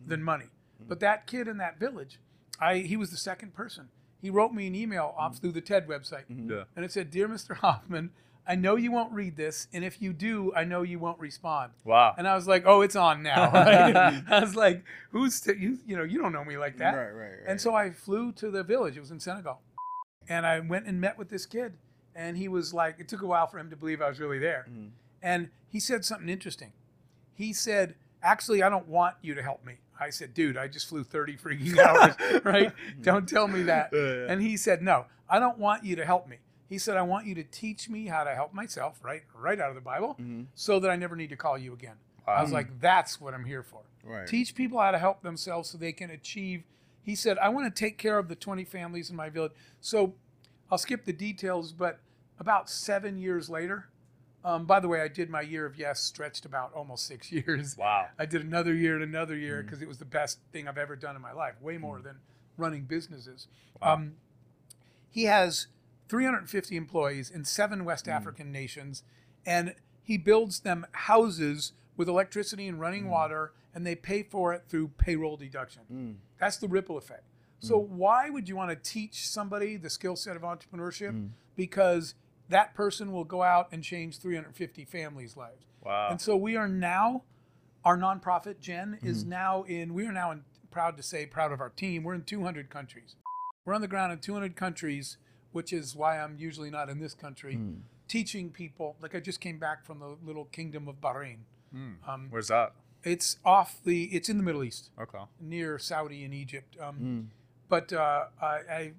than 0.06 0.20
mm-hmm. 0.20 0.26
money. 0.26 0.46
But 0.88 1.00
that 1.00 1.26
kid 1.26 1.48
in 1.48 1.58
that 1.58 1.80
village, 1.80 2.20
I 2.60 2.80
he 2.80 2.98
was 2.98 3.12
the 3.12 3.18
second 3.18 3.54
person. 3.54 3.90
He 4.22 4.30
wrote 4.30 4.54
me 4.54 4.68
an 4.68 4.76
email 4.76 5.14
off 5.18 5.34
mm-hmm. 5.34 5.42
through 5.42 5.52
the 5.54 5.62
TED 5.62 5.88
website, 5.88 6.26
mm-hmm. 6.30 6.52
yeah. 6.52 6.64
and 6.76 6.86
it 6.86 6.92
said, 6.92 7.10
"Dear 7.10 7.28
Mr. 7.28 7.56
Hoffman, 7.56 8.12
I 8.48 8.56
know 8.56 8.76
you 8.76 8.92
won't 8.92 9.12
read 9.12 9.36
this, 9.36 9.68
and 9.74 9.84
if 9.84 10.02
you 10.02 10.14
do, 10.14 10.54
I 10.56 10.64
know 10.64 10.84
you 10.84 11.00
won't 11.00 11.20
respond." 11.20 11.72
Wow. 11.84 12.14
And 12.18 12.28
I 12.28 12.36
was 12.36 12.48
like, 12.48 12.64
"Oh, 12.66 12.82
it's 12.82 12.96
on 12.96 13.24
now." 13.24 13.52
right? 13.52 14.24
I 14.30 14.40
was 14.42 14.56
like, 14.56 14.84
"Who's 15.12 15.42
t- 15.42 15.54
you? 15.58 15.80
You 15.88 15.98
know, 15.98 16.04
you 16.04 16.20
don't 16.20 16.34
know 16.34 16.46
me 16.46 16.58
like 16.58 16.78
that." 16.78 16.96
Right, 16.96 17.12
right, 17.12 17.30
right. 17.30 17.48
And 17.48 17.60
so 17.60 17.74
I 17.74 17.92
flew 17.92 18.32
to 18.34 18.52
the 18.52 18.64
village. 18.64 18.98
It 18.98 19.02
was 19.02 19.12
in 19.12 19.20
Senegal. 19.20 19.62
And 20.28 20.46
I 20.46 20.60
went 20.60 20.88
and 20.88 21.00
met 21.00 21.18
with 21.18 21.30
this 21.30 21.46
kid. 21.46 21.74
And 22.16 22.38
he 22.38 22.48
was 22.48 22.74
like, 22.74 23.00
it 23.00 23.08
took 23.08 23.22
a 23.22 23.26
while 23.26 23.48
for 23.48 23.60
him 23.60 23.70
to 23.70 23.76
believe 23.76 24.02
I 24.02 24.08
was 24.08 24.20
really 24.20 24.40
there. 24.40 24.66
Mm-hmm. 24.70 24.88
And 25.22 25.50
he 25.68 25.80
said 25.80 26.06
something 26.06 26.30
interesting. 26.30 26.72
He 27.36 27.54
said, 27.54 27.96
Actually, 28.24 28.64
I 28.64 28.70
don't 28.70 28.88
want 28.88 29.16
you 29.22 29.36
to 29.36 29.44
help 29.44 29.64
me. 29.64 29.76
I 30.00 30.10
said, 30.10 30.34
Dude, 30.34 30.58
I 30.58 30.68
just 30.68 30.88
flew 30.88 31.04
30 31.04 31.38
freaking 31.38 31.78
hours, 31.80 32.16
right? 32.44 32.72
Don't 33.02 33.30
tell 33.30 33.48
me 33.48 33.64
that. 33.64 33.92
Yeah, 33.94 34.00
yeah. 34.00 34.26
And 34.30 34.42
he 34.42 34.58
said, 34.58 34.82
No, 34.82 35.06
I 35.30 35.40
don't 35.40 35.60
want 35.60 35.84
you 35.84 35.96
to 35.98 36.06
help 36.06 36.28
me. 36.28 36.38
He 36.68 36.80
said, 36.80 36.98
I 36.98 37.04
want 37.04 37.28
you 37.28 37.36
to 37.36 37.44
teach 37.44 37.90
me 37.90 38.08
how 38.08 38.24
to 38.24 38.34
help 38.34 38.54
myself, 38.54 39.00
right? 39.04 39.22
Right 39.36 39.60
out 39.60 39.70
of 39.70 39.76
the 39.76 39.82
Bible, 39.82 40.16
mm-hmm. 40.20 40.44
so 40.56 40.80
that 40.80 40.90
I 40.90 40.96
never 40.96 41.16
need 41.16 41.30
to 41.30 41.36
call 41.36 41.58
you 41.58 41.74
again. 41.74 41.96
I 42.28 42.42
was 42.42 42.52
like, 42.52 42.80
That's 42.80 43.22
what 43.22 43.34
I'm 43.34 43.46
here 43.46 43.64
for. 43.64 43.82
Right. 44.04 44.28
Teach 44.28 44.56
people 44.56 44.80
how 44.80 44.92
to 44.92 45.00
help 45.00 45.22
themselves 45.22 45.70
so 45.70 45.78
they 45.78 45.92
can 45.92 46.10
achieve. 46.10 46.64
He 47.02 47.16
said, 47.16 47.38
I 47.38 47.50
want 47.50 47.74
to 47.74 47.80
take 47.80 47.98
care 47.98 48.18
of 48.18 48.30
the 48.30 48.36
20 48.36 48.64
families 48.64 49.12
in 49.12 49.16
my 49.16 49.30
village. 49.30 49.52
So 49.80 50.16
I'll 50.72 50.80
skip 50.80 51.06
the 51.06 51.14
details, 51.14 51.72
but 51.72 52.00
about 52.40 52.70
seven 52.70 53.18
years 53.18 53.50
later, 53.50 53.90
um, 54.46 54.66
by 54.66 54.80
the 54.80 54.88
way, 54.88 55.02
I 55.02 55.08
did 55.08 55.32
my 55.32 55.42
year 55.42 55.66
of 55.66 55.76
yes, 55.76 56.00
stretched 56.00 56.46
about 56.46 56.72
almost 56.74 57.08
six 57.08 57.32
years. 57.32 57.76
Wow. 57.76 58.06
I 58.20 58.28
did 58.28 58.44
another 58.44 58.76
year 58.76 58.94
and 58.94 59.04
another 59.04 59.36
year 59.36 59.58
mm-hmm. 59.58 59.66
because 59.66 59.82
it 59.82 59.88
was 59.88 59.98
the 59.98 60.06
best 60.06 60.40
thing 60.54 60.68
I've 60.68 60.78
ever 60.78 60.96
done 60.96 61.16
in 61.16 61.22
my 61.22 61.34
life, 61.34 61.56
way 61.60 61.80
more 61.80 61.98
mm. 61.98 62.04
than 62.04 62.18
running 62.56 62.84
businesses. 62.84 63.48
Um, 63.82 64.14
he 65.10 65.24
has 65.24 65.68
350 66.10 66.78
employees 66.78 67.32
in 67.32 67.44
seven 67.44 67.84
West 67.86 68.06
mm. 68.06 68.12
African 68.12 68.52
nations, 68.52 69.02
and 69.48 69.74
he 70.04 70.18
builds 70.18 70.60
them 70.60 70.86
houses 70.92 71.74
with 71.98 72.08
electricity 72.08 72.68
and 72.68 72.80
running 72.80 73.06
mm. 73.06 73.10
water, 73.10 73.52
and 73.74 73.86
they 73.86 73.96
pay 73.96 74.22
for 74.22 74.54
it 74.54 74.66
through 74.70 74.90
payroll 75.00 75.38
deduction. 75.38 75.82
That's 76.40 76.58
the 76.58 76.68
ripple 76.68 76.98
effect. 76.98 77.24
So 77.60 77.80
why 77.80 78.30
would 78.30 78.48
you 78.48 78.56
want 78.56 78.70
to 78.70 78.76
teach 78.76 79.28
somebody 79.28 79.76
the 79.76 79.90
skill 79.90 80.16
set 80.16 80.36
of 80.36 80.44
entrepreneurship? 80.44 81.30
Because 81.56 82.14
that 82.50 82.74
person 82.74 83.12
will 83.12 83.24
go 83.24 83.42
out 83.44 83.68
and 83.72 83.84
change 83.84 84.20
350 84.20 84.86
families' 84.86 85.36
lives. 85.38 85.66
Wow. 85.84 86.10
And 86.12 86.20
so 86.22 86.36
we 86.36 86.56
are 86.56 86.68
now, 86.68 87.24
our 87.84 87.98
nonprofit 87.98 88.60
GEN, 88.60 89.00
is 89.04 89.24
now 89.26 89.64
in. 89.64 89.94
We 89.94 90.06
are 90.08 90.12
now 90.12 90.32
in, 90.32 90.44
proud 90.72 90.98
to 90.98 91.04
say, 91.04 91.26
proud 91.26 91.52
of 91.52 91.62
our 91.62 91.70
team. 91.70 92.04
We're 92.04 92.16
in 92.16 92.24
200 92.24 92.70
countries. 92.70 93.16
We're 93.66 93.74
on 93.74 93.82
the 93.82 93.88
ground 93.88 94.12
in 94.14 94.20
200 94.20 94.56
countries, 94.56 95.18
which 95.52 95.72
is 95.74 95.96
why 95.96 96.20
I'm 96.20 96.38
usually 96.38 96.70
not 96.70 96.90
in 96.90 97.00
this 97.00 97.14
country, 97.14 97.60
teaching 98.08 98.50
people. 98.52 98.96
Like 99.02 99.16
I 99.16 99.20
just 99.20 99.40
came 99.42 99.58
back 99.58 99.86
from 99.86 100.00
the 100.00 100.18
little 100.24 100.46
kingdom 100.46 100.88
of 100.88 101.02
Bahrain. 101.02 101.38
Um, 102.08 102.28
Where's 102.30 102.48
that? 102.50 102.74
it's 103.04 103.38
off 103.44 103.80
the. 103.84 104.06
It's 104.06 104.30
in 104.30 104.38
the 104.38 104.44
Middle 104.44 104.64
East 104.64 104.90
Okay. 105.02 105.20
near 105.40 105.78
Saudi 105.78 106.24
and 106.24 106.34
Egypt. 106.34 106.78
Um, 106.80 107.32
But 107.68 107.92
uh, 107.92 108.26
I, 108.42 108.46
I, 108.70 108.92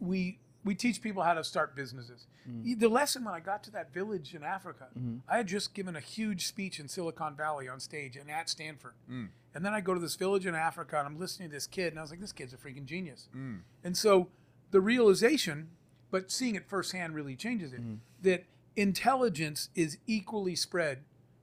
we 0.00 0.38
we 0.66 0.74
teach 0.74 1.00
people 1.00 1.22
how 1.22 1.32
to 1.32 1.44
start 1.44 1.76
businesses. 1.76 2.26
Mm. 2.50 2.78
The 2.80 2.88
lesson 2.88 3.24
when 3.24 3.34
I 3.34 3.40
got 3.40 3.62
to 3.64 3.70
that 3.70 3.94
village 3.94 4.34
in 4.34 4.42
Africa, 4.42 4.88
mm-hmm. 4.98 5.18
I 5.28 5.36
had 5.36 5.46
just 5.46 5.74
given 5.74 5.94
a 5.94 6.00
huge 6.00 6.46
speech 6.46 6.80
in 6.80 6.88
Silicon 6.88 7.36
Valley 7.36 7.68
on 7.68 7.78
stage 7.78 8.16
and 8.16 8.28
at 8.28 8.50
Stanford. 8.50 8.94
Mm. 9.10 9.28
And 9.54 9.64
then 9.64 9.72
I 9.72 9.80
go 9.80 9.94
to 9.94 10.00
this 10.00 10.16
village 10.16 10.44
in 10.44 10.56
Africa 10.56 10.98
and 10.98 11.06
I'm 11.06 11.18
listening 11.18 11.50
to 11.50 11.54
this 11.54 11.68
kid 11.68 11.92
and 11.92 11.98
I 11.98 12.02
was 12.02 12.10
like, 12.10 12.20
this 12.20 12.32
kid's 12.32 12.52
a 12.52 12.56
freaking 12.56 12.84
genius. 12.84 13.28
Mm. 13.34 13.60
And 13.84 13.96
so 13.96 14.28
the 14.72 14.80
realization, 14.80 15.68
but 16.10 16.32
seeing 16.32 16.56
it 16.56 16.68
firsthand 16.68 17.14
really 17.14 17.36
changes 17.36 17.72
it, 17.72 17.80
that 18.22 18.44
intelligence 18.74 19.70
is 19.76 19.98
equally 20.06 20.56
spread 20.56 20.98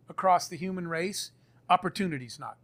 across 0.09 0.49
the 0.49 0.57
human 0.57 0.87
race, 0.89 1.31
opportunities 1.69 2.37
not. 2.39 2.57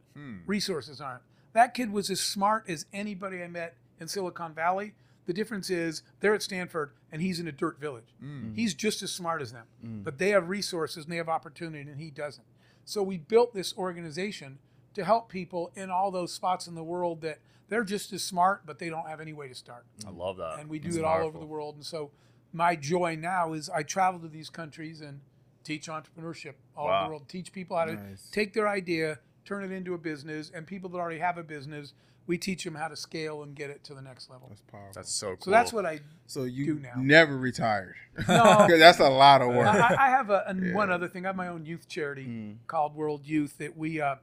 Resources 0.45 0.99
aren't. 0.99 1.21
That 1.53 1.73
kid 1.73 1.93
was 1.93 2.09
as 2.09 2.19
smart 2.19 2.65
as 2.69 2.85
anybody 2.91 3.41
I 3.41 3.47
met 3.47 3.75
in 3.99 4.09
Silicon 4.09 4.53
Valley. 4.53 4.93
The 5.29 5.33
difference 5.33 5.69
is 5.69 6.01
they're 6.21 6.33
at 6.33 6.41
Stanford 6.41 6.89
and 7.11 7.21
he's 7.21 7.39
in 7.39 7.47
a 7.47 7.51
dirt 7.51 7.79
village. 7.79 8.15
Mm. 8.19 8.55
He's 8.55 8.73
just 8.73 9.03
as 9.03 9.11
smart 9.11 9.43
as 9.43 9.51
them, 9.51 9.67
mm. 9.85 10.03
but 10.03 10.17
they 10.17 10.29
have 10.29 10.49
resources 10.49 11.03
and 11.03 11.13
they 11.13 11.17
have 11.17 11.29
opportunity 11.29 11.87
and 11.87 12.01
he 12.01 12.09
doesn't. 12.09 12.47
So 12.83 13.03
we 13.03 13.19
built 13.19 13.53
this 13.53 13.77
organization 13.77 14.57
to 14.95 15.05
help 15.05 15.29
people 15.29 15.71
in 15.75 15.91
all 15.91 16.09
those 16.09 16.33
spots 16.33 16.65
in 16.65 16.73
the 16.73 16.83
world 16.83 17.21
that 17.21 17.37
they're 17.67 17.83
just 17.83 18.11
as 18.11 18.23
smart, 18.23 18.65
but 18.65 18.79
they 18.79 18.89
don't 18.89 19.07
have 19.07 19.21
any 19.21 19.33
way 19.33 19.47
to 19.47 19.53
start 19.53 19.85
I 20.03 20.09
love 20.09 20.37
that. 20.37 20.57
and 20.57 20.67
we 20.67 20.79
do 20.79 20.87
That's 20.87 20.97
it 20.97 21.03
all 21.05 21.21
over 21.21 21.37
the 21.37 21.45
world. 21.45 21.75
And 21.75 21.85
so, 21.85 22.09
my 22.51 22.75
joy 22.75 23.15
now 23.15 23.53
is 23.53 23.69
I 23.69 23.83
travel 23.83 24.19
to 24.21 24.29
these 24.29 24.49
countries 24.49 24.99
and 24.99 25.19
teach 25.63 25.89
entrepreneurship 25.89 26.55
all 26.75 26.87
over 26.87 27.03
the 27.03 27.09
world. 27.09 27.29
Teach 27.29 27.51
people 27.53 27.77
how 27.77 27.85
to 27.85 27.93
Nice. 27.93 28.31
take 28.31 28.53
their 28.53 28.67
idea, 28.67 29.19
turn 29.49 29.63
it 29.63 29.71
into 29.71 29.95
a 29.95 29.97
business, 29.97 30.51
and 30.53 30.65
people 30.67 30.89
that 30.91 30.97
already 30.99 31.19
have 31.19 31.37
a 31.39 31.43
business, 31.43 31.93
we 32.27 32.37
teach 32.37 32.63
them 32.63 32.75
how 32.75 32.87
to 32.87 32.95
scale 32.95 33.41
and 33.41 33.55
get 33.55 33.71
it 33.71 33.83
to 33.85 33.95
the 33.95 34.01
next 34.01 34.29
level. 34.29 34.45
That's 34.49 34.61
powerful. 34.61 34.91
That's 34.93 35.11
so 35.11 35.29
cool. 35.29 35.37
So 35.45 35.49
that's 35.51 35.73
what 35.73 35.85
I. 35.87 36.01
so 36.27 36.43
you 36.43 36.75
do 36.75 36.79
now. 36.79 36.91
never 36.97 37.35
retired. 37.35 37.95
No. 38.27 38.43
'Cause 38.67 38.77
that's 38.79 38.99
a 38.99 39.09
lot 39.09 39.41
of 39.41 39.47
work. 39.55 39.65
I, 39.67 39.95
I 40.07 40.09
have 40.11 40.29
a, 40.29 40.43
and 40.47 40.75
one 40.75 40.91
other 40.91 41.07
thing. 41.07 41.25
I 41.25 41.29
have 41.29 41.35
my 41.35 41.47
own 41.47 41.65
youth 41.65 41.87
charity 41.87 42.25
Mm. 42.27 42.55
called 42.67 42.95
World 42.95 43.25
Youth 43.25 43.57
that 43.57 43.75
we. 43.75 43.99
Uh, 43.99 44.15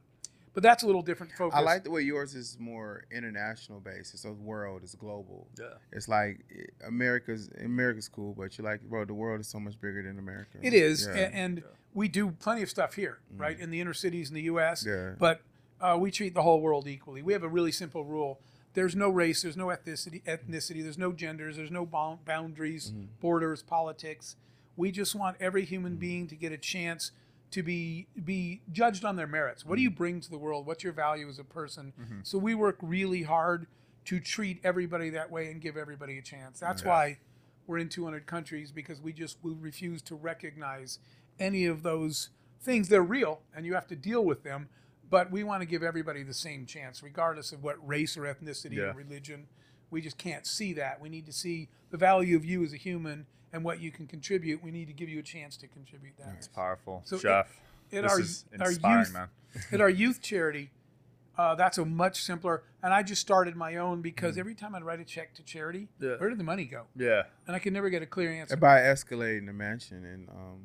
but 0.56 0.62
that's 0.62 0.82
a 0.84 0.86
little 0.86 1.02
different 1.02 1.32
focus. 1.32 1.54
I 1.54 1.60
like 1.60 1.84
the 1.84 1.90
way 1.90 2.00
yours 2.00 2.34
is 2.34 2.56
more 2.58 3.04
international 3.12 3.78
based. 3.78 4.14
It's 4.14 4.24
a 4.24 4.32
world. 4.32 4.80
It's 4.82 4.94
global. 4.94 5.46
Yeah. 5.60 5.66
It's 5.92 6.08
like 6.08 6.40
eh, 6.50 6.62
America's 6.86 7.50
America's 7.62 8.08
cool, 8.08 8.32
but 8.34 8.56
you're 8.56 8.64
like, 8.64 8.80
bro, 8.80 9.04
the 9.04 9.12
world 9.12 9.38
is 9.40 9.48
so 9.48 9.60
much 9.60 9.78
bigger 9.82 10.02
than 10.02 10.18
America. 10.18 10.56
It 10.62 10.72
is, 10.72 11.06
Yeah. 11.06 11.14
a- 11.24 11.28
and 11.28 11.62
we 11.92 12.08
do 12.08 12.30
plenty 12.30 12.62
of 12.62 12.70
stuff 12.70 12.94
here, 12.94 13.18
right, 13.36 13.58
in 13.60 13.70
the 13.70 13.80
inner 13.82 13.92
cities 13.94 14.30
in 14.30 14.34
the 14.34 14.42
U.S. 14.52 14.84
Yeah. 14.86 15.12
But 15.18 15.42
uh, 15.78 15.98
we 16.00 16.10
treat 16.10 16.32
the 16.32 16.42
whole 16.42 16.60
world 16.62 16.88
equally. 16.88 17.20
We 17.20 17.34
have 17.34 17.42
a 17.42 17.48
really 17.48 17.72
simple 17.72 18.04
rule: 18.06 18.40
there's 18.72 18.96
no 18.96 19.10
race, 19.10 19.42
there's 19.42 19.58
no 19.58 19.66
ethnicity, 19.66 20.22
ethnicity, 20.24 20.82
there's 20.82 20.96
no 20.98 21.12
genders, 21.12 21.56
there's 21.58 21.70
no 21.70 21.84
bound- 21.84 22.24
boundaries, 22.24 22.94
borders, 23.20 23.62
politics. 23.62 24.36
We 24.74 24.90
just 24.90 25.14
want 25.14 25.36
every 25.38 25.66
human 25.66 25.96
being 25.96 26.26
to 26.28 26.34
get 26.34 26.50
a 26.52 26.58
chance 26.58 27.12
to 27.50 27.62
be 27.62 28.08
be 28.24 28.62
judged 28.72 29.04
on 29.04 29.16
their 29.16 29.26
merits. 29.26 29.64
What 29.64 29.76
do 29.76 29.82
you 29.82 29.90
mm-hmm. 29.90 29.98
bring 29.98 30.20
to 30.20 30.30
the 30.30 30.38
world? 30.38 30.66
What's 30.66 30.84
your 30.84 30.92
value 30.92 31.28
as 31.28 31.38
a 31.38 31.44
person? 31.44 31.92
Mm-hmm. 32.00 32.20
So 32.22 32.38
we 32.38 32.54
work 32.54 32.78
really 32.82 33.22
hard 33.22 33.66
to 34.06 34.20
treat 34.20 34.60
everybody 34.62 35.10
that 35.10 35.30
way 35.30 35.50
and 35.50 35.60
give 35.60 35.76
everybody 35.76 36.18
a 36.18 36.22
chance. 36.22 36.60
That's 36.60 36.84
why 36.84 37.18
we're 37.66 37.78
in 37.78 37.88
200 37.88 38.26
countries 38.26 38.70
because 38.70 39.00
we 39.00 39.12
just 39.12 39.38
we 39.42 39.52
refuse 39.52 40.02
to 40.02 40.14
recognize 40.14 40.98
any 41.38 41.66
of 41.66 41.82
those 41.82 42.30
things. 42.60 42.88
They're 42.88 43.02
real 43.02 43.40
and 43.54 43.66
you 43.66 43.74
have 43.74 43.86
to 43.88 43.96
deal 43.96 44.24
with 44.24 44.42
them, 44.42 44.68
but 45.10 45.30
we 45.30 45.44
want 45.44 45.62
to 45.62 45.66
give 45.66 45.82
everybody 45.82 46.22
the 46.22 46.34
same 46.34 46.66
chance, 46.66 47.02
regardless 47.02 47.52
of 47.52 47.62
what 47.62 47.86
race 47.86 48.16
or 48.16 48.22
ethnicity 48.22 48.76
Yeah. 48.76 48.90
or 48.90 48.92
religion. 48.92 49.48
We 49.90 50.00
just 50.00 50.18
can't 50.18 50.46
see 50.46 50.72
that. 50.74 51.00
We 51.00 51.08
need 51.08 51.26
to 51.26 51.32
see 51.32 51.68
the 51.90 51.96
value 51.96 52.36
of 52.36 52.44
you 52.44 52.64
as 52.64 52.72
a 52.72 52.76
human 52.76 53.26
and 53.56 53.64
what 53.64 53.80
you 53.80 53.90
can 53.90 54.06
contribute. 54.06 54.62
We 54.62 54.70
need 54.70 54.86
to 54.86 54.92
give 54.92 55.08
you 55.08 55.18
a 55.18 55.22
chance 55.22 55.56
to 55.56 55.66
contribute 55.66 56.12
that. 56.18 56.34
It's 56.36 56.46
powerful. 56.46 57.00
So 57.06 57.18
Jeff, 57.18 57.48
At 57.90 58.02
this 58.02 58.12
our, 58.12 58.20
is 58.20 58.44
our 58.60 58.68
inspiring, 58.68 58.98
youth, 59.06 59.14
man. 59.14 59.28
at 59.72 59.80
our 59.80 59.88
youth 59.88 60.20
charity, 60.20 60.70
uh, 61.38 61.54
that's 61.54 61.78
a 61.78 61.84
much 61.86 62.22
simpler. 62.22 62.62
And 62.82 62.92
I 62.92 63.02
just 63.02 63.22
started 63.22 63.56
my 63.56 63.76
own 63.76 64.02
because 64.02 64.36
Mm. 64.36 64.40
every 64.40 64.54
time 64.54 64.74
I'd 64.74 64.84
write 64.84 65.00
a 65.00 65.04
check 65.04 65.34
to 65.34 65.42
charity, 65.42 65.88
Yeah. 65.98 66.16
where 66.18 66.28
did 66.28 66.38
the 66.38 66.44
money 66.44 66.66
go? 66.66 66.84
Yeah. 66.94 67.22
And 67.46 67.56
I 67.56 67.58
could 67.58 67.72
never 67.72 67.88
get 67.88 68.02
a 68.02 68.06
clear 68.06 68.30
answer. 68.30 68.52
And 68.54 68.60
buy 68.60 68.82
Escalade 68.82 69.38
in 69.38 69.46
the 69.46 69.52
mansion 69.54 70.04
in 70.04 70.28
um, 70.30 70.60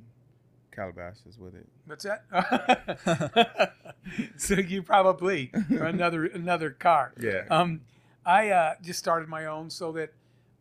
Calabasas 0.71 1.37
with 1.39 1.55
it. 1.55 1.67
What's 1.85 2.03
that? 2.05 3.73
so 4.37 4.55
you 4.55 4.83
probably 4.83 5.51
or 5.71 5.85
another 5.85 6.25
another 6.25 6.69
car. 6.71 7.13
Yeah. 7.21 7.43
Um, 7.49 7.81
I 8.25 8.49
uh, 8.49 8.73
just 8.81 8.99
started 8.99 9.27
my 9.29 9.45
own 9.45 9.69
so 9.69 9.91
that 9.93 10.13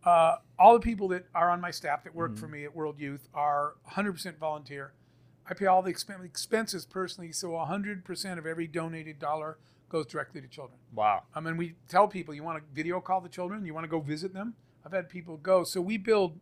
uh, 0.05 0.37
all 0.59 0.75
the 0.75 0.81
people 0.81 1.09
that 1.09 1.27
are 1.35 1.51
on 1.51 1.61
my 1.61 1.71
staff 1.71 2.05
that 2.05 2.15
work 2.15 2.37
for 2.37 2.49
me 2.49 2.65
at 2.65 2.75
World 2.75 2.99
Youth 2.99 3.29
are 3.35 3.75
100% 3.93 4.39
volunteer. 4.39 4.93
I 5.49 5.55
pay 5.55 5.67
all 5.67 5.83
the 5.83 5.93
expen- 5.93 6.25
expenses 6.25 6.87
personally, 6.87 7.33
so 7.33 7.51
100% 7.51 8.39
of 8.39 8.47
every 8.47 8.67
donated 8.67 9.19
dollar 9.19 9.59
goes 9.89 10.07
directly 10.07 10.41
to 10.41 10.47
children. 10.47 10.79
Wow. 10.95 11.25
I 11.35 11.41
mean, 11.41 11.57
we 11.57 11.75
tell 11.89 12.09
people 12.09 12.33
you 12.33 12.43
want 12.43 12.59
to 12.59 12.65
video 12.75 13.01
call 13.01 13.21
the 13.21 13.29
children, 13.29 13.67
you 13.67 13.75
want 13.75 13.85
to 13.85 13.89
go 13.89 14.01
visit 14.01 14.33
them. 14.33 14.55
I've 14.85 14.93
had 14.93 15.09
people 15.09 15.37
go. 15.37 15.65
So 15.65 15.81
we 15.81 15.99
build. 15.99 16.39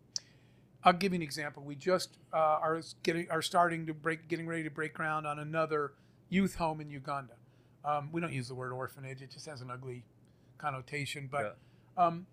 I'll 0.85 0.92
give 0.92 1.12
you 1.12 1.16
an 1.16 1.23
example. 1.23 1.64
We 1.64 1.75
just 1.75 2.18
uh, 2.33 2.37
are 2.37 2.81
getting 3.03 3.29
are 3.31 3.42
starting 3.42 3.87
to 3.87 3.94
break, 3.94 4.29
getting 4.29 4.47
ready 4.47 4.62
to 4.62 4.71
break 4.71 4.94
ground 4.94 5.27
on 5.27 5.40
another 5.40 5.94
youth 6.29 6.55
home 6.55 6.81
in 6.81 6.88
Uganda. 6.88 7.35
Um, 7.85 8.11
we 8.12 8.21
don't 8.21 8.33
use 8.33 8.47
the 8.47 8.55
word 8.55 8.73
orphanage; 8.73 9.23
it 9.23 9.31
just 9.33 9.47
has 9.47 9.61
an 9.61 9.71
ugly 9.73 10.05
connotation. 10.57 11.29
But 11.31 11.59
um, 11.97 12.27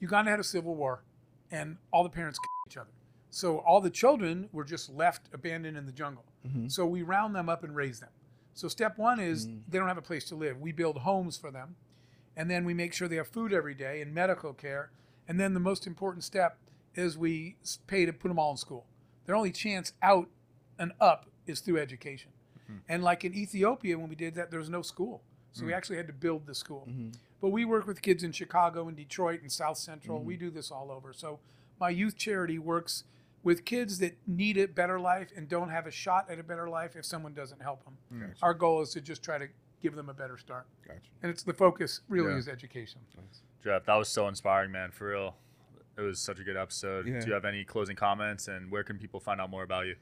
Uganda 0.00 0.30
had 0.30 0.40
a 0.40 0.44
civil 0.44 0.74
war, 0.74 1.02
and 1.50 1.76
all 1.92 2.02
the 2.02 2.10
parents 2.10 2.38
killed 2.38 2.72
each 2.72 2.76
other. 2.76 2.90
So 3.30 3.58
all 3.58 3.80
the 3.80 3.90
children 3.90 4.48
were 4.52 4.64
just 4.64 4.90
left 4.90 5.28
abandoned 5.32 5.76
in 5.76 5.86
the 5.86 5.92
jungle. 5.92 6.24
Mm-hmm. 6.46 6.68
So 6.68 6.86
we 6.86 7.02
round 7.02 7.34
them 7.34 7.48
up 7.48 7.62
and 7.64 7.74
raise 7.74 8.00
them. 8.00 8.10
So 8.54 8.68
step 8.68 8.98
one 8.98 9.20
is 9.20 9.46
mm. 9.46 9.60
they 9.68 9.78
don't 9.78 9.88
have 9.88 9.98
a 9.98 10.02
place 10.02 10.24
to 10.26 10.34
live. 10.34 10.60
We 10.60 10.72
build 10.72 10.98
homes 10.98 11.36
for 11.36 11.50
them, 11.50 11.76
and 12.36 12.50
then 12.50 12.64
we 12.64 12.74
make 12.74 12.92
sure 12.92 13.06
they 13.06 13.16
have 13.16 13.28
food 13.28 13.52
every 13.52 13.74
day 13.74 14.00
and 14.00 14.14
medical 14.14 14.52
care. 14.52 14.90
And 15.28 15.38
then 15.38 15.54
the 15.54 15.60
most 15.60 15.86
important 15.86 16.24
step 16.24 16.58
is 16.94 17.18
we 17.18 17.56
pay 17.86 18.06
to 18.06 18.12
put 18.12 18.28
them 18.28 18.38
all 18.38 18.52
in 18.52 18.56
school. 18.56 18.86
Their 19.26 19.36
only 19.36 19.52
chance 19.52 19.92
out 20.02 20.28
and 20.78 20.92
up 21.00 21.26
is 21.46 21.60
through 21.60 21.78
education. 21.78 22.30
Mm-hmm. 22.64 22.78
And 22.88 23.04
like 23.04 23.24
in 23.24 23.34
Ethiopia, 23.34 23.98
when 23.98 24.08
we 24.08 24.14
did 24.14 24.34
that, 24.36 24.50
there 24.50 24.58
was 24.58 24.70
no 24.70 24.82
school. 24.82 25.22
So 25.58 25.66
we 25.66 25.72
actually 25.74 25.96
had 25.96 26.06
to 26.06 26.12
build 26.12 26.46
the 26.46 26.54
school. 26.54 26.88
But 27.40 27.50
we 27.50 27.64
work 27.64 27.86
with 27.86 28.02
kids 28.02 28.22
in 28.24 28.32
Chicago 28.32 28.88
and 28.88 28.96
Detroit 28.96 29.42
and 29.42 29.50
South 29.50 29.78
Central. 29.78 30.22
We 30.22 30.36
do 30.36 30.50
this 30.50 30.70
all 30.70 30.90
over. 30.90 31.12
So 31.12 31.40
my 31.80 31.90
youth 31.90 32.16
charity 32.16 32.58
works 32.58 33.04
with 33.44 33.64
kids 33.64 33.98
that 34.00 34.16
need 34.26 34.56
a 34.58 34.66
better 34.66 34.98
life 34.98 35.30
and 35.36 35.48
don't 35.48 35.70
have 35.70 35.86
a 35.86 35.90
shot 35.90 36.28
at 36.28 36.38
a 36.38 36.42
better 36.42 36.68
life 36.68 36.96
if 36.96 37.04
someone 37.04 37.32
doesn't 37.34 37.62
help 37.62 37.84
them. 37.84 37.96
Gotcha. 38.20 38.34
Our 38.42 38.52
goal 38.54 38.82
is 38.82 38.90
to 38.90 39.00
just 39.00 39.22
try 39.22 39.38
to 39.38 39.46
give 39.80 39.94
them 39.94 40.08
a 40.08 40.14
better 40.14 40.36
start. 40.36 40.66
Gotcha. 40.86 40.98
And 41.22 41.30
it's 41.30 41.44
the 41.44 41.52
focus 41.54 42.00
really 42.08 42.32
Yeah. 42.32 42.38
is 42.38 42.48
education. 42.48 43.00
Jeff, 43.62 43.84
that 43.86 43.94
was 43.94 44.08
so 44.08 44.26
inspiring, 44.28 44.72
man. 44.72 44.90
For 44.90 45.08
real. 45.08 45.36
It 45.96 46.00
was 46.02 46.20
such 46.20 46.38
a 46.40 46.44
good 46.44 46.56
episode. 46.56 47.06
Yeah. 47.06 47.20
Do 47.20 47.26
you 47.28 47.32
have 47.32 47.44
any 47.44 47.64
closing 47.64 47.96
comments 47.96 48.48
and 48.48 48.70
where 48.70 48.82
can 48.84 48.98
people 48.98 49.18
find 49.20 49.40
out 49.40 49.50
more 49.50 49.62
about 49.64 49.86
you? 49.86 49.96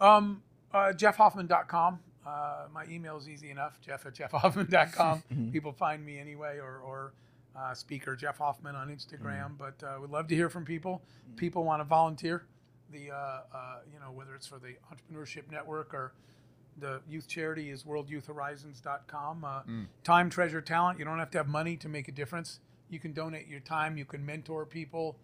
Um, 0.00 0.42
uh, 0.72 0.92
jeffhoffman.com. 0.94 2.00
Uh, 2.28 2.66
my 2.74 2.84
email 2.90 3.16
is 3.16 3.26
easy 3.28 3.50
enough, 3.50 3.80
jeff 3.80 4.04
at 4.04 4.14
jeffhoffman.com. 4.14 5.22
People 5.52 5.72
find 5.72 6.04
me 6.04 6.18
anyway, 6.18 6.58
or, 6.58 6.78
or 6.84 7.12
uh, 7.56 7.72
speaker 7.72 8.14
Jeff 8.14 8.38
Hoffman 8.38 8.76
on 8.76 8.88
Instagram. 8.88 9.52
But 9.58 9.82
uh, 9.82 9.98
we'd 10.00 10.10
love 10.10 10.28
to 10.28 10.34
hear 10.34 10.50
from 10.50 10.64
people. 10.64 11.00
People 11.36 11.64
want 11.64 11.80
to 11.80 11.84
volunteer. 11.84 12.44
The 12.92 13.10
uh, 13.10 13.16
uh, 13.16 13.40
you 13.92 13.98
know 14.00 14.12
whether 14.12 14.34
it's 14.34 14.46
for 14.46 14.58
the 14.58 14.74
Entrepreneurship 14.92 15.50
Network 15.50 15.94
or 15.94 16.12
the 16.78 17.00
youth 17.08 17.26
charity 17.28 17.70
is 17.70 17.84
worldyouthhorizons.com. 17.84 19.44
Uh, 19.44 19.60
Time, 20.04 20.30
treasure, 20.30 20.60
talent. 20.60 20.98
You 20.98 21.04
don't 21.04 21.18
have 21.18 21.30
to 21.32 21.38
have 21.38 21.48
money 21.48 21.76
to 21.78 21.88
make 21.88 22.08
a 22.08 22.12
difference. 22.12 22.60
You 22.90 22.98
can 22.98 23.12
donate 23.12 23.48
your 23.48 23.60
time. 23.60 23.96
You 23.98 24.04
can 24.04 24.24
mentor 24.24 24.64
people. 24.64 25.16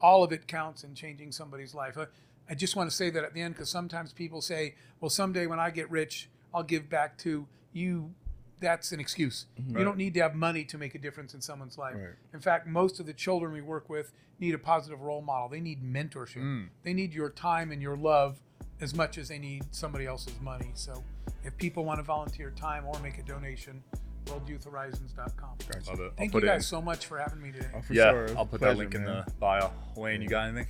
All 0.00 0.22
of 0.22 0.32
it 0.32 0.46
counts 0.46 0.82
in 0.84 0.94
changing 0.94 1.32
somebody's 1.32 1.74
life. 1.74 1.96
Uh, 1.98 2.06
I 2.48 2.54
just 2.54 2.76
want 2.76 2.90
to 2.90 2.96
say 2.96 3.10
that 3.10 3.24
at 3.24 3.32
the 3.34 3.40
end 3.40 3.54
because 3.54 3.70
sometimes 3.70 4.12
people 4.12 4.40
say, 4.40 4.74
"Well, 5.00 5.08
someday 5.10 5.46
when 5.46 5.60
I 5.60 5.70
get 5.70 5.90
rich, 5.90 6.28
I'll 6.54 6.62
give 6.62 6.88
back 6.88 7.18
to 7.18 7.46
you." 7.72 8.14
That's 8.60 8.92
an 8.92 9.00
excuse. 9.00 9.46
Mm-hmm. 9.60 9.78
You 9.78 9.84
don't 9.84 9.98
need 9.98 10.14
to 10.14 10.20
have 10.20 10.34
money 10.34 10.64
to 10.66 10.78
make 10.78 10.94
a 10.94 10.98
difference 10.98 11.34
in 11.34 11.42
someone's 11.42 11.76
life. 11.76 11.96
Right. 11.96 12.14
In 12.32 12.40
fact, 12.40 12.66
most 12.66 12.98
of 12.98 13.04
the 13.04 13.12
children 13.12 13.52
we 13.52 13.60
work 13.60 13.90
with 13.90 14.12
need 14.38 14.54
a 14.54 14.58
positive 14.58 15.02
role 15.02 15.20
model. 15.20 15.48
They 15.48 15.60
need 15.60 15.82
mentorship. 15.82 16.42
Mm. 16.42 16.68
They 16.82 16.94
need 16.94 17.12
your 17.12 17.30
time 17.30 17.72
and 17.72 17.82
your 17.82 17.96
love 17.96 18.40
as 18.80 18.94
much 18.94 19.18
as 19.18 19.28
they 19.28 19.38
need 19.38 19.64
somebody 19.70 20.06
else's 20.06 20.40
money. 20.40 20.70
So 20.74 21.02
if 21.42 21.56
people 21.56 21.84
want 21.84 21.98
to 21.98 22.04
volunteer 22.04 22.50
time 22.50 22.86
or 22.86 22.98
make 23.00 23.18
a 23.18 23.22
donation, 23.22 23.82
worldyouthhorizons.com. 24.26 25.56
Gotcha. 25.70 25.90
Love 25.90 26.00
it. 26.00 26.12
Thank 26.16 26.34
I'll 26.34 26.40
you 26.40 26.46
guys 26.46 26.62
it 26.62 26.68
so 26.68 26.80
much 26.80 27.06
for 27.06 27.18
having 27.18 27.42
me 27.42 27.52
today. 27.52 27.68
Oh, 27.74 27.82
for 27.82 27.92
yeah, 27.92 28.10
sure. 28.10 28.28
I'll 28.36 28.46
put 28.46 28.60
pleasure, 28.60 28.74
that 28.74 28.78
link 28.78 28.94
in 28.94 29.04
the 29.04 29.26
bio. 29.38 29.70
Wayne, 29.96 30.22
you 30.22 30.28
got 30.28 30.48
anything? 30.48 30.66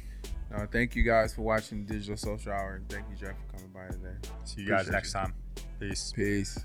No, 0.50 0.66
thank 0.70 0.94
you 0.94 1.02
guys 1.02 1.34
for 1.34 1.42
watching 1.42 1.84
Digital 1.84 2.16
Social 2.16 2.52
Hour. 2.52 2.74
and 2.76 2.88
Thank 2.88 3.06
you, 3.10 3.16
Jeff, 3.16 3.34
for 3.38 3.56
coming 3.56 3.72
by 3.72 3.86
today. 3.88 4.16
See 4.44 4.62
you 4.62 4.68
guys 4.68 4.88
next 4.88 5.14
you. 5.14 5.20
time. 5.20 5.34
Peace. 5.78 6.12
Peace. 6.14 6.64